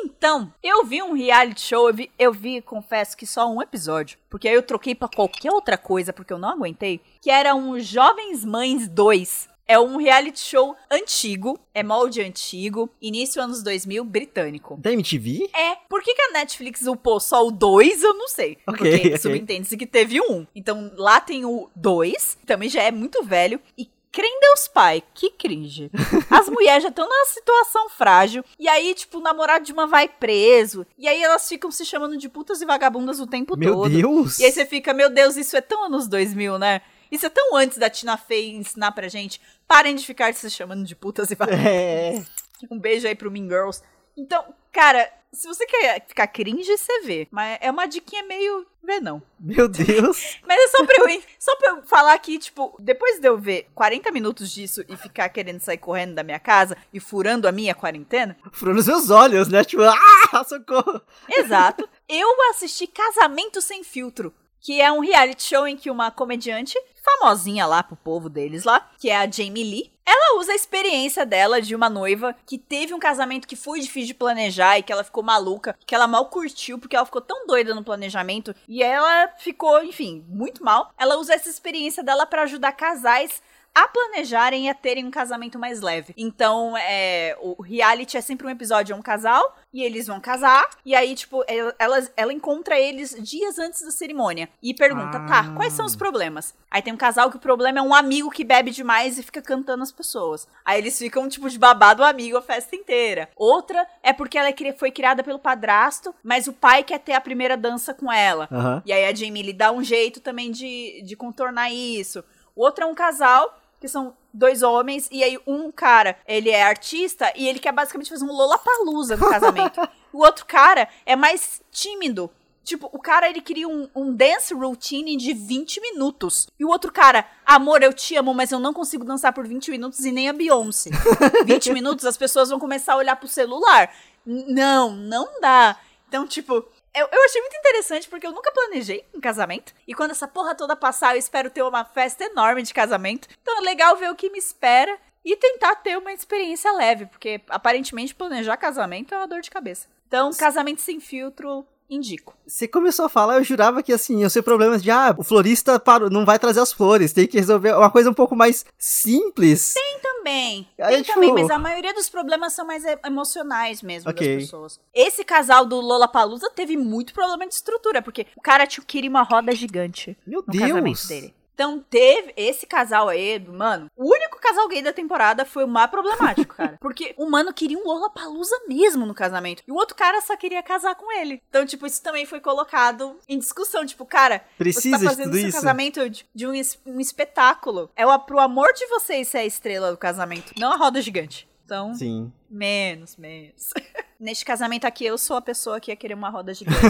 Então, 0.00 0.52
eu 0.62 0.84
vi 0.84 1.02
um 1.02 1.12
reality 1.12 1.60
show. 1.60 1.88
Eu 1.88 1.94
vi, 1.94 2.10
eu 2.18 2.32
vi, 2.32 2.60
confesso 2.60 3.16
que 3.16 3.26
só 3.26 3.48
um 3.50 3.62
episódio. 3.62 4.18
Porque 4.28 4.48
aí 4.48 4.54
eu 4.54 4.62
troquei 4.62 4.94
pra 4.94 5.08
qualquer 5.08 5.50
outra 5.52 5.78
coisa, 5.78 6.12
porque 6.12 6.32
eu 6.32 6.38
não 6.38 6.50
aguentei. 6.50 7.00
Que 7.20 7.30
era 7.30 7.54
um 7.54 7.78
Jovens 7.78 8.44
Mães 8.44 8.57
2. 8.88 9.48
É 9.70 9.78
um 9.78 9.98
reality 9.98 10.40
show 10.40 10.74
antigo, 10.90 11.60
é 11.74 11.82
molde 11.82 12.22
antigo, 12.22 12.88
início 13.02 13.42
anos 13.42 13.62
2000, 13.62 14.02
britânico. 14.02 14.78
Da 14.78 14.90
MTV? 14.90 15.50
É. 15.54 15.76
Por 15.88 16.02
que, 16.02 16.14
que 16.14 16.22
a 16.22 16.32
Netflix 16.32 16.86
upou 16.86 17.20
só 17.20 17.46
o 17.46 17.50
2, 17.50 18.02
eu 18.02 18.14
não 18.14 18.28
sei. 18.28 18.56
Ok, 18.66 18.90
Porque 18.90 19.08
ok. 19.08 19.18
subentende-se 19.18 19.76
que 19.76 19.86
teve 19.86 20.22
um. 20.22 20.46
Então 20.54 20.90
lá 20.96 21.20
tem 21.20 21.44
o 21.44 21.68
2, 21.76 22.38
também 22.46 22.70
já 22.70 22.82
é 22.82 22.90
muito 22.90 23.22
velho. 23.22 23.60
E 23.76 23.86
crem 24.10 24.40
Deus 24.40 24.68
pai, 24.68 25.02
que 25.12 25.30
cringe. 25.30 25.90
As 26.30 26.48
mulheres 26.48 26.82
já 26.82 26.88
estão 26.88 27.06
numa 27.06 27.26
situação 27.26 27.90
frágil. 27.90 28.42
E 28.58 28.66
aí, 28.68 28.94
tipo, 28.94 29.18
o 29.18 29.20
namorado 29.20 29.66
de 29.66 29.72
uma 29.74 29.86
vai 29.86 30.08
preso. 30.08 30.86
E 30.96 31.06
aí 31.06 31.22
elas 31.22 31.46
ficam 31.46 31.70
se 31.70 31.84
chamando 31.84 32.16
de 32.16 32.28
putas 32.28 32.62
e 32.62 32.64
vagabundas 32.64 33.20
o 33.20 33.26
tempo 33.26 33.54
Meu 33.54 33.74
todo. 33.74 33.90
Deus! 33.90 34.38
E 34.38 34.46
aí 34.46 34.50
você 34.50 34.64
fica, 34.64 34.94
meu 34.94 35.10
Deus, 35.10 35.36
isso 35.36 35.56
é 35.56 35.60
tão 35.60 35.84
anos 35.84 36.08
2000, 36.08 36.58
né? 36.58 36.80
Isso 37.10 37.26
é 37.26 37.30
tão 37.30 37.56
antes 37.56 37.78
da 37.78 37.90
Tina 37.90 38.16
Fey 38.16 38.50
ensinar 38.50 38.92
pra 38.92 39.08
gente. 39.08 39.40
Parem 39.66 39.94
de 39.94 40.04
ficar 40.04 40.32
se 40.34 40.50
chamando 40.50 40.84
de 40.84 40.96
putas 40.96 41.30
e. 41.30 41.36
É. 41.64 42.22
Um 42.68 42.78
beijo 42.78 43.06
aí 43.06 43.14
pro 43.14 43.30
Mean 43.30 43.46
Girls. 43.46 43.82
Então, 44.16 44.52
cara, 44.72 45.08
se 45.32 45.46
você 45.46 45.66
quer 45.66 46.04
ficar 46.06 46.26
cringe, 46.26 46.76
você 46.76 47.00
vê. 47.02 47.28
Mas 47.30 47.58
é 47.60 47.70
uma 47.70 47.86
diquinha 47.86 48.24
meio. 48.24 48.66
Vê 48.82 49.00
não. 49.00 49.22
Meu 49.38 49.68
Deus! 49.68 50.38
Mas 50.46 50.58
é 50.58 50.68
só 50.68 50.84
pra, 50.84 51.12
eu, 51.12 51.22
só 51.38 51.56
pra 51.56 51.68
eu 51.70 51.82
falar 51.82 52.18
que, 52.18 52.38
tipo, 52.38 52.74
depois 52.80 53.20
de 53.20 53.28
eu 53.28 53.36
ver 53.36 53.68
40 53.74 54.10
minutos 54.10 54.50
disso 54.50 54.82
e 54.88 54.96
ficar 54.96 55.28
querendo 55.28 55.60
sair 55.60 55.76
correndo 55.76 56.14
da 56.14 56.22
minha 56.22 56.38
casa 56.38 56.76
e 56.92 56.98
furando 56.98 57.46
a 57.46 57.52
minha 57.52 57.74
quarentena, 57.74 58.36
Furou 58.50 58.74
nos 58.74 58.86
meus 58.86 59.10
olhos, 59.10 59.48
né? 59.48 59.62
Tipo, 59.62 59.82
ah, 60.32 60.44
socorro! 60.44 61.02
exato, 61.28 61.86
eu 62.08 62.28
assisti 62.50 62.86
Casamento 62.86 63.60
Sem 63.60 63.84
Filtro, 63.84 64.32
que 64.60 64.80
é 64.80 64.90
um 64.90 65.00
reality 65.00 65.42
show 65.42 65.66
em 65.66 65.76
que 65.76 65.90
uma 65.90 66.10
comediante 66.10 66.78
famosinha 67.02 67.66
lá 67.66 67.82
pro 67.82 67.96
povo 67.96 68.28
deles 68.28 68.64
lá, 68.64 68.90
que 68.98 69.08
é 69.08 69.16
a 69.16 69.30
Jamie 69.30 69.64
Lee, 69.64 69.92
ela 70.04 70.38
usa 70.38 70.52
a 70.52 70.54
experiência 70.54 71.26
dela 71.26 71.60
de 71.60 71.74
uma 71.74 71.90
noiva 71.90 72.34
que 72.46 72.56
teve 72.56 72.94
um 72.94 72.98
casamento 72.98 73.46
que 73.46 73.56
foi 73.56 73.80
difícil 73.80 74.08
de 74.08 74.14
planejar 74.14 74.78
e 74.78 74.82
que 74.82 74.90
ela 74.90 75.04
ficou 75.04 75.22
maluca, 75.22 75.76
que 75.84 75.94
ela 75.94 76.06
mal 76.06 76.26
curtiu 76.26 76.78
porque 76.78 76.96
ela 76.96 77.04
ficou 77.04 77.20
tão 77.20 77.46
doida 77.46 77.74
no 77.74 77.84
planejamento 77.84 78.54
e 78.66 78.82
ela 78.82 79.28
ficou, 79.38 79.82
enfim, 79.84 80.24
muito 80.28 80.64
mal. 80.64 80.92
Ela 80.98 81.18
usa 81.18 81.34
essa 81.34 81.50
experiência 81.50 82.02
dela 82.02 82.24
pra 82.24 82.42
ajudar 82.42 82.72
casais 82.72 83.42
a 83.74 83.86
planejarem 83.88 84.66
e 84.66 84.68
a 84.68 84.74
terem 84.74 85.06
um 85.06 85.10
casamento 85.10 85.58
mais 85.58 85.80
leve. 85.80 86.14
Então, 86.16 86.76
é, 86.76 87.36
o 87.40 87.62
reality 87.62 88.16
é 88.16 88.20
sempre 88.20 88.46
um 88.46 88.50
episódio, 88.50 88.92
é 88.92 88.96
um 88.96 89.02
casal, 89.02 89.56
e 89.72 89.82
eles 89.82 90.06
vão 90.06 90.20
casar, 90.20 90.68
e 90.84 90.94
aí, 90.94 91.14
tipo, 91.14 91.44
ela, 91.46 92.08
ela, 92.16 92.32
encontra 92.32 92.78
eles 92.78 93.16
dias 93.20 93.58
antes 93.58 93.82
da 93.82 93.90
cerimônia. 93.90 94.48
E 94.62 94.74
pergunta, 94.74 95.20
tá, 95.20 95.40
Ah. 95.40 95.54
quais 95.54 95.72
são 95.72 95.86
os 95.86 95.94
problemas? 95.94 96.54
Aí 96.70 96.82
tem 96.82 96.92
um 96.92 96.96
casal 96.96 97.30
que 97.30 97.36
o 97.36 97.40
problema 97.40 97.78
é 97.78 97.82
um 97.82 97.94
amigo 97.94 98.30
que 98.30 98.44
bebe 98.44 98.70
demais 98.70 99.18
e 99.18 99.22
fica 99.22 99.40
cantando 99.40 99.82
as 99.82 99.92
pessoas. 99.92 100.46
Aí 100.64 100.78
eles 100.78 100.98
ficam, 100.98 101.28
tipo, 101.28 101.48
de 101.48 101.58
babado 101.58 102.02
o 102.02 102.06
amigo 102.06 102.36
a 102.36 102.42
festa 102.42 102.74
inteira. 102.74 103.28
Outra 103.36 103.86
é 104.02 104.12
porque 104.12 104.38
ela 104.38 104.48
é 104.48 104.72
foi 104.76 104.90
criada 104.90 105.22
pelo 105.22 105.38
padrasto, 105.38 106.14
mas 106.22 106.46
o 106.46 106.52
pai 106.52 106.82
quer 106.82 106.98
ter 106.98 107.12
a 107.12 107.20
primeira 107.20 107.56
dança 107.56 107.94
com 107.94 108.12
ela. 108.12 108.48
Aham. 108.50 108.82
E 108.84 108.92
aí 108.92 109.04
a 109.04 109.14
Jamie 109.14 109.42
Lee 109.42 109.52
dá 109.52 109.72
um 109.72 109.82
jeito 109.82 110.20
também 110.20 110.50
de, 110.50 111.02
de 111.04 111.16
contornar 111.16 111.70
isso. 111.70 112.24
O 112.58 112.62
outro 112.62 112.82
é 112.82 112.86
um 112.88 112.94
casal, 112.94 113.56
que 113.80 113.86
são 113.86 114.16
dois 114.34 114.64
homens, 114.64 115.08
e 115.12 115.22
aí 115.22 115.38
um 115.46 115.70
cara, 115.70 116.18
ele 116.26 116.50
é 116.50 116.64
artista 116.64 117.32
e 117.36 117.46
ele 117.46 117.60
quer 117.60 117.70
basicamente 117.70 118.10
fazer 118.10 118.24
um 118.24 118.32
Lollapalooza 118.32 119.16
no 119.16 119.30
casamento. 119.30 119.80
o 120.12 120.18
outro 120.18 120.44
cara 120.44 120.88
é 121.06 121.14
mais 121.14 121.62
tímido. 121.70 122.28
Tipo, 122.64 122.90
o 122.92 122.98
cara, 122.98 123.30
ele 123.30 123.40
queria 123.40 123.68
um, 123.68 123.88
um 123.94 124.12
dance 124.12 124.52
routine 124.52 125.16
de 125.16 125.32
20 125.32 125.80
minutos. 125.80 126.48
E 126.58 126.64
o 126.64 126.68
outro 126.68 126.90
cara, 126.90 127.24
amor, 127.46 127.80
eu 127.80 127.92
te 127.92 128.16
amo, 128.16 128.34
mas 128.34 128.50
eu 128.50 128.58
não 128.58 128.72
consigo 128.72 129.04
dançar 129.04 129.32
por 129.32 129.46
20 129.46 129.70
minutos 129.70 130.00
e 130.00 130.10
nem 130.10 130.28
a 130.28 130.32
Beyoncé. 130.32 130.90
20 131.46 131.72
minutos, 131.72 132.04
as 132.04 132.16
pessoas 132.16 132.48
vão 132.50 132.58
começar 132.58 132.94
a 132.94 132.96
olhar 132.96 133.14
pro 133.14 133.28
celular. 133.28 133.94
Não, 134.26 134.90
não 134.90 135.40
dá. 135.40 135.78
Então, 136.08 136.26
tipo, 136.26 136.66
eu, 136.98 137.08
eu 137.10 137.24
achei 137.24 137.40
muito 137.40 137.56
interessante 137.56 138.08
porque 138.08 138.26
eu 138.26 138.32
nunca 138.32 138.52
planejei 138.52 139.04
um 139.14 139.20
casamento. 139.20 139.74
E 139.86 139.94
quando 139.94 140.10
essa 140.10 140.28
porra 140.28 140.54
toda 140.54 140.76
passar, 140.76 141.14
eu 141.14 141.18
espero 141.18 141.50
ter 141.50 141.62
uma 141.62 141.84
festa 141.84 142.24
enorme 142.24 142.62
de 142.62 142.74
casamento. 142.74 143.28
Então 143.42 143.58
é 143.58 143.60
legal 143.60 143.96
ver 143.96 144.10
o 144.10 144.16
que 144.16 144.30
me 144.30 144.38
espera 144.38 144.98
e 145.24 145.36
tentar 145.36 145.76
ter 145.76 145.98
uma 145.98 146.12
experiência 146.12 146.72
leve, 146.72 147.06
porque 147.06 147.40
aparentemente 147.48 148.14
planejar 148.14 148.56
casamento 148.56 149.14
é 149.14 149.18
uma 149.18 149.26
dor 149.26 149.40
de 149.40 149.50
cabeça. 149.50 149.88
Então, 150.06 150.30
casamento 150.32 150.80
sem 150.80 151.00
filtro 151.00 151.66
indico. 151.90 152.34
Você 152.46 152.66
começou 152.68 153.04
a 153.06 153.08
falar, 153.08 153.36
eu 153.36 153.44
jurava 153.44 153.82
que 153.82 153.92
assim, 153.92 154.20
iam 154.20 154.28
ser 154.28 154.42
problemas 154.42 154.82
de, 154.82 154.90
ah, 154.90 155.14
o 155.16 155.24
florista 155.24 155.78
parou, 155.80 156.10
não 156.10 156.24
vai 156.24 156.38
trazer 156.38 156.60
as 156.60 156.72
flores, 156.72 157.12
tem 157.12 157.26
que 157.26 157.38
resolver 157.38 157.72
uma 157.74 157.90
coisa 157.90 158.10
um 158.10 158.14
pouco 158.14 158.34
mais 158.36 158.64
simples. 158.78 159.74
Tem 159.74 159.98
também. 160.02 160.68
Aí, 160.80 160.94
Tem 160.96 161.02
tipo- 161.02 161.14
também, 161.14 161.32
mas 161.32 161.50
a 161.50 161.58
maioria 161.58 161.94
dos 161.94 162.08
problemas 162.08 162.52
são 162.52 162.66
mais 162.66 162.84
emocionais 163.06 163.82
mesmo 163.82 164.10
Ok. 164.10 164.34
das 164.36 164.44
pessoas. 164.44 164.80
Esse 164.94 165.24
casal 165.24 165.64
do 165.64 165.76
Lollapalooza 165.80 166.50
teve 166.54 166.76
muito 166.76 167.12
problema 167.14 167.46
de 167.46 167.54
estrutura, 167.54 168.02
porque 168.02 168.26
o 168.36 168.40
cara 168.42 168.66
tinha- 168.66 168.84
queria 168.86 169.08
uma 169.10 169.22
roda 169.22 169.54
gigante 169.54 170.16
Meu 170.26 170.42
no 170.46 170.52
Deus! 170.52 170.68
casamento 170.68 171.06
dele. 171.08 171.34
Então 171.54 171.84
teve 171.90 172.32
esse 172.36 172.66
casal 172.66 173.08
aí, 173.08 173.36
mano. 173.40 173.90
O 173.96 174.08
único 174.14 174.27
casal 174.48 174.68
gay 174.68 174.82
da 174.82 174.92
temporada 174.92 175.44
foi 175.44 175.64
o 175.64 175.68
mais 175.68 175.90
problemático, 175.90 176.54
cara. 176.54 176.76
Porque 176.80 177.14
o 177.16 177.28
mano 177.28 177.52
queria 177.52 177.78
um 177.78 177.84
Lollapalooza 177.84 178.56
mesmo 178.68 179.04
no 179.06 179.14
casamento. 179.14 179.62
E 179.66 179.72
o 179.72 179.74
outro 179.74 179.94
cara 179.96 180.20
só 180.20 180.36
queria 180.36 180.62
casar 180.62 180.94
com 180.94 181.12
ele. 181.12 181.42
Então, 181.48 181.64
tipo, 181.66 181.86
isso 181.86 182.02
também 182.02 182.24
foi 182.26 182.40
colocado 182.40 183.16
em 183.28 183.38
discussão. 183.38 183.84
Tipo, 183.84 184.04
cara, 184.06 184.44
Precisa 184.56 184.98
você 184.98 185.04
tá 185.04 185.10
fazendo 185.10 185.32
seu 185.34 185.48
isso? 185.48 185.56
casamento 185.58 186.08
de, 186.10 186.26
de 186.34 186.46
um, 186.46 186.54
es- 186.54 186.78
um 186.86 187.00
espetáculo. 187.00 187.90
É 187.96 188.06
o, 188.06 188.18
pro 188.20 188.38
amor 188.38 188.72
de 188.72 188.86
vocês 188.86 189.28
ser 189.28 189.38
a 189.38 189.44
estrela 189.46 189.90
do 189.90 189.96
casamento, 189.96 190.52
não 190.58 190.72
a 190.72 190.76
roda 190.76 191.00
gigante. 191.02 191.48
Então, 191.64 191.92
Sim. 191.94 192.32
menos, 192.48 193.16
menos. 193.16 193.70
Neste 194.18 194.42
casamento 194.44 194.86
aqui, 194.86 195.04
eu 195.04 195.18
sou 195.18 195.36
a 195.36 195.40
pessoa 195.42 195.78
que 195.78 195.90
ia 195.92 195.96
querer 195.96 196.14
uma 196.14 196.30
roda 196.30 196.54
gigante. 196.54 196.80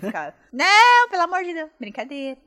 ficar, 0.00 0.34
não, 0.50 1.08
pelo 1.10 1.22
amor 1.24 1.44
de 1.44 1.52
Deus, 1.52 1.70
brincadeira. 1.78 2.38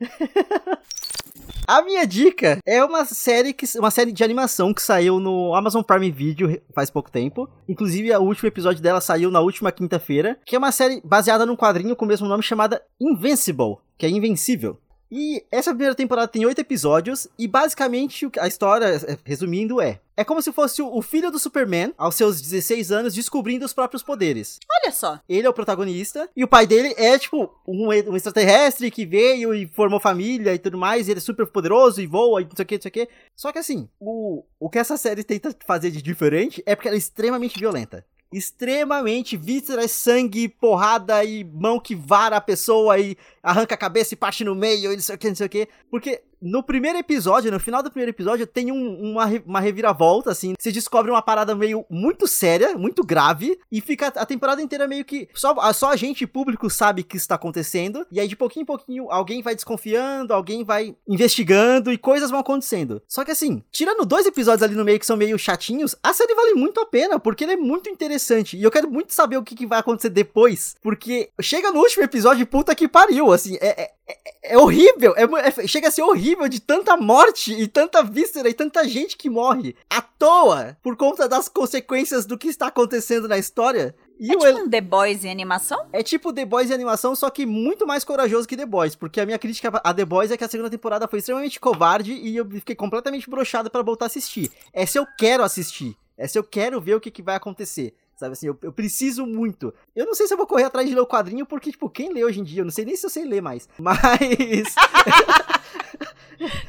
A 1.68 1.82
minha 1.82 2.06
dica 2.06 2.60
é 2.66 2.84
uma 2.84 3.04
série 3.04 3.54
que 3.54 3.66
uma 3.78 3.92
série 3.92 4.12
de 4.12 4.24
animação 4.24 4.74
que 4.74 4.82
saiu 4.82 5.20
no 5.20 5.54
Amazon 5.54 5.84
Prime 5.84 6.10
Video 6.12 6.62
faz 6.74 6.90
pouco 6.90 7.12
tempo. 7.12 7.50
Inclusive, 7.68 8.16
o 8.16 8.22
último 8.22 8.48
episódio 8.48 8.82
dela 8.82 9.02
saiu 9.02 9.30
na 9.30 9.42
última 9.42 9.72
quinta-feira, 9.72 10.40
que 10.46 10.56
é 10.56 10.58
uma 10.58 10.72
série 10.72 11.02
baseada 11.04 11.46
num 11.46 11.58
quadrinho 11.58 11.96
com 11.96 12.06
o 12.06 12.08
mesmo 12.08 12.28
nome 12.28 12.42
chamada 12.42 12.82
Invincible, 13.00 13.78
que 13.98 14.06
é 14.06 14.10
invencível. 14.10 14.80
E 15.12 15.44
essa 15.52 15.72
primeira 15.72 15.96
temporada 15.96 16.28
tem 16.28 16.46
oito 16.46 16.60
episódios 16.60 17.28
e 17.38 17.48
basicamente 17.48 18.30
a 18.40 18.48
história, 18.48 18.86
eh, 18.86 19.18
resumindo, 19.24 19.80
é 19.80 20.02
é 20.18 20.24
como 20.24 20.42
se 20.42 20.52
fosse 20.52 20.82
o 20.82 20.98
o 20.98 21.02
filho 21.02 21.30
do 21.30 21.38
Superman, 21.38 21.94
aos 21.96 22.16
seus 22.16 22.42
16 22.42 22.92
anos, 22.92 23.14
descobrindo 23.14 23.64
os 23.64 23.72
próprios 23.72 24.02
poderes. 24.02 24.58
Olha 24.82 24.92
só. 24.92 25.20
Ele 25.30 25.46
é 25.46 25.50
o 25.50 25.54
protagonista. 25.54 26.28
E 26.36 26.44
o 26.44 26.48
pai 26.48 26.66
dele 26.66 26.96
é, 26.98 27.20
tipo, 27.20 27.54
um, 27.68 27.90
um 27.90 28.16
extraterrestre 28.16 28.90
que 28.90 29.06
veio 29.06 29.54
e 29.54 29.68
formou 29.68 30.00
família 30.00 30.56
e 30.56 30.58
tudo 30.58 30.76
mais. 30.76 31.08
E 31.08 31.12
ele 31.12 31.20
é 31.20 31.22
super 31.22 31.46
poderoso 31.46 32.02
e 32.02 32.08
voa 32.08 32.42
e 32.42 32.46
não 32.46 32.56
sei 32.56 32.64
o 32.64 32.66
que, 32.66 32.76
não 32.76 32.82
sei 32.82 32.90
o 32.90 32.94
que. 32.94 33.10
Só 33.36 33.52
que 33.52 33.60
assim, 33.60 33.88
o, 34.00 34.44
o 34.60 34.70
que 34.70 34.80
essa 34.80 34.98
série 34.98 35.24
tenta 35.24 35.56
fazer 35.68 35.92
de 35.92 36.02
diferente 36.02 36.64
é 36.66 36.76
porque 36.76 36.88
ela 36.88 36.98
é 36.98 36.98
extremamente 36.98 37.60
violenta. 37.60 38.04
Extremamente 38.32 39.38
vísceras, 39.38 39.92
sangue, 39.92 40.50
porrada 40.50 41.24
e 41.24 41.44
mão 41.44 41.80
que 41.80 41.96
vara 41.96 42.38
a 42.38 42.42
pessoa 42.42 43.00
e 43.00 43.18
arranca 43.42 43.76
a 43.76 43.78
cabeça 43.78 44.14
e 44.14 44.18
parte 44.18 44.44
no 44.44 44.54
meio 44.54 44.92
e 44.92 44.96
não 44.96 45.02
sei 45.02 45.16
o 45.16 45.18
que, 45.18 45.28
não 45.30 45.36
sei 45.36 45.46
o 45.46 45.50
que. 45.50 45.68
Porque 45.90 46.22
no 46.42 46.62
primeiro 46.64 46.98
episódio, 46.98 47.52
no 47.52 47.60
final 47.60 47.82
do 47.84 47.90
primeiro 47.90 48.12
episódio, 48.12 48.46
tem 48.48 48.72
um- 48.72 49.12
uma, 49.12 49.26
uma 49.46 49.60
reviravolta, 49.60 50.32
assim. 50.32 50.54
Você 50.60 50.72
descobre 50.72 51.12
uma 51.12 51.22
parada 51.22 51.56
meio 51.56 51.86
muito 51.90 52.28
séria, 52.28 52.78
muito 52.78 53.04
grave, 53.04 53.58
e 53.72 53.82
fica 53.82 54.08
a 54.08 54.26
temporada 54.26 54.62
inteira 54.62 54.88
meio 54.88 55.04
que. 55.06 55.28
Só, 55.34 55.54
a- 55.60 55.74
só 55.74 55.92
a 55.92 55.96
gente, 55.96 56.26
público, 56.28 56.70
sabe 56.70 57.04
que 57.04 57.18
isso 57.18 57.28
tá 57.28 57.36
acontecendo. 57.36 58.06
E 58.12 58.20
aí, 58.20 58.28
de 58.28 58.36
pouquinho 58.36 58.64
em 58.64 58.66
pouquinho, 58.66 59.12
alguém 59.12 59.42
vai 59.42 59.56
desconfiando, 59.56 60.34
alguém 60.34 60.64
vai 60.64 60.96
investigando 61.08 61.92
e 61.92 61.98
coisas 61.98 62.30
vão 62.30 62.40
acontecendo. 62.40 63.02
Só 63.08 63.24
que 63.26 63.32
assim, 63.32 63.64
tirando 63.72 64.06
dois 64.06 64.26
episódios 64.26 64.64
ali 64.64 64.76
no 64.76 64.86
meio 64.86 65.00
que 65.00 65.06
são 65.06 65.18
meio 65.18 65.38
chatinhos, 65.38 65.96
a 66.04 66.14
série 66.14 66.34
vale 66.36 66.54
muito 66.54 66.80
a 66.80 66.86
pena, 66.86 67.20
porque 67.20 67.44
ele 67.44 67.54
é 67.54 67.58
muito 67.58 67.90
interessante. 67.90 68.56
E 68.58 68.64
eu 68.64 68.72
quero 68.72 68.90
muito 68.90 69.14
saber 69.14 69.38
o 69.38 69.44
que, 69.44 69.56
que 69.56 69.66
vai 69.66 69.80
acontecer 69.80 70.10
depois, 70.10 70.76
porque 70.82 71.30
chega 71.42 71.72
no 71.72 71.80
último 71.80 72.04
episódio, 72.04 72.46
puta 72.48 72.76
que 72.76 72.88
pariu, 72.88 73.32
assim, 73.32 73.56
é, 73.60 73.84
é, 73.84 73.92
é- 74.08 74.54
é 74.54 74.58
horrível, 74.58 75.14
é, 75.18 75.24
é- 75.48 75.68
chega 75.68 75.88
a 75.88 75.92
ser 75.92 76.02
horrível 76.04 76.27
de 76.50 76.60
tanta 76.60 76.98
morte 76.98 77.54
e 77.54 77.68
tanta 77.68 78.04
víscera 78.04 78.50
e 78.50 78.54
tanta 78.54 78.88
gente 78.88 79.16
que 79.16 79.30
morre 79.30 79.76
à 79.90 80.02
toa 80.02 80.78
por 80.84 80.96
conta 80.98 81.28
das 81.28 81.48
consequências 81.48 82.26
do 82.26 82.38
que 82.38 82.48
está 82.50 82.68
acontecendo 82.68 83.28
na 83.28 83.38
história. 83.38 83.96
E 84.20 84.26
É 84.28 84.32
tipo 84.32 84.46
el- 84.46 84.58
um 84.58 84.70
The 84.70 84.82
Boys 84.82 85.24
em 85.24 85.32
animação? 85.32 85.88
é 85.94 86.04
tipo 86.04 86.34
The 86.34 86.44
Boys 86.46 86.70
em 86.70 86.74
animação, 86.74 87.16
só 87.16 87.30
que 87.30 87.46
muito 87.46 87.86
mais 87.88 88.04
corajoso 88.04 88.48
que 88.48 88.58
The 88.58 88.66
Boys. 88.66 88.96
Porque 88.96 89.22
a 89.22 89.26
minha 89.26 89.40
crítica 89.40 89.70
a 89.84 89.94
The 89.94 90.06
Boys 90.06 90.32
é 90.32 90.38
que 90.38 90.44
a 90.44 90.50
segunda 90.50 90.70
temporada 90.70 91.08
foi 91.08 91.20
extremamente 91.20 91.60
covarde 91.60 92.12
e 92.14 92.36
eu 92.36 92.50
fiquei 92.50 92.76
completamente 92.76 93.30
broxado 93.30 93.70
pra 93.70 93.82
voltar 93.82 94.06
a 94.06 94.08
assistir. 94.08 94.52
Essa 94.74 94.98
eu 94.98 95.06
quero 95.18 95.44
assistir. 95.44 95.96
Essa 96.18 96.38
eu 96.40 96.44
quero 96.44 96.82
ver 96.82 96.96
o 96.96 97.00
que, 97.00 97.12
que 97.12 97.22
vai 97.22 97.36
acontecer. 97.36 97.94
Sabe 98.16 98.34
assim, 98.34 98.48
eu, 98.48 98.58
eu 98.64 98.74
preciso 98.74 99.28
muito. 99.28 99.72
Eu 99.96 100.08
não 100.08 100.16
sei 100.16 100.26
se 100.26 100.34
eu 100.34 100.38
vou 100.38 100.48
correr 100.48 100.64
atrás 100.64 100.90
de 100.90 100.96
ler 100.96 101.02
o 101.02 101.06
quadrinho, 101.06 101.46
porque, 101.46 101.70
tipo, 101.72 101.88
quem 101.88 102.12
lê 102.12 102.24
hoje 102.26 102.40
em 102.40 102.44
dia? 102.44 102.62
Eu 102.62 102.66
não 102.66 102.72
sei 102.72 102.84
nem 102.84 102.96
se 102.96 103.06
eu 103.06 103.12
sei 103.12 103.24
ler 103.24 103.44
mais. 103.44 103.70
Mas. 103.78 104.74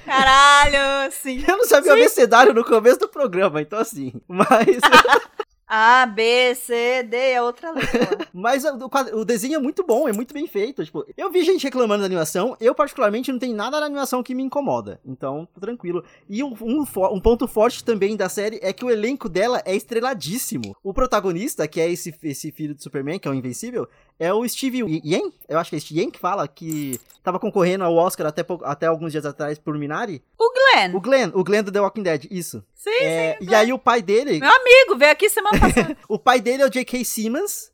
Caralho, 0.04 1.12
sim. 1.12 1.44
eu 1.46 1.56
não 1.56 1.66
sabia 1.66 1.92
o 1.92 1.94
abecedário 1.94 2.54
no 2.54 2.64
começo 2.64 2.98
do 2.98 3.08
programa, 3.08 3.60
então 3.60 3.78
assim. 3.78 4.12
Mas. 4.28 4.78
A, 5.70 6.06
B, 6.06 6.54
C, 6.54 7.02
D 7.02 7.14
é 7.14 7.42
outra 7.42 7.72
letra. 7.72 8.26
Mas 8.32 8.64
o, 8.64 9.18
o 9.18 9.24
desenho 9.24 9.56
é 9.56 9.58
muito 9.58 9.84
bom, 9.84 10.08
é 10.08 10.12
muito 10.14 10.32
bem 10.32 10.46
feito. 10.46 10.82
Tipo, 10.82 11.04
eu 11.14 11.30
vi 11.30 11.44
gente 11.44 11.62
reclamando 11.62 12.00
da 12.00 12.06
animação, 12.06 12.56
eu 12.58 12.74
particularmente 12.74 13.30
não 13.30 13.38
tem 13.38 13.52
nada 13.52 13.78
na 13.78 13.84
animação 13.84 14.22
que 14.22 14.34
me 14.34 14.42
incomoda. 14.42 14.98
Então, 15.04 15.46
tô 15.52 15.60
tranquilo. 15.60 16.02
E 16.26 16.42
um, 16.42 16.56
um 16.62 16.84
um 17.12 17.20
ponto 17.20 17.46
forte 17.46 17.84
também 17.84 18.16
da 18.16 18.30
série 18.30 18.58
é 18.62 18.72
que 18.72 18.82
o 18.82 18.90
elenco 18.90 19.28
dela 19.28 19.60
é 19.66 19.76
estreladíssimo. 19.76 20.74
O 20.82 20.94
protagonista, 20.94 21.68
que 21.68 21.82
é 21.82 21.90
esse, 21.90 22.14
esse 22.22 22.50
filho 22.50 22.74
do 22.74 22.82
Superman, 22.82 23.18
que 23.18 23.28
é 23.28 23.30
o 23.30 23.34
Invencível, 23.34 23.86
é 24.18 24.32
o 24.32 24.46
Steve 24.48 24.82
Yen, 25.04 25.32
eu 25.48 25.58
acho 25.58 25.70
que 25.70 25.76
é 25.76 25.80
Steve 25.80 26.00
Yen 26.00 26.10
que 26.10 26.18
fala, 26.18 26.46
que 26.48 26.98
tava 27.22 27.38
concorrendo 27.38 27.84
ao 27.84 27.94
Oscar 27.94 28.26
até, 28.26 28.44
até 28.64 28.86
alguns 28.86 29.12
dias 29.12 29.24
atrás 29.26 29.58
por 29.58 29.76
Minari. 29.78 30.22
O 30.38 30.50
Glenn. 30.52 30.94
O 30.96 31.00
Glenn, 31.00 31.30
o 31.34 31.44
Glenn 31.44 31.62
do 31.62 31.72
The 31.72 31.80
Walking 31.80 32.02
Dead, 32.02 32.26
isso. 32.30 32.64
Sim, 32.74 32.90
É, 33.02 33.36
sim. 33.40 33.46
e 33.50 33.54
aí 33.54 33.72
o 33.72 33.78
pai 33.78 34.02
dele, 34.02 34.40
Meu 34.40 34.50
amigo, 34.50 34.96
veio 34.96 35.12
aqui 35.12 35.28
semana 35.30 35.58
passada. 35.60 35.96
o 36.08 36.18
pai 36.18 36.40
dele 36.40 36.62
é 36.62 36.66
o 36.66 36.70
J.K. 36.70 37.04
Simmons, 37.04 37.70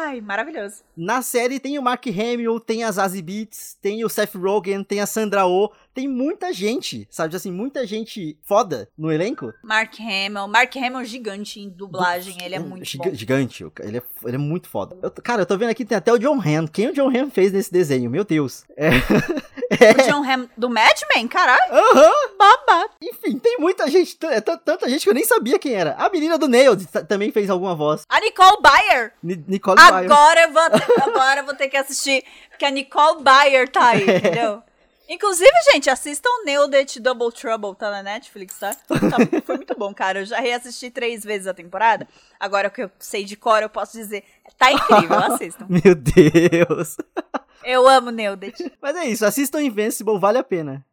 Ai, 0.00 0.20
maravilhoso. 0.20 0.82
Na 0.96 1.22
série 1.22 1.58
tem 1.58 1.78
o 1.78 1.82
Mark 1.82 2.06
Hamill, 2.06 2.60
tem 2.60 2.84
a 2.84 2.90
Zazie 2.92 3.20
Beetz, 3.22 3.76
tem 3.82 4.04
o 4.04 4.08
Seth 4.08 4.34
Rogen, 4.34 4.84
tem 4.84 5.00
a 5.00 5.06
Sandra 5.06 5.46
Oh, 5.46 5.70
tem 5.94 6.06
muita 6.06 6.52
gente, 6.52 7.06
sabe 7.10 7.34
assim, 7.34 7.50
muita 7.50 7.84
gente 7.86 8.38
foda 8.44 8.88
no 8.96 9.10
elenco. 9.10 9.52
Mark 9.62 9.94
Hamill. 9.98 10.46
Mark 10.48 10.74
Hamill 10.76 11.04
gigante 11.04 11.60
em 11.60 11.68
dublagem, 11.68 12.36
ele 12.42 12.54
é 12.54 12.58
muito 12.58 12.84
Giga- 12.84 13.10
bom. 13.10 13.14
Gigante, 13.14 13.64
ele 13.80 13.98
é, 13.98 14.02
ele 14.24 14.36
é 14.36 14.38
muito 14.38 14.68
foda. 14.68 14.96
Eu 15.02 15.10
cara, 15.10 15.42
eu 15.42 15.46
tô 15.46 15.56
vendo 15.58 15.70
aqui, 15.70 15.84
tem 15.84 15.98
até 15.98 16.12
o 16.12 16.18
John 16.18 16.40
Hamm. 16.40 16.66
Quem 16.68 16.88
o 16.88 16.92
John 16.94 17.08
Hamm 17.08 17.30
fez 17.30 17.50
nesse 17.52 17.72
desenho? 17.72 18.08
Meu 18.10 18.24
Deus. 18.24 18.64
É. 18.76 18.90
O 19.70 20.10
John 20.10 20.24
Hamm 20.24 20.48
do 20.56 20.70
Mad 20.70 20.98
Men, 21.14 21.28
caralho, 21.28 21.60
Aham. 21.70 22.10
babado. 22.38 22.90
Enfim, 23.02 23.38
tem 23.38 23.58
muita 23.58 23.88
gente, 23.90 24.16
é 24.24 24.40
tanta 24.40 24.88
gente 24.88 25.02
que 25.04 25.10
eu 25.10 25.14
nem 25.14 25.24
sabia 25.24 25.58
quem 25.58 25.74
era. 25.74 25.92
A 25.98 26.08
menina 26.08 26.38
do 26.38 26.48
Nailed 26.48 26.86
também 27.06 27.30
fez 27.30 27.50
alguma 27.50 27.74
voz. 27.74 28.02
A 28.08 28.18
Nicole 28.18 28.62
Bayer. 28.62 29.12
Ni- 29.22 29.44
Nicole 29.46 29.76
Byer. 29.76 29.87
Agora 29.94 30.42
eu, 30.42 30.52
vou, 30.52 30.62
agora 31.02 31.40
eu 31.40 31.44
vou 31.44 31.54
ter 31.54 31.68
que 31.68 31.76
assistir, 31.76 32.24
porque 32.50 32.64
a 32.64 32.70
Nicole 32.70 33.22
Bayer 33.22 33.68
tá 33.68 33.88
aí, 33.90 34.02
entendeu? 34.08 34.62
Inclusive, 35.10 35.50
gente, 35.72 35.88
assistam 35.88 36.28
Nailed 36.44 36.76
It 36.76 37.00
Double 37.00 37.32
Trouble, 37.32 37.74
tá 37.74 37.90
na 37.90 38.02
Netflix, 38.02 38.58
tá? 38.58 38.74
Tá- 38.74 39.40
Foi 39.46 39.56
muito 39.56 39.74
bom, 39.74 39.94
cara. 39.94 40.20
Eu 40.20 40.26
já 40.26 40.38
reassisti 40.38 40.90
três 40.90 41.24
vezes 41.24 41.46
a 41.46 41.54
temporada. 41.54 42.06
Agora 42.38 42.68
que 42.68 42.82
eu 42.82 42.90
sei 42.98 43.24
de 43.24 43.34
cor, 43.34 43.62
eu 43.62 43.70
posso 43.70 43.96
dizer, 43.96 44.22
tá 44.58 44.70
incrível, 44.70 45.18
assistam. 45.18 45.64
Meu 45.70 45.94
Deus. 45.94 46.96
Eu 47.64 47.88
amo 47.88 48.10
Nailed 48.10 48.44
It. 48.44 48.72
Mas 48.82 48.96
é 48.96 49.06
isso, 49.06 49.24
assistam 49.24 49.62
Invincible, 49.62 50.18
vale 50.18 50.36
a 50.36 50.44
pena. 50.44 50.84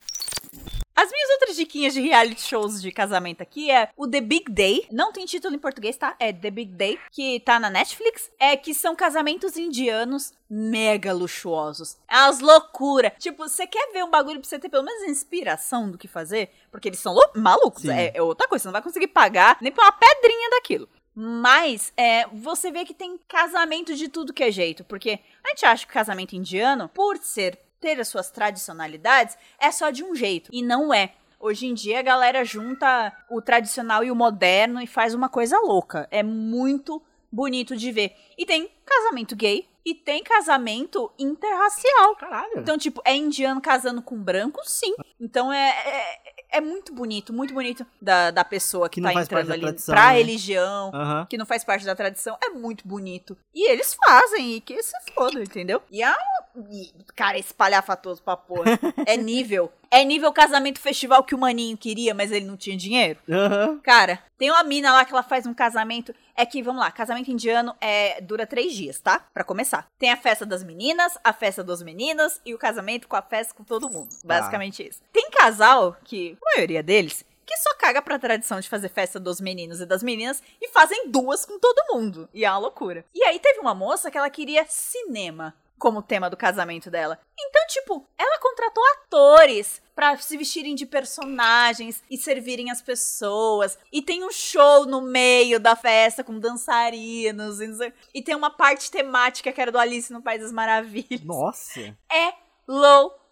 As 0.95 1.11
minhas 1.11 1.29
diquinhas 1.55 1.93
de 1.93 2.01
reality 2.01 2.41
shows 2.41 2.81
de 2.81 2.91
casamento 2.91 3.41
aqui 3.41 3.71
é 3.71 3.89
o 3.95 4.07
The 4.07 4.21
Big 4.21 4.51
Day. 4.51 4.87
Não 4.91 5.11
tem 5.11 5.25
título 5.25 5.55
em 5.55 5.59
português, 5.59 5.97
tá? 5.97 6.15
É 6.19 6.31
The 6.31 6.51
Big 6.51 6.71
Day, 6.73 6.99
que 7.11 7.39
tá 7.39 7.59
na 7.59 7.69
Netflix. 7.69 8.31
É 8.39 8.55
que 8.55 8.73
são 8.73 8.95
casamentos 8.95 9.57
indianos 9.57 10.33
mega 10.49 11.13
luxuosos. 11.13 11.97
É 12.07 12.17
umas 12.17 12.39
loucura. 12.39 13.13
Tipo, 13.17 13.47
você 13.47 13.65
quer 13.65 13.91
ver 13.91 14.03
um 14.03 14.11
bagulho 14.11 14.39
pra 14.39 14.47
você 14.47 14.59
ter 14.59 14.69
pelo 14.69 14.83
menos 14.83 15.09
inspiração 15.09 15.89
do 15.89 15.97
que 15.97 16.07
fazer? 16.07 16.51
Porque 16.71 16.89
eles 16.89 16.99
são 16.99 17.15
malucos. 17.35 17.85
É, 17.85 18.11
é 18.13 18.21
outra 18.21 18.47
coisa, 18.47 18.63
você 18.63 18.67
não 18.67 18.73
vai 18.73 18.81
conseguir 18.81 19.07
pagar 19.07 19.57
nem 19.61 19.71
por 19.71 19.83
uma 19.83 19.91
pedrinha 19.91 20.49
daquilo. 20.51 20.87
Mas 21.15 21.93
é, 21.95 22.27
você 22.27 22.69
vê 22.71 22.83
que 22.83 22.93
tem 22.93 23.17
casamento 23.27 23.95
de 23.95 24.09
tudo 24.09 24.33
que 24.33 24.43
é 24.43 24.51
jeito. 24.51 24.83
Porque 24.83 25.19
a 25.43 25.49
gente 25.49 25.65
acha 25.65 25.85
que 25.85 25.91
o 25.91 25.93
casamento 25.93 26.35
indiano, 26.35 26.89
por 26.89 27.17
ser 27.17 27.57
ter 27.79 27.99
as 27.99 28.07
suas 28.07 28.31
tradicionalidades, 28.31 29.37
é 29.59 29.71
só 29.71 29.91
de 29.91 30.03
um 30.03 30.15
jeito. 30.15 30.49
E 30.51 30.61
não 30.61 30.93
é. 30.93 31.13
Hoje 31.45 31.67
em 31.67 31.75
dia 31.75 31.99
a 31.99 32.01
galera 32.01 32.43
junta 32.43 33.15
o 33.29 33.39
tradicional 33.39 34.03
e 34.03 34.09
o 34.09 34.15
moderno 34.15 34.81
e 34.81 34.87
faz 34.87 35.13
uma 35.13 35.29
coisa 35.29 35.59
louca. 35.59 36.07
É 36.09 36.23
muito 36.23 36.99
bonito 37.31 37.77
de 37.77 37.91
ver. 37.91 38.15
E 38.35 38.47
tem 38.47 38.67
casamento 38.83 39.35
gay 39.35 39.69
e 39.85 39.93
tem 39.93 40.23
casamento 40.23 41.11
interracial. 41.19 42.15
Caralho. 42.15 42.57
Então, 42.57 42.79
tipo, 42.79 42.99
é 43.05 43.15
indiano 43.15 43.61
casando 43.61 44.01
com 44.01 44.17
branco? 44.17 44.59
Sim. 44.65 44.95
Então 45.19 45.53
é, 45.53 45.69
é, 45.69 46.33
é 46.57 46.61
muito 46.61 46.93
bonito, 46.93 47.33
muito 47.33 47.53
bonito 47.53 47.85
da, 48.01 48.31
da 48.31 48.43
pessoa 48.43 48.87
que, 48.89 49.01
Que 49.01 49.13
tá 49.13 49.13
entrando 49.21 49.51
ali 49.51 49.61
tradição, 49.61 49.93
pra 49.93 50.07
né? 50.07 50.17
religião, 50.17 50.91
Aham. 50.93 51.25
que 51.29 51.37
não 51.37 51.45
faz 51.45 51.63
parte 51.63 51.85
da 51.85 51.95
tradição, 51.95 52.37
é 52.43 52.49
muito 52.49 52.87
bonito. 52.87 53.37
E 53.53 53.69
eles 53.69 53.93
fazem, 53.93 54.53
e 54.55 54.61
que 54.61 54.81
se 54.81 54.93
foda, 55.13 55.41
entendeu? 55.41 55.81
E 55.91 56.01
é 56.01 56.11
um. 56.55 56.65
e, 56.71 56.93
Cara, 57.15 57.37
espalhafatoso 57.37 58.21
pra 58.23 58.37
porra. 58.37 58.65
é 59.05 59.17
nível. 59.17 59.71
É 59.91 60.03
nível 60.03 60.33
casamento 60.33 60.79
festival 60.79 61.23
que 61.23 61.35
o 61.35 61.37
maninho 61.37 61.77
queria, 61.77 62.13
mas 62.13 62.31
ele 62.31 62.45
não 62.45 62.57
tinha 62.57 62.75
dinheiro. 62.75 63.19
Aham. 63.29 63.79
Cara, 63.83 64.19
tem 64.37 64.51
uma 64.51 64.63
mina 64.63 64.91
lá 64.91 65.05
que 65.05 65.13
ela 65.13 65.23
faz 65.23 65.45
um 65.45 65.53
casamento. 65.53 66.13
É 66.35 66.45
que, 66.45 66.61
vamos 66.61 66.81
lá, 66.81 66.91
casamento 66.91 67.31
indiano 67.31 67.73
é 67.79 68.19
dura 68.19 68.45
três 68.45 68.73
dias, 68.73 68.99
tá? 68.99 69.21
Pra 69.33 69.43
começar. 69.43 69.87
Tem 69.97 70.11
a 70.11 70.17
festa 70.17 70.45
das 70.45 70.63
meninas, 70.65 71.17
a 71.23 71.31
festa 71.31 71.63
dos 71.63 71.81
meninos 71.81 72.41
e 72.45 72.53
o 72.53 72.57
casamento 72.57 73.07
com 73.07 73.15
a 73.15 73.21
festa 73.21 73.53
com 73.53 73.63
todo 73.63 73.89
mundo. 73.89 74.09
Basicamente 74.25 74.85
isso. 74.85 74.99
Tem 75.13 75.29
casal 75.45 75.95
que, 76.03 76.35
a 76.41 76.55
maioria 76.55 76.81
deles, 76.81 77.23
que 77.45 77.55
só 77.57 77.75
caga 77.75 78.01
pra 78.01 78.17
tradição 78.17 78.59
de 78.59 78.67
fazer 78.67 78.89
festa 78.89 79.19
dos 79.19 79.39
meninos 79.39 79.79
e 79.79 79.85
das 79.85 80.01
meninas 80.01 80.41
e 80.59 80.67
fazem 80.69 81.11
duas 81.11 81.45
com 81.45 81.59
todo 81.59 81.93
mundo. 81.93 82.27
E 82.33 82.43
é 82.43 82.49
uma 82.49 82.57
loucura. 82.57 83.05
E 83.13 83.23
aí 83.23 83.39
teve 83.39 83.59
uma 83.59 83.75
moça 83.75 84.09
que 84.09 84.17
ela 84.17 84.29
queria 84.29 84.65
cinema 84.65 85.53
como 85.77 86.01
tema 86.01 86.29
do 86.29 86.37
casamento 86.37 86.89
dela. 86.89 87.19
Então, 87.37 87.61
tipo, 87.67 88.07
ela 88.17 88.39
contratou 88.39 88.83
atores 88.93 89.81
pra 89.93 90.17
se 90.17 90.35
vestirem 90.35 90.73
de 90.73 90.85
personagens 90.85 92.01
e 92.09 92.17
servirem 92.17 92.71
as 92.71 92.81
pessoas. 92.81 93.77
E 93.91 94.01
tem 94.01 94.23
um 94.23 94.31
show 94.31 94.85
no 94.87 95.01
meio 95.01 95.59
da 95.59 95.75
festa 95.75 96.23
com 96.23 96.39
dançarinos. 96.39 97.59
E, 97.59 97.93
e 98.15 98.21
tem 98.23 98.35
uma 98.35 98.49
parte 98.49 98.89
temática 98.89 99.51
que 99.51 99.61
era 99.61 99.71
do 99.71 99.77
Alice 99.77 100.11
no 100.11 100.23
País 100.23 100.41
das 100.41 100.51
Maravilhas. 100.51 101.21
Nossa. 101.21 101.95
É 102.11 102.33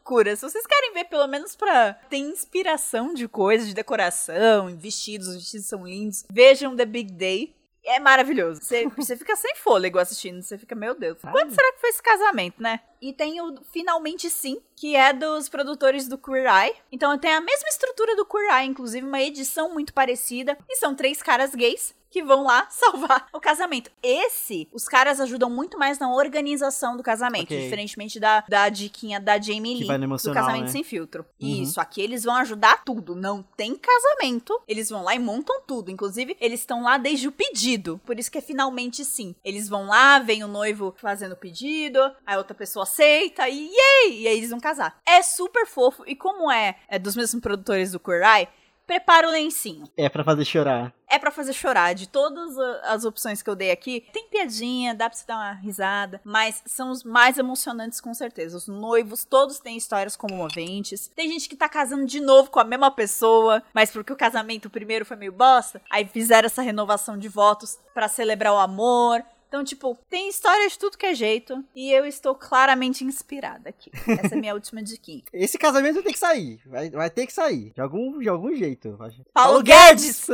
loucura. 0.04 0.36
Se 0.36 0.42
vocês 0.42 0.68
querem 0.68 0.94
ver, 0.94 1.06
pelo 1.06 1.28
menos 1.28 1.56
pra 1.56 1.94
ter 2.10 2.18
inspiração 2.18 3.14
de 3.14 3.28
coisas, 3.28 3.68
de 3.68 3.74
decoração, 3.74 4.76
vestidos, 4.76 5.30
os 5.30 5.36
vestidos 5.36 5.68
são 5.68 5.88
lindos, 5.88 6.26
vejam 6.30 6.76
The 6.76 6.86
Big 6.86 7.14
Day. 7.14 7.56
É 7.86 8.00
maravilhoso. 8.00 8.62
Você, 8.62 8.88
você 8.96 9.18
fica 9.18 9.36
sem 9.36 9.56
fôlego 9.56 10.00
assistindo. 10.00 10.42
Você 10.42 10.58
fica, 10.58 10.74
meu 10.74 10.96
Deus, 10.96 11.18
quando 11.22 11.54
será 11.54 11.74
que 11.74 11.82
foi 11.82 11.90
esse 11.90 12.02
casamento, 12.02 12.62
né? 12.62 12.80
E 13.02 13.12
tem 13.12 13.42
o 13.42 13.56
Finalmente 13.74 14.30
Sim, 14.30 14.62
que 14.76 14.96
é 14.96 15.12
dos 15.12 15.50
produtores 15.50 16.08
do 16.08 16.18
Queer 16.18 16.46
Eye. 16.46 16.76
Então 16.92 17.18
tem 17.18 17.34
a 17.34 17.42
mesma 17.42 17.68
estrutura 17.68 18.16
do 18.16 18.26
Queer 18.26 18.58
Eye, 18.58 18.70
inclusive 18.70 19.06
uma 19.06 19.22
edição 19.22 19.74
muito 19.74 19.94
parecida. 19.94 20.58
E 20.70 20.78
são 20.78 20.96
três 20.96 21.22
caras 21.22 21.54
gays 21.54 21.94
que 22.14 22.24
vão 22.24 22.44
lá 22.44 22.68
salvar 22.70 23.28
o 23.34 23.40
casamento. 23.40 23.90
Esse, 24.04 24.70
os 24.72 24.88
caras 24.88 25.20
ajudam 25.20 25.50
muito 25.50 25.80
mais 25.80 25.98
na 25.98 26.14
organização 26.14 26.96
do 26.96 27.02
casamento, 27.02 27.46
Ok. 27.46 27.60
diferentemente 27.60 28.20
da, 28.20 28.44
da 28.48 28.70
diquinha 28.70 29.20
da 29.20 29.42
Jamie 29.42 29.80
Que 29.80 29.86
Lee 29.86 30.08
do 30.08 30.34
casamento 30.34 30.66
né? 30.66 30.68
sem 30.68 30.84
filtro. 30.84 31.26
Uhum. 31.42 31.64
Isso, 31.64 31.82
aqui 31.82 32.02
eles 32.02 32.24
vão 32.24 32.36
ajudar 32.36 32.84
tudo. 32.84 33.16
Não 33.16 33.44
tem 33.58 33.76
casamento. 33.76 34.62
Eles 34.68 34.90
vão 34.90 35.04
lá 35.04 35.16
e 35.16 35.20
montam 35.20 35.60
tudo. 35.66 35.90
Inclusive, 35.90 36.38
eles 36.40 36.60
estão 36.60 36.84
lá 36.84 37.00
desde 37.00 37.28
o 37.28 37.32
pedido. 37.32 38.00
Por 38.06 38.20
isso 38.20 38.32
que 38.32 38.38
é 38.38 38.42
finalmente 38.42 39.04
sim. 39.04 39.34
Eles 39.44 39.68
vão 39.68 39.88
lá, 39.88 40.20
vem 40.20 40.44
o 40.44 40.48
noivo 40.48 40.94
fazendo 40.98 41.32
o 41.32 41.38
pedido, 41.38 42.00
a 42.28 42.38
outra 42.38 42.54
pessoa 42.54 42.84
aceita 42.84 43.50
e 43.50 43.70
yay! 43.70 44.22
E 44.22 44.28
aí 44.28 44.38
eles 44.38 44.52
vão 44.52 44.60
casar. 44.60 45.00
É 45.04 45.24
super 45.24 45.66
fofo. 45.66 46.04
E 46.06 46.16
como 46.16 46.52
é, 46.52 46.76
é 46.88 47.00
dos 47.00 47.16
mesmos 47.16 47.42
produtores 47.42 47.92
do 47.92 48.02
Eye, 48.14 48.48
prepara 48.86 49.28
o 49.28 49.32
lencinho. 49.32 49.86
É 49.98 50.10
pra 50.10 50.24
fazer 50.24 50.46
chorar. 50.46 50.94
É 51.10 51.20
pra 51.20 51.32
fazer 51.32 51.54
chorar. 51.54 51.94
De 51.94 52.08
todas 52.08 52.58
as 52.84 53.06
opções 53.06 53.42
que 53.42 53.50
eu 53.50 53.56
dei 53.56 53.72
aqui, 53.72 54.06
tem 54.12 54.28
piadinha, 54.30 54.96
dá 54.96 55.10
pra 55.10 55.18
você 55.18 55.26
dar 55.28 55.36
uma 55.36 55.52
risada, 55.54 56.20
mas 56.24 56.62
são 56.66 56.90
os 56.90 57.04
mais 57.04 57.38
emocionantes 57.38 58.02
com 58.02 58.14
certeza. 58.14 58.58
Os 58.58 58.68
noivos, 58.68 59.24
todos 59.24 59.60
têm 59.60 59.78
histórias 59.78 60.16
comoventes. 60.16 61.08
Tem 61.16 61.30
gente 61.30 61.48
que 61.48 61.56
tá 61.56 61.70
casando 61.70 62.06
de 62.06 62.20
novo 62.20 62.50
com 62.50 62.60
a 62.60 62.64
mesma 62.64 62.90
pessoa, 62.90 63.62
mas 63.74 63.92
porque 63.92 64.12
o 64.12 64.18
casamento 64.18 64.70
primeiro 64.70 65.06
foi 65.06 65.18
meio 65.18 65.32
bosta, 65.32 65.82
aí 65.90 66.06
fizeram 66.06 66.48
essa 66.48 66.62
renovação 66.62 67.18
de 67.18 67.28
votos 67.28 67.78
pra 67.94 68.08
celebrar 68.08 68.54
o 68.54 68.60
amor. 68.60 69.24
Então, 69.54 69.64
tipo, 69.64 69.96
tem 70.10 70.30
história 70.30 70.68
de 70.68 70.80
tudo 70.80 70.98
que 70.98 71.06
é 71.06 71.14
jeito. 71.14 71.64
E 71.76 71.92
eu 71.92 72.08
estou 72.08 72.34
claramente 72.34 73.04
inspirada 73.04 73.70
aqui. 73.70 73.92
Essa 73.94 74.34
é 74.34 74.38
a 74.40 74.42
minha 74.42 74.54
última 74.56 74.82
diquinha. 74.82 75.22
Esse 75.32 75.60
casamento 75.60 76.02
tem 76.02 76.12
que 76.12 76.18
sair. 76.18 76.60
Vai, 76.66 76.90
vai 76.90 77.08
ter 77.08 77.28
que 77.28 77.34
sair. 77.34 77.70
De 77.70 77.80
algum, 77.80 78.18
de 78.18 78.28
algum 78.28 78.56
jeito. 78.56 78.98
Paulo 79.32 79.62
Guedes! 79.62 80.26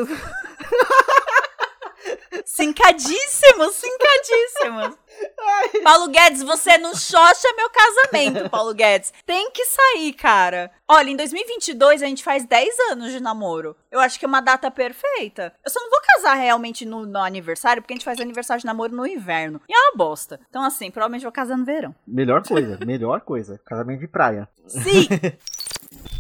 Sincadíssimos, 2.51 3.75
sincadíssimos. 3.75 4.97
Paulo 5.83 6.07
Guedes, 6.07 6.41
você 6.41 6.79
não 6.79 6.95
xoxa 6.95 7.47
meu 7.55 7.69
casamento, 7.69 8.49
Paulo 8.49 8.73
Guedes. 8.73 9.13
Tem 9.23 9.51
que 9.51 9.63
sair, 9.65 10.13
cara. 10.13 10.71
Olha, 10.87 11.11
em 11.11 11.15
2022 11.15 12.01
a 12.01 12.07
gente 12.07 12.23
faz 12.23 12.47
10 12.47 12.79
anos 12.91 13.11
de 13.11 13.19
namoro. 13.19 13.75
Eu 13.91 13.99
acho 13.99 14.17
que 14.17 14.25
é 14.25 14.27
uma 14.27 14.41
data 14.41 14.71
perfeita. 14.71 15.53
Eu 15.63 15.69
só 15.69 15.79
não 15.79 15.91
vou 15.91 15.99
casar 16.01 16.33
realmente 16.33 16.87
no, 16.87 17.05
no 17.05 17.19
aniversário, 17.19 17.83
porque 17.83 17.93
a 17.93 17.95
gente 17.97 18.03
faz 18.03 18.19
aniversário 18.19 18.61
de 18.61 18.65
namoro 18.65 18.95
no 18.95 19.05
inverno. 19.05 19.61
E 19.69 19.73
é 19.73 19.77
uma 19.77 19.95
bosta. 19.95 20.39
Então, 20.49 20.63
assim, 20.63 20.89
provavelmente 20.89 21.21
vou 21.23 21.31
casar 21.31 21.55
no 21.55 21.63
verão. 21.63 21.93
Melhor 22.05 22.41
coisa, 22.41 22.79
melhor 22.83 23.21
coisa. 23.21 23.61
Casamento 23.63 23.99
de 23.99 24.07
praia. 24.07 24.49
Sim! 24.67 25.07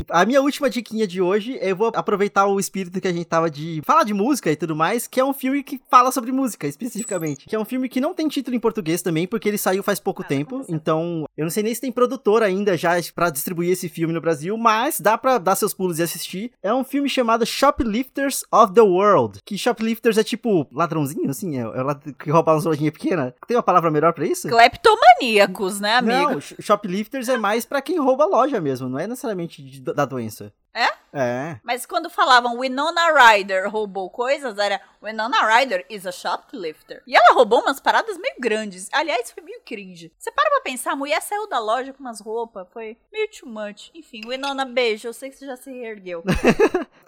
A 0.09 0.25
minha 0.25 0.41
última 0.41 0.69
diquinha 0.69 1.05
de 1.07 1.21
hoje, 1.21 1.57
eu 1.61 1.75
vou 1.75 1.91
aproveitar 1.95 2.45
o 2.47 2.59
espírito 2.59 2.99
que 3.01 3.07
a 3.07 3.11
gente 3.13 3.25
tava 3.25 3.49
de 3.49 3.81
falar 3.85 4.03
de 4.03 4.13
música 4.13 4.51
e 4.51 4.55
tudo 4.55 4.75
mais, 4.75 5.07
que 5.07 5.19
é 5.19 5.25
um 5.25 5.33
filme 5.33 5.63
que 5.63 5.79
fala 5.89 6.11
sobre 6.11 6.31
música, 6.31 6.67
especificamente. 6.67 7.45
Que 7.47 7.55
é 7.55 7.59
um 7.59 7.65
filme 7.65 7.89
que 7.89 8.01
não 8.01 8.13
tem 8.13 8.27
título 8.27 8.55
em 8.55 8.59
português 8.59 9.01
também, 9.01 9.27
porque 9.27 9.47
ele 9.49 9.57
saiu 9.57 9.83
faz 9.83 9.99
pouco 9.99 10.23
tempo. 10.23 10.63
Então, 10.69 11.25
eu 11.37 11.43
não 11.45 11.49
sei 11.51 11.63
nem 11.63 11.73
se 11.73 11.81
tem 11.81 11.91
produtor 11.91 12.43
ainda 12.43 12.77
já 12.77 12.89
pra 13.13 13.29
distribuir 13.29 13.71
esse 13.71 13.87
filme 13.87 14.13
no 14.13 14.19
Brasil, 14.21 14.57
mas 14.57 14.99
dá 14.99 15.17
pra 15.17 15.37
dar 15.37 15.55
seus 15.55 15.73
pulos 15.73 15.99
e 15.99 16.03
assistir. 16.03 16.51
É 16.61 16.73
um 16.73 16.83
filme 16.83 17.07
chamado 17.09 17.45
Shoplifters 17.45 18.43
of 18.51 18.73
the 18.73 18.81
World. 18.81 19.39
Que 19.45 19.57
shoplifters 19.57 20.17
é 20.17 20.23
tipo 20.23 20.67
ladrãozinho, 20.71 21.29
assim, 21.29 21.57
é, 21.57 21.61
é 21.61 21.83
lad- 21.83 22.13
que 22.17 22.29
rouba 22.31 22.53
umas 22.53 22.65
lojinhas 22.65 22.93
pequenas. 22.93 23.33
Tem 23.47 23.55
uma 23.55 23.63
palavra 23.63 23.89
melhor 23.91 24.13
pra 24.13 24.25
isso? 24.25 24.47
Cleptomaníacos, 24.49 25.79
né, 25.79 25.95
amigo? 25.97 26.31
Não, 26.31 26.41
sh- 26.41 26.55
shoplifters 26.59 27.29
é 27.29 27.37
mais 27.37 27.65
pra 27.65 27.81
quem 27.81 27.99
rouba 27.99 28.25
loja 28.25 28.59
mesmo, 28.59 28.89
não 28.89 28.99
é 28.99 29.07
necessariamente 29.07 29.61
de- 29.63 29.88
da 29.93 30.05
doença. 30.05 30.53
É? 30.79 30.89
É. 31.11 31.59
Mas 31.63 31.85
quando 31.85 32.09
falavam 32.09 32.59
Winona 32.59 33.11
Ryder 33.11 33.69
roubou 33.69 34.09
coisas, 34.09 34.57
era 34.57 34.79
Winona 35.03 35.37
Ryder 35.45 35.85
is 35.89 36.05
a 36.05 36.11
shoplifter. 36.11 37.01
E 37.07 37.15
ela 37.15 37.33
roubou 37.33 37.61
umas 37.61 37.79
paradas 37.79 38.17
meio 38.17 38.35
grandes. 38.39 38.87
Aliás, 38.91 39.31
foi 39.31 39.43
meio 39.43 39.59
cringe. 39.65 40.11
Você 40.17 40.31
para 40.31 40.49
pra 40.49 40.61
pensar, 40.61 40.93
a 40.93 40.95
mulher 40.95 41.21
saiu 41.21 41.47
da 41.49 41.59
loja 41.59 41.91
com 41.93 41.99
umas 41.99 42.21
roupas, 42.21 42.67
foi 42.71 42.97
meio 43.11 43.27
too 43.31 43.49
much. 43.49 43.89
Enfim, 43.93 44.21
Winona, 44.25 44.65
beijo, 44.65 45.07
eu 45.07 45.13
sei 45.13 45.29
que 45.29 45.37
você 45.37 45.45
já 45.45 45.57
se 45.57 45.71
reergueu. 45.71 46.23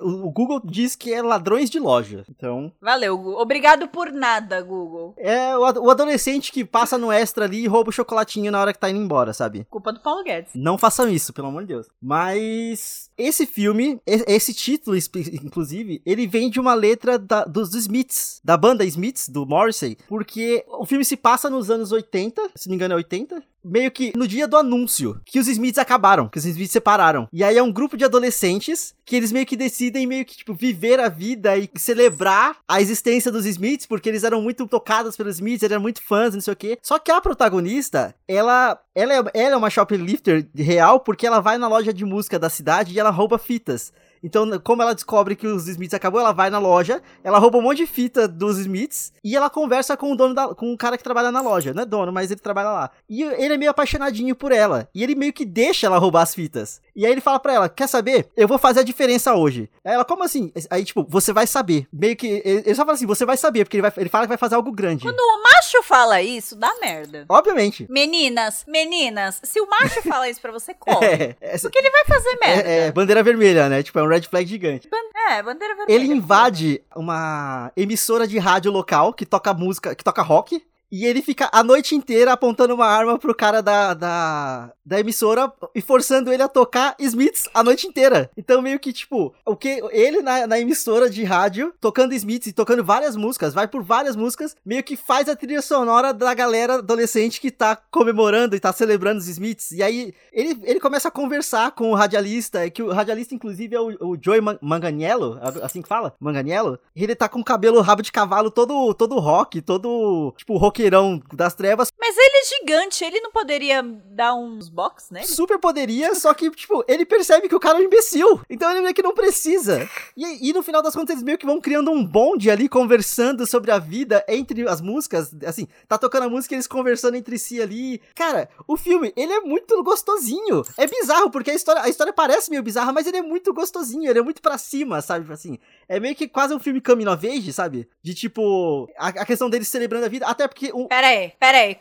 O, 0.01 0.31
Google 0.31 0.59
diz 0.65 0.95
que 0.95 1.13
é 1.13 1.21
ladrões 1.21 1.69
de 1.69 1.79
loja. 1.79 2.25
Então, 2.27 2.71
Valeu, 2.81 3.15
Gu. 3.15 3.39
Obrigado 3.39 3.87
por 3.87 4.11
nada, 4.11 4.59
Google. 4.59 5.13
é 5.15 5.55
o 5.55 5.91
adolescente 5.91 6.51
que 6.51 6.65
passa 6.65 6.97
no 6.97 7.11
extra 7.11 7.45
ali 7.45 7.63
e 7.63 7.67
rouba 7.67 7.89
o 7.89 7.93
chocolatinho 7.93 8.51
na 8.51 8.59
hora 8.59 8.73
que 8.73 8.79
tá 8.79 8.89
indo 8.89 8.99
embora, 8.99 9.31
sabe? 9.31 9.63
Culpa 9.69 9.93
do 9.93 9.99
Paulo 9.99 10.23
Guedes. 10.23 10.53
Não 10.55 10.75
façam 10.75 11.07
isso, 11.07 11.31
pelo 11.31 11.49
amor 11.49 11.61
de 11.61 11.67
Deus. 11.67 11.87
Mas 12.01 13.11
esse 13.15 13.45
filme, 13.45 13.60
e- 14.07 14.23
esse 14.27 14.53
título, 14.53 14.95
inclusive, 15.43 16.01
ele 16.05 16.27
vem 16.27 16.49
de 16.49 16.59
uma 16.59 16.73
letra 16.73 17.17
da- 17.19 17.45
dos 17.45 17.73
Smiths, 17.73 18.39
da 18.43 18.57
banda 18.57 18.85
Smiths, 18.85 19.29
do 19.29 19.45
Morrissey, 19.45 19.97
porque 20.07 20.63
o 20.67 20.85
filme 20.85 21.03
se 21.05 21.17
passa 21.17 21.49
nos 21.49 21.69
anos 21.69 21.91
80, 21.91 22.41
se 22.55 22.67
não 22.67 22.71
me 22.71 22.75
engano 22.75 22.93
é 22.93 22.97
80, 22.97 23.43
meio 23.63 23.91
que 23.91 24.11
no 24.15 24.27
dia 24.27 24.47
do 24.47 24.57
anúncio, 24.57 25.19
que 25.25 25.39
os 25.39 25.47
Smiths 25.47 25.77
acabaram, 25.77 26.27
que 26.27 26.37
os 26.37 26.45
Smiths 26.45 26.71
separaram. 26.71 27.27
E 27.31 27.43
aí 27.43 27.57
é 27.57 27.63
um 27.63 27.71
grupo 27.71 27.97
de 27.97 28.05
adolescentes 28.05 28.93
que 29.05 29.15
eles 29.15 29.31
meio 29.31 29.45
que 29.45 29.57
decidem 29.57 30.07
meio 30.07 30.25
que, 30.25 30.37
tipo, 30.37 30.53
viver 30.53 30.99
a 30.99 31.09
vida 31.09 31.57
e 31.57 31.69
celebrar 31.75 32.57
a 32.67 32.81
existência 32.81 33.31
dos 33.31 33.45
Smiths, 33.45 33.85
porque 33.85 34.09
eles 34.09 34.23
eram 34.23 34.41
muito 34.41 34.67
tocados 34.67 35.15
pelos 35.17 35.35
Smiths, 35.35 35.63
eles 35.63 35.71
eram 35.71 35.81
muito 35.81 36.01
fãs, 36.01 36.33
não 36.33 36.41
sei 36.41 36.53
o 36.53 36.55
quê. 36.55 36.77
Só 36.81 36.97
que 36.97 37.11
a 37.11 37.21
protagonista, 37.21 38.15
ela, 38.27 38.79
ela, 38.95 39.13
é, 39.13 39.23
ela 39.33 39.53
é 39.53 39.57
uma 39.57 39.69
shoplifter 39.69 40.47
real 40.55 40.99
porque 40.99 41.27
ela 41.27 41.39
vai 41.39 41.57
na 41.57 41.67
loja 41.67 41.93
de 41.93 42.05
música 42.05 42.39
da 42.39 42.49
cidade 42.49 42.93
e 42.93 42.99
ela 42.99 43.09
rouba 43.09 43.37
fitas. 43.37 43.91
Então, 44.23 44.47
como 44.63 44.81
ela 44.81 44.93
descobre 44.93 45.35
que 45.35 45.47
os 45.47 45.67
Smiths 45.67 45.93
acabou, 45.93 46.19
ela 46.19 46.31
vai 46.31 46.49
na 46.49 46.59
loja, 46.59 47.01
ela 47.23 47.39
rouba 47.39 47.57
um 47.57 47.61
monte 47.61 47.77
de 47.77 47.85
fita 47.87 48.27
dos 48.27 48.57
Smiths 48.59 49.11
e 49.23 49.35
ela 49.35 49.49
conversa 49.49 49.95
com 49.97 50.11
o 50.11 50.15
dono 50.15 50.33
da, 50.33 50.53
com 50.53 50.71
o 50.73 50.77
cara 50.77 50.97
que 50.97 51.03
trabalha 51.03 51.31
na 51.31 51.41
loja. 51.41 51.73
Não 51.73 51.83
é 51.83 51.85
dono, 51.85 52.11
mas 52.11 52.29
ele 52.31 52.39
trabalha 52.39 52.69
lá. 52.69 52.91
E 53.09 53.23
ele 53.23 53.53
é 53.53 53.57
meio 53.57 53.71
apaixonadinho 53.71 54.35
por 54.35 54.51
ela. 54.51 54.87
E 54.93 55.03
ele 55.03 55.15
meio 55.15 55.33
que 55.33 55.45
deixa 55.45 55.87
ela 55.87 55.97
roubar 55.97 56.21
as 56.21 56.35
fitas. 56.35 56.81
E 56.95 57.05
aí 57.05 57.11
ele 57.11 57.21
fala 57.21 57.39
pra 57.39 57.53
ela: 57.53 57.69
Quer 57.69 57.87
saber? 57.87 58.27
Eu 58.35 58.47
vou 58.47 58.57
fazer 58.57 58.81
a 58.81 58.83
diferença 58.83 59.33
hoje. 59.33 59.69
Aí 59.83 59.93
ela, 59.93 60.05
como 60.05 60.23
assim? 60.23 60.51
Aí, 60.69 60.83
tipo, 60.83 61.05
você 61.09 61.31
vai 61.33 61.47
saber. 61.47 61.87
Meio 61.91 62.15
que. 62.15 62.41
Ele 62.45 62.75
só 62.75 62.83
fala 62.83 62.93
assim: 62.95 63.05
Você 63.07 63.25
vai 63.25 63.37
saber, 63.37 63.63
porque 63.65 63.77
ele, 63.77 63.81
vai, 63.81 63.91
ele 63.97 64.09
fala 64.09 64.25
que 64.25 64.29
vai 64.29 64.37
fazer 64.37 64.55
algo 64.55 64.71
grande. 64.71 65.03
Quando 65.03 65.19
o 65.19 65.43
macho 65.43 65.81
fala 65.83 66.21
isso, 66.21 66.55
dá 66.55 66.71
merda. 66.81 67.25
Obviamente. 67.29 67.87
Meninas, 67.89 68.65
meninas, 68.67 69.39
se 69.43 69.59
o 69.61 69.67
macho 69.69 70.01
fala 70.03 70.29
isso 70.29 70.41
pra 70.41 70.51
você, 70.51 70.73
corre. 70.77 71.05
É, 71.07 71.35
essa- 71.41 71.67
Porque 71.69 71.79
ele 71.79 71.89
vai 71.89 72.05
fazer 72.05 72.37
merda. 72.41 72.69
é, 72.69 72.87
é 72.87 72.91
bandeira 72.91 73.23
vermelha, 73.23 73.69
né? 73.69 73.81
Tipo, 73.81 73.99
é 73.99 74.03
um 74.03 74.07
red 74.11 74.21
flag 74.23 74.47
gigante. 74.47 74.89
É, 75.29 75.41
bandeira 75.41 75.75
vermelha. 75.75 75.95
Ele 75.95 76.11
invade 76.13 76.83
uma 76.95 77.71
emissora 77.75 78.27
de 78.27 78.37
rádio 78.37 78.71
local 78.71 79.13
que 79.13 79.25
toca 79.25 79.53
música, 79.53 79.95
que 79.95 80.03
toca 80.03 80.21
rock. 80.21 80.63
E 80.91 81.05
ele 81.05 81.21
fica 81.21 81.49
a 81.53 81.63
noite 81.63 81.95
inteira 81.95 82.33
apontando 82.33 82.75
uma 82.75 82.85
arma 82.85 83.17
pro 83.17 83.33
cara 83.33 83.61
da, 83.61 83.93
da, 83.93 84.73
da 84.85 84.99
emissora 84.99 85.51
e 85.73 85.81
forçando 85.81 86.33
ele 86.33 86.43
a 86.43 86.49
tocar 86.49 86.95
Smiths 86.99 87.47
a 87.53 87.63
noite 87.63 87.87
inteira. 87.87 88.29
Então, 88.35 88.61
meio 88.61 88.79
que, 88.79 88.91
tipo, 88.91 89.33
o 89.45 89.55
que 89.55 89.81
ele 89.91 90.21
na, 90.21 90.45
na 90.45 90.59
emissora 90.59 91.09
de 91.09 91.23
rádio, 91.23 91.73
tocando 91.79 92.13
Smiths 92.13 92.47
e 92.47 92.53
tocando 92.53 92.83
várias 92.83 93.15
músicas, 93.15 93.53
vai 93.53 93.67
por 93.67 93.81
várias 93.81 94.15
músicas, 94.15 94.55
meio 94.65 94.83
que 94.83 94.97
faz 94.97 95.29
a 95.29 95.35
trilha 95.35 95.61
sonora 95.61 96.13
da 96.13 96.33
galera 96.33 96.75
adolescente 96.75 97.39
que 97.39 97.51
tá 97.51 97.77
comemorando 97.89 98.55
e 98.55 98.59
tá 98.59 98.73
celebrando 98.73 99.19
os 99.19 99.27
Smiths. 99.29 99.71
E 99.71 99.81
aí 99.81 100.13
ele, 100.33 100.59
ele 100.63 100.79
começa 100.79 101.07
a 101.07 101.11
conversar 101.11 101.71
com 101.71 101.91
o 101.91 101.95
radialista, 101.95 102.69
que 102.69 102.83
o 102.83 102.91
radialista, 102.91 103.33
inclusive, 103.33 103.75
é 103.75 103.79
o, 103.79 103.95
o 104.01 104.17
Joey 104.21 104.41
Manganiello, 104.61 105.39
assim 105.61 105.81
que 105.81 105.87
fala? 105.87 106.13
Manganiello. 106.19 106.77
Ele 106.93 107.15
tá 107.15 107.29
com 107.29 107.39
o 107.39 107.45
cabelo 107.45 107.79
rabo 107.81 108.01
de 108.01 108.11
cavalo 108.11 108.51
todo, 108.51 108.93
todo 108.93 109.19
rock, 109.19 109.61
todo, 109.61 110.33
tipo, 110.35 110.57
roqueirão 110.81 111.21
das 111.31 111.53
trevas. 111.53 111.89
Mas 111.99 112.15
ele 112.17 112.37
é 112.37 112.59
gigante, 112.59 113.03
ele 113.03 113.21
não 113.21 113.31
poderia 113.31 113.83
dar 113.83 114.33
uns 114.33 114.69
box 114.69 115.11
nele? 115.11 115.27
Super 115.27 115.59
poderia, 115.59 116.15
só 116.15 116.33
que, 116.33 116.49
tipo, 116.51 116.83
ele 116.87 117.05
percebe 117.05 117.47
que 117.47 117.55
o 117.55 117.59
cara 117.59 117.77
é 117.77 117.81
um 117.81 117.85
imbecil. 117.85 118.41
Então 118.49 118.69
ele 118.71 118.81
meio 118.81 118.93
que 118.93 119.03
não 119.03 119.13
precisa. 119.13 119.87
E, 120.17 120.49
e 120.49 120.53
no 120.53 120.63
final 120.63 120.81
das 120.81 120.95
contas, 120.95 121.11
eles 121.11 121.23
meio 121.23 121.37
que 121.37 121.45
vão 121.45 121.61
criando 121.61 121.91
um 121.91 122.03
bonde 122.03 122.49
ali, 122.49 122.67
conversando 122.67 123.45
sobre 123.45 123.71
a 123.71 123.77
vida 123.77 124.23
entre 124.27 124.67
as 124.67 124.81
músicas. 124.81 125.31
Assim, 125.45 125.67
tá 125.87 125.97
tocando 125.97 126.23
a 126.23 126.29
música 126.29 126.53
e 126.53 126.57
eles 126.57 126.67
conversando 126.67 127.15
entre 127.15 127.37
si 127.37 127.61
ali. 127.61 128.01
Cara, 128.15 128.49
o 128.67 128.75
filme, 128.75 129.13
ele 129.15 129.33
é 129.33 129.41
muito 129.41 129.81
gostosinho. 129.83 130.63
É 130.77 130.87
bizarro, 130.87 131.29
porque 131.29 131.51
a 131.51 131.55
história, 131.55 131.81
a 131.81 131.89
história 131.89 132.13
parece 132.13 132.49
meio 132.49 132.63
bizarra, 132.63 132.91
mas 132.91 133.05
ele 133.05 133.17
é 133.17 133.21
muito 133.21 133.53
gostosinho, 133.53 134.09
ele 134.09 134.19
é 134.19 134.23
muito 134.23 134.41
pra 134.41 134.57
cima, 134.57 135.01
sabe? 135.01 135.31
Assim, 135.31 135.59
é 135.87 135.99
meio 135.99 136.15
que 136.15 136.27
quase 136.27 136.53
um 136.53 136.59
filme 136.59 136.81
coming 136.81 137.07
of 137.07 137.27
age, 137.27 137.53
sabe? 137.53 137.87
De 138.01 138.13
tipo, 138.13 138.89
a, 138.97 139.09
a 139.09 139.25
questão 139.25 139.49
deles 139.49 139.67
celebrando 139.67 140.05
a 140.05 140.09
vida, 140.09 140.25
até 140.25 140.47
porque... 140.47 140.70
Um... 140.73 140.87
Pera 140.87 141.07
aí, 141.07 141.33
pera 141.39 141.57
aí, 141.59 141.77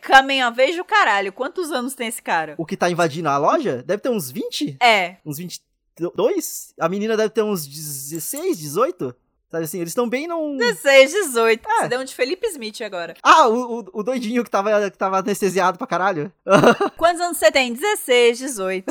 of 0.49 0.61
age 0.61 0.81
o 0.81 0.85
caralho, 0.85 1.33
quantos 1.33 1.71
anos 1.71 1.95
tem 1.95 2.09
esse 2.09 2.23
cara? 2.23 2.55
O 2.59 2.67
que 2.67 2.77
tá 2.77 2.91
invadindo 2.91 3.29
a 3.29 3.39
loja? 3.39 3.83
Deve 3.83 4.03
ter 4.03 4.09
uns 4.09 4.31
20? 4.31 4.77
É. 4.83 5.17
Uns 5.25 5.39
22? 5.39 6.75
A 6.79 6.89
menina 6.89 7.17
deve 7.17 7.31
ter 7.31 7.43
uns 7.43 7.67
16, 7.67 8.59
18? 8.59 9.15
Sabe 9.51 9.65
assim, 9.65 9.79
eles 9.79 9.91
estão 9.91 10.09
bem 10.09 10.29
num. 10.29 10.57
16, 10.57 11.13
18. 11.13 11.69
É. 11.69 11.81
Você 11.81 11.89
deu 11.89 12.01
um 12.01 12.05
de 12.05 12.15
Felipe 12.15 12.47
Smith 12.47 12.81
agora. 12.83 13.17
Ah, 13.21 13.49
o, 13.49 13.81
o, 13.81 13.85
o, 13.95 14.03
doidinho 14.05 14.45
que 14.45 14.51
tava, 14.51 14.89
que 14.89 14.97
tava 14.97 15.19
anestesiado 15.19 15.77
pra 15.77 15.89
caralho. 15.89 16.33
Quantos 16.97 17.21
anos 17.21 17.37
você 17.37 17.51
tem? 17.51 17.73
16, 17.73 18.39
18. 18.39 18.87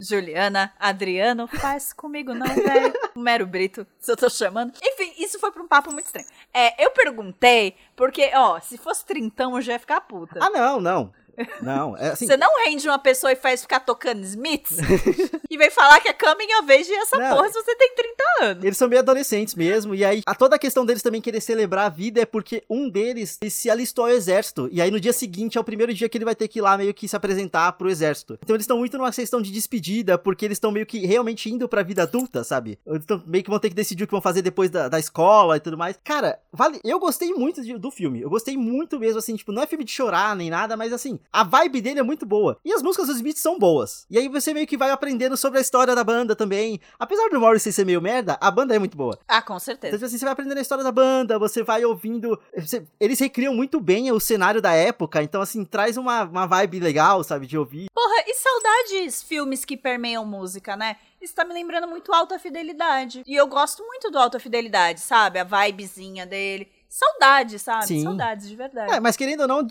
Juliana, 0.00 0.72
Adriano, 0.80 1.46
faz 1.46 1.92
comigo 1.92 2.34
não, 2.34 2.46
velho. 2.46 2.92
Mero 3.14 3.46
Brito, 3.46 3.86
se 4.00 4.10
eu 4.10 4.16
tô 4.16 4.28
chamando. 4.28 4.72
Enfim, 4.82 5.13
isso 5.34 5.40
foi 5.40 5.50
pra 5.50 5.62
um 5.62 5.68
papo 5.68 5.92
muito 5.92 6.06
estranho. 6.06 6.26
É, 6.52 6.84
eu 6.84 6.90
perguntei, 6.92 7.76
porque, 7.96 8.30
ó, 8.34 8.60
se 8.60 8.78
fosse 8.78 9.04
trintão 9.04 9.56
eu 9.56 9.62
já 9.62 9.72
ia 9.72 9.78
ficar 9.78 10.00
puta. 10.00 10.38
Ah, 10.40 10.50
não, 10.50 10.80
não. 10.80 11.12
Não, 11.60 11.96
é 11.96 12.10
assim. 12.10 12.26
Você 12.26 12.36
não 12.36 12.48
rende 12.64 12.88
uma 12.88 12.98
pessoa 12.98 13.32
e 13.32 13.36
faz 13.36 13.62
ficar 13.62 13.80
tocando 13.80 14.22
Smiths 14.22 14.78
e 15.50 15.56
vem 15.56 15.70
falar 15.70 16.00
que 16.00 16.08
é 16.08 16.12
coming 16.12 16.52
of 16.60 16.72
age 16.72 16.90
e 16.90 16.94
essa 16.94 17.16
não, 17.18 17.36
porra 17.36 17.48
se 17.48 17.54
você 17.54 17.74
tem 17.76 17.94
30 17.94 18.24
anos. 18.42 18.64
Eles 18.64 18.76
são 18.76 18.88
meio 18.88 19.00
adolescentes 19.00 19.54
mesmo, 19.54 19.94
e 19.94 20.04
aí 20.04 20.22
a 20.26 20.34
toda 20.34 20.56
a 20.56 20.58
questão 20.58 20.84
deles 20.84 21.02
também 21.02 21.20
querer 21.20 21.40
celebrar 21.40 21.86
a 21.86 21.88
vida 21.88 22.20
é 22.20 22.26
porque 22.26 22.62
um 22.68 22.88
deles 22.88 23.38
se 23.50 23.70
alistou 23.70 24.06
ao 24.06 24.10
exército, 24.10 24.68
e 24.72 24.80
aí 24.80 24.90
no 24.90 25.00
dia 25.00 25.12
seguinte 25.12 25.58
é 25.58 25.60
o 25.60 25.64
primeiro 25.64 25.92
dia 25.92 26.08
que 26.08 26.18
ele 26.18 26.24
vai 26.24 26.34
ter 26.34 26.48
que 26.48 26.58
ir 26.58 26.62
lá 26.62 26.76
meio 26.76 26.94
que 26.94 27.08
se 27.08 27.16
apresentar 27.16 27.72
pro 27.72 27.90
exército. 27.90 28.38
Então 28.42 28.56
eles 28.56 28.64
estão 28.64 28.78
muito 28.78 28.96
numa 28.98 29.12
questão 29.12 29.40
de 29.40 29.50
despedida, 29.50 30.18
porque 30.18 30.44
eles 30.44 30.56
estão 30.56 30.70
meio 30.70 30.86
que 30.86 31.06
realmente 31.06 31.50
indo 31.50 31.68
pra 31.68 31.82
vida 31.82 32.02
adulta, 32.02 32.44
sabe? 32.44 32.78
Eles 32.86 33.04
tão, 33.04 33.22
meio 33.26 33.44
que 33.44 33.50
vão 33.50 33.58
ter 33.58 33.68
que 33.68 33.74
decidir 33.74 34.04
o 34.04 34.06
que 34.06 34.12
vão 34.12 34.20
fazer 34.20 34.42
depois 34.42 34.70
da, 34.70 34.88
da 34.88 34.98
escola 34.98 35.56
e 35.56 35.60
tudo 35.60 35.78
mais. 35.78 35.98
Cara, 36.02 36.38
vale, 36.52 36.80
eu 36.84 36.98
gostei 36.98 37.32
muito 37.32 37.62
de, 37.62 37.78
do 37.78 37.90
filme, 37.90 38.20
eu 38.20 38.30
gostei 38.30 38.56
muito 38.56 38.98
mesmo, 38.98 39.18
assim, 39.18 39.36
tipo, 39.36 39.52
não 39.52 39.62
é 39.62 39.66
filme 39.66 39.84
de 39.84 39.90
chorar 39.92 40.34
nem 40.36 40.50
nada, 40.50 40.76
mas 40.76 40.92
assim, 40.92 41.18
a 41.32 41.42
vibe 41.42 41.80
dele 41.80 42.00
é 42.00 42.02
muito 42.02 42.24
boa. 42.26 42.58
E 42.64 42.72
as 42.72 42.82
músicas 42.82 43.08
dos 43.08 43.16
Smiths 43.16 43.42
são 43.42 43.58
boas. 43.58 44.06
E 44.10 44.18
aí 44.18 44.28
você 44.28 44.54
meio 44.54 44.66
que 44.66 44.76
vai 44.76 44.90
aprendendo 44.90 45.36
sobre 45.36 45.58
a 45.58 45.62
história 45.62 45.94
da 45.94 46.04
banda 46.04 46.36
também. 46.36 46.80
Apesar 46.98 47.28
do 47.28 47.40
Morrissey 47.40 47.72
ser 47.72 47.84
meio 47.84 48.00
merda, 48.00 48.38
a 48.40 48.50
banda 48.50 48.74
é 48.74 48.78
muito 48.78 48.96
boa. 48.96 49.18
Ah, 49.26 49.42
com 49.42 49.58
certeza. 49.58 49.88
Então, 49.88 49.98
tipo 49.98 50.06
assim, 50.06 50.18
você 50.18 50.24
vai 50.24 50.32
aprendendo 50.32 50.58
a 50.58 50.62
história 50.62 50.84
da 50.84 50.92
banda, 50.92 51.38
você 51.38 51.62
vai 51.62 51.84
ouvindo. 51.84 52.38
Você... 52.56 52.84
eles 53.00 53.18
recriam 53.18 53.54
muito 53.54 53.80
bem 53.80 54.10
o 54.12 54.20
cenário 54.20 54.60
da 54.60 54.72
época, 54.72 55.22
então, 55.22 55.42
assim, 55.42 55.64
traz 55.64 55.96
uma, 55.96 56.24
uma 56.24 56.46
vibe 56.46 56.80
legal, 56.80 57.22
sabe, 57.24 57.46
de 57.46 57.58
ouvir. 57.58 57.86
Porra, 57.92 58.24
e 58.26 58.34
saudades 58.34 59.22
filmes 59.22 59.64
que 59.64 59.76
permeiam 59.76 60.24
música, 60.24 60.76
né? 60.76 60.96
Isso 61.20 61.34
tá 61.34 61.44
me 61.44 61.54
lembrando 61.54 61.88
muito 61.88 62.12
Alta 62.12 62.38
Fidelidade. 62.38 63.22
E 63.26 63.34
eu 63.34 63.46
gosto 63.46 63.82
muito 63.84 64.10
do 64.10 64.18
Alta 64.18 64.38
Fidelidade, 64.38 65.00
sabe? 65.00 65.38
A 65.38 65.44
vibezinha 65.44 66.26
dele 66.26 66.68
saudades, 66.94 67.60
sabe? 67.60 67.86
Sim. 67.86 68.02
Saudades, 68.04 68.48
de 68.48 68.54
verdade. 68.54 68.92
É, 68.92 69.00
mas 69.00 69.16
querendo 69.16 69.40
ou 69.40 69.48
não, 69.48 69.66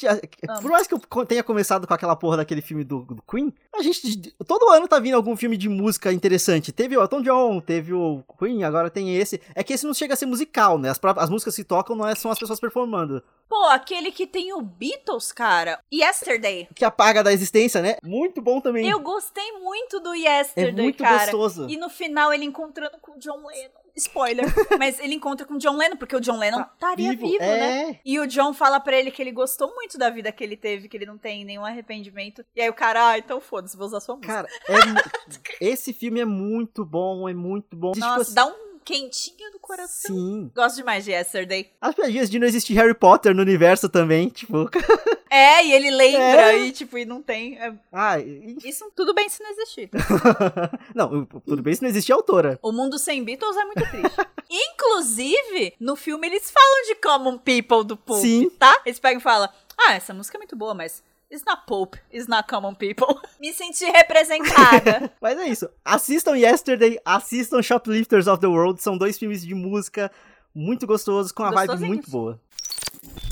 por 0.61 0.69
mais 0.69 0.85
que 0.85 0.93
eu 0.93 1.25
tenha 1.25 1.41
começado 1.41 1.87
com 1.87 1.93
aquela 1.93 2.17
porra 2.17 2.37
daquele 2.37 2.61
filme 2.61 2.83
do, 2.83 3.03
do, 3.03 3.23
Queen, 3.23 3.53
a 3.73 3.81
gente 3.81 4.33
todo 4.45 4.67
ano 4.69 4.89
tá 4.89 4.99
vindo 4.99 5.15
algum 5.15 5.33
filme 5.37 5.55
de 5.55 5.69
música 5.69 6.11
interessante. 6.11 6.73
Teve 6.73 6.97
o 6.97 7.01
Elton 7.01 7.21
John, 7.21 7.61
teve 7.61 7.93
o 7.93 8.21
Queen, 8.37 8.65
agora 8.65 8.89
tem 8.89 9.15
esse. 9.15 9.41
É 9.55 9.63
que 9.63 9.71
esse 9.71 9.85
não 9.85 9.93
chega 9.93 10.15
a 10.15 10.17
ser 10.17 10.25
musical, 10.25 10.77
né? 10.77 10.89
As, 10.89 10.99
as 11.17 11.29
músicas 11.29 11.55
que 11.55 11.63
tocam 11.63 11.95
não 11.95 12.05
é, 12.05 12.13
são 12.13 12.29
as 12.29 12.37
pessoas 12.37 12.59
performando. 12.59 13.23
Pô, 13.47 13.67
aquele 13.67 14.11
que 14.11 14.27
tem 14.27 14.51
o 14.51 14.61
Beatles, 14.61 15.31
cara. 15.31 15.79
Yesterday. 15.93 16.67
Que 16.75 16.83
apaga 16.83 17.23
da 17.23 17.31
existência, 17.31 17.81
né? 17.81 17.95
Muito 18.03 18.41
bom 18.41 18.59
também. 18.59 18.89
Eu 18.89 18.99
gostei 18.99 19.53
muito 19.59 20.01
do 20.01 20.13
Yesterday, 20.13 20.79
é 20.79 20.83
muito 20.83 21.01
cara. 21.01 21.19
gostoso. 21.19 21.67
E 21.69 21.77
no 21.77 21.89
final 21.89 22.33
ele 22.33 22.43
encontrando 22.43 22.97
com 23.01 23.13
o 23.13 23.19
John 23.19 23.47
Lennon. 23.47 23.82
Spoiler. 23.95 24.45
Mas 24.79 24.99
ele 24.99 25.15
encontra 25.15 25.45
com 25.45 25.55
o 25.55 25.57
John 25.57 25.77
Lennon, 25.77 25.97
porque 25.97 26.15
o 26.15 26.19
John 26.19 26.37
Lennon 26.37 26.57
tá 26.57 26.71
estaria 26.73 27.11
vivo, 27.11 27.27
vivo 27.27 27.43
é. 27.43 27.59
né? 27.59 27.99
E 28.03 28.19
o 28.19 28.27
John 28.27 28.53
fala 28.53 28.79
para 28.79 28.97
ele 28.97 29.11
que 29.11 29.21
ele 29.21 29.31
gostou 29.31 29.73
muito 29.73 29.97
da 29.97 30.09
vida 30.09 30.31
que 30.31 30.43
ele 30.43 30.57
teve, 30.57 30.87
que 30.89 30.97
ele 30.97 31.05
não 31.05 31.17
tem 31.17 31.45
nenhum 31.45 31.65
arrependimento. 31.65 32.43
E 32.55 32.61
aí 32.61 32.69
o 32.69 32.73
cara, 32.73 33.09
ah, 33.09 33.17
então 33.17 33.39
foda-se, 33.39 33.77
vou 33.77 33.87
usar 33.87 33.99
sua 33.99 34.15
música. 34.15 34.33
Cara, 34.33 34.47
é, 34.67 34.73
esse 35.61 35.93
filme 35.93 36.19
é 36.19 36.25
muito 36.25 36.83
bom, 36.83 37.29
é 37.29 37.33
muito 37.33 37.75
bom. 37.75 37.91
Nossa, 37.95 38.23
tipo, 38.23 38.35
dá 38.35 38.45
um 38.45 38.79
quentinho 38.83 39.51
coração. 39.63 40.13
Sim. 40.13 40.51
Gosto 40.53 40.75
demais 40.75 41.05
de 41.05 41.11
Yesterday. 41.11 41.71
As 41.79 41.95
piadinhas 41.95 42.29
de 42.29 42.37
não 42.37 42.45
existir 42.45 42.73
Harry 42.73 42.93
Potter 42.93 43.33
no 43.33 43.41
universo 43.41 43.89
também, 43.89 44.29
tipo. 44.29 44.69
É, 45.35 45.65
e 45.65 45.73
ele 45.73 45.89
lembra 45.89 46.53
é. 46.53 46.59
e, 46.59 46.71
tipo, 46.71 46.95
e 46.95 47.05
não 47.05 47.19
tem. 47.19 47.57
É... 47.57 47.73
Ah, 47.91 48.19
e... 48.19 48.55
Isso 48.63 48.91
tudo 48.95 49.15
bem 49.15 49.27
se 49.27 49.41
não 49.41 49.49
existir. 49.49 49.89
não, 50.93 51.25
tudo 51.25 51.63
bem 51.63 51.73
se 51.73 51.81
não 51.81 51.89
existir 51.89 52.11
autora. 52.11 52.59
O 52.61 52.71
mundo 52.71 52.99
sem 52.99 53.23
Beatles 53.23 53.57
é 53.57 53.65
muito 53.65 53.89
triste. 53.89 54.15
Inclusive, 54.47 55.73
no 55.79 55.95
filme 55.95 56.27
eles 56.27 56.51
falam 56.51 56.83
de 56.85 56.95
Common 57.01 57.39
People 57.39 57.83
do 57.83 57.97
Pulp, 57.97 58.21
Sim. 58.21 58.47
tá? 58.59 58.79
Eles 58.85 58.99
pegam 58.99 59.19
e 59.19 59.23
falam, 59.23 59.49
ah, 59.75 59.93
essa 59.95 60.13
música 60.13 60.37
é 60.37 60.39
muito 60.39 60.55
boa, 60.55 60.75
mas 60.75 61.01
It's 61.33 61.43
not 61.47 61.65
Pope, 61.65 61.97
it's 62.11 62.27
not 62.27 62.47
common 62.47 62.75
people. 62.75 63.19
Me 63.41 63.51
senti 63.53 63.85
representada. 63.85 65.11
Mas 65.19 65.35
é 65.39 65.47
isso. 65.47 65.67
Assistam 65.83 66.37
Yesterday, 66.37 66.99
assistam 67.03 67.59
Shoplifters 67.59 68.27
of 68.27 68.39
the 68.39 68.45
World. 68.45 68.79
São 68.79 68.95
dois 68.95 69.17
filmes 69.17 69.43
de 69.43 69.55
música 69.55 70.11
muito 70.53 70.85
gostosos, 70.85 71.31
com 71.31 71.41
a 71.41 71.49
vibe 71.49 71.87
muito 71.87 72.11
boa. 72.11 72.39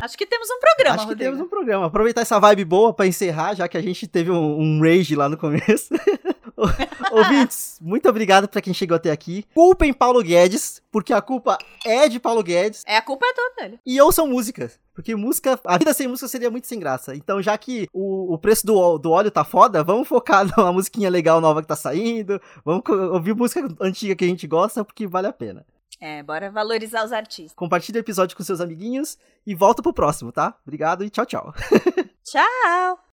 Acho 0.02 0.18
que 0.18 0.26
temos 0.26 0.50
um 0.50 0.60
programa, 0.60 0.96
Acho 0.96 1.04
que 1.06 1.12
Rodrigo. 1.12 1.32
temos 1.32 1.46
um 1.46 1.50
programa. 1.50 1.86
Aproveitar 1.86 2.22
essa 2.22 2.40
vibe 2.40 2.66
boa 2.66 2.92
para 2.92 3.06
encerrar, 3.06 3.54
já 3.54 3.68
que 3.68 3.78
a 3.78 3.82
gente 3.82 4.08
teve 4.08 4.32
um, 4.32 4.60
um 4.60 4.82
rage 4.82 5.16
lá 5.16 5.30
no 5.30 5.38
começo. 5.38 5.94
Ouvintes, 7.12 7.78
muito 7.82 8.08
obrigado 8.08 8.48
para 8.48 8.62
quem 8.62 8.74
chegou 8.74 8.96
até 8.96 9.12
aqui. 9.12 9.46
Culpem 9.54 9.94
Paulo 9.94 10.22
Guedes, 10.22 10.82
porque 10.92 11.14
a 11.14 11.22
culpa 11.22 11.58
é 11.86 12.08
de 12.08 12.20
Paulo 12.20 12.44
Guedes. 12.44 12.84
É, 12.86 12.98
a 12.98 13.02
culpa 13.02 13.26
é 13.26 13.34
toda 13.34 13.56
dele. 13.58 13.80
E 13.86 14.00
ouçam 14.02 14.28
músicas. 14.28 14.80
Porque 14.94 15.16
música, 15.16 15.60
a 15.66 15.78
vida 15.78 15.94
sem 15.94 16.08
música 16.08 16.28
seria 16.28 16.52
muito 16.52 16.68
sem 16.68 16.80
graça. 16.80 17.16
Então, 17.16 17.42
já 17.42 17.58
que 17.58 17.88
o, 17.94 18.34
o 18.34 18.38
preço 18.38 18.66
do, 18.66 18.98
do 18.98 19.12
óleo 19.12 19.32
tá 19.32 19.44
foda, 19.44 19.84
vamos 19.84 20.08
focar 20.08 20.46
numa 20.56 20.72
musiquinha 20.72 21.10
legal 21.10 21.40
nova 21.40 21.62
que 21.62 21.68
tá 21.68 21.76
saindo. 21.76 22.42
Vamos 22.64 22.84
ouvir 23.12 23.34
música 23.34 23.68
antiga 23.80 24.16
que 24.16 24.26
a 24.26 24.28
gente 24.28 24.46
gosta, 24.48 24.84
porque 24.84 25.08
vale 25.08 25.28
a 25.28 25.34
pena. 25.34 25.66
É, 26.00 26.24
bora 26.24 26.50
valorizar 26.50 27.06
os 27.06 27.12
artistas. 27.12 27.54
Compartilhe 27.54 28.00
o 28.00 28.02
episódio 28.02 28.36
com 28.36 28.44
seus 28.44 28.60
amiguinhos 28.60 29.18
e 29.46 29.54
volta 29.54 29.84
pro 29.84 29.94
próximo, 29.94 30.32
tá? 30.32 30.58
Obrigado 30.66 31.04
e 31.04 31.10
tchau, 31.10 31.26
tchau. 31.26 31.54
tchau! 32.26 33.11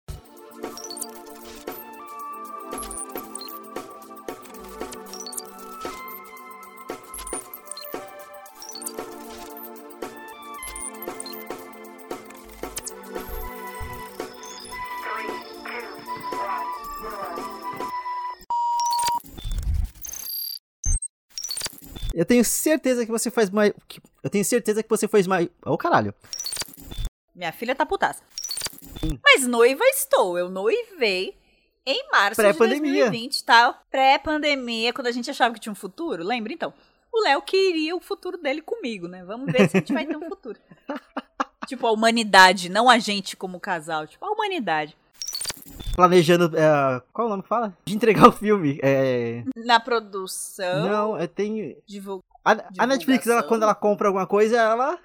Eu 22.22 22.26
tenho 22.26 22.44
certeza 22.44 23.04
que 23.04 23.10
você 23.10 23.32
faz 23.32 23.50
mais. 23.50 23.72
Eu 24.22 24.30
tenho 24.30 24.44
certeza 24.44 24.80
que 24.80 24.88
você 24.88 25.08
faz 25.08 25.26
mais. 25.26 25.48
Ô, 25.66 25.72
oh, 25.72 25.76
caralho. 25.76 26.14
Minha 27.34 27.50
filha 27.50 27.74
tá 27.74 27.84
putaça. 27.84 28.22
Mas 29.24 29.44
noiva 29.44 29.82
estou. 29.86 30.38
Eu 30.38 30.48
noivei 30.48 31.36
em 31.84 32.08
março 32.12 32.40
de 32.40 32.52
2020, 32.52 33.42
tá? 33.42 33.72
Pré-pandemia, 33.90 34.92
quando 34.92 35.08
a 35.08 35.10
gente 35.10 35.28
achava 35.32 35.52
que 35.52 35.58
tinha 35.58 35.72
um 35.72 35.74
futuro. 35.74 36.22
Lembra 36.22 36.52
então? 36.52 36.72
O 37.12 37.24
Léo 37.24 37.42
queria 37.42 37.96
o 37.96 38.00
futuro 38.00 38.38
dele 38.38 38.62
comigo, 38.62 39.08
né? 39.08 39.24
Vamos 39.24 39.50
ver 39.50 39.68
se 39.68 39.78
a 39.78 39.80
gente 39.80 39.92
vai 39.92 40.06
ter 40.06 40.16
um 40.16 40.28
futuro. 40.28 40.60
tipo, 41.66 41.84
a 41.88 41.90
humanidade, 41.90 42.68
não 42.68 42.88
a 42.88 43.00
gente 43.00 43.36
como 43.36 43.58
casal. 43.58 44.06
Tipo, 44.06 44.26
a 44.26 44.30
humanidade. 44.30 44.96
Planejando. 45.94 46.56
é, 46.56 47.02
qual 47.12 47.26
é 47.26 47.28
o 47.28 47.30
nome 47.30 47.42
que 47.42 47.48
fala? 47.48 47.76
De 47.84 47.94
entregar 47.94 48.28
o 48.28 48.32
filme. 48.32 48.78
É. 48.82 49.42
Na 49.56 49.78
produção. 49.80 50.88
Não, 50.88 51.16
é, 51.16 51.26
tem. 51.26 51.76
divul- 51.86 52.22
A, 52.44 52.56
a 52.78 52.86
Netflix, 52.86 53.26
ela, 53.26 53.42
quando 53.42 53.62
ela 53.62 53.74
compra 53.74 54.08
alguma 54.08 54.26
coisa, 54.26 54.56
ela. 54.56 54.98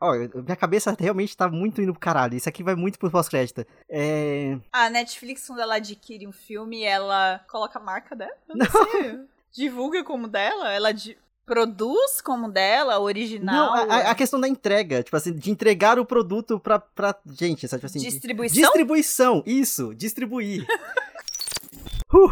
Ó, 0.00 0.12
minha 0.14 0.56
cabeça 0.56 0.94
realmente 0.98 1.36
tá 1.36 1.48
muito 1.48 1.80
indo 1.82 1.92
pro 1.92 2.00
caralho. 2.00 2.34
Isso 2.36 2.48
aqui 2.48 2.62
vai 2.62 2.74
muito 2.74 2.98
pro 2.98 3.10
pós-crédito. 3.10 3.64
É. 3.88 4.56
A 4.72 4.88
Netflix, 4.90 5.46
quando 5.46 5.60
ela 5.60 5.76
adquire 5.76 6.26
um 6.26 6.32
filme, 6.32 6.82
ela 6.84 7.40
coloca 7.50 7.78
a 7.78 7.82
marca 7.82 8.14
dela? 8.14 8.32
Eu 8.48 8.56
não, 8.56 8.66
sei. 8.66 9.20
Divulga 9.52 10.02
como 10.04 10.28
dela? 10.28 10.72
Ela 10.72 10.92
di- 10.92 11.18
produz 11.46 12.20
como 12.20 12.50
dela, 12.50 12.98
original? 13.00 13.76
Não, 13.76 13.92
a, 13.92 14.10
a- 14.10 14.14
questão 14.14 14.40
da 14.40 14.48
entrega, 14.48 15.02
tipo 15.02 15.16
assim, 15.16 15.32
de 15.32 15.50
entregar 15.50 15.98
o 15.98 16.04
produto 16.06 16.58
pra, 16.60 16.78
pra 16.78 17.14
gente, 17.32 17.66
sabe? 17.68 17.80
Tipo 17.80 17.86
assim, 17.86 17.98
Distribuição? 17.98 18.62
Distribuição, 18.62 19.42
isso, 19.46 19.94
distribuir. 19.94 20.66
Uh, 22.14 22.30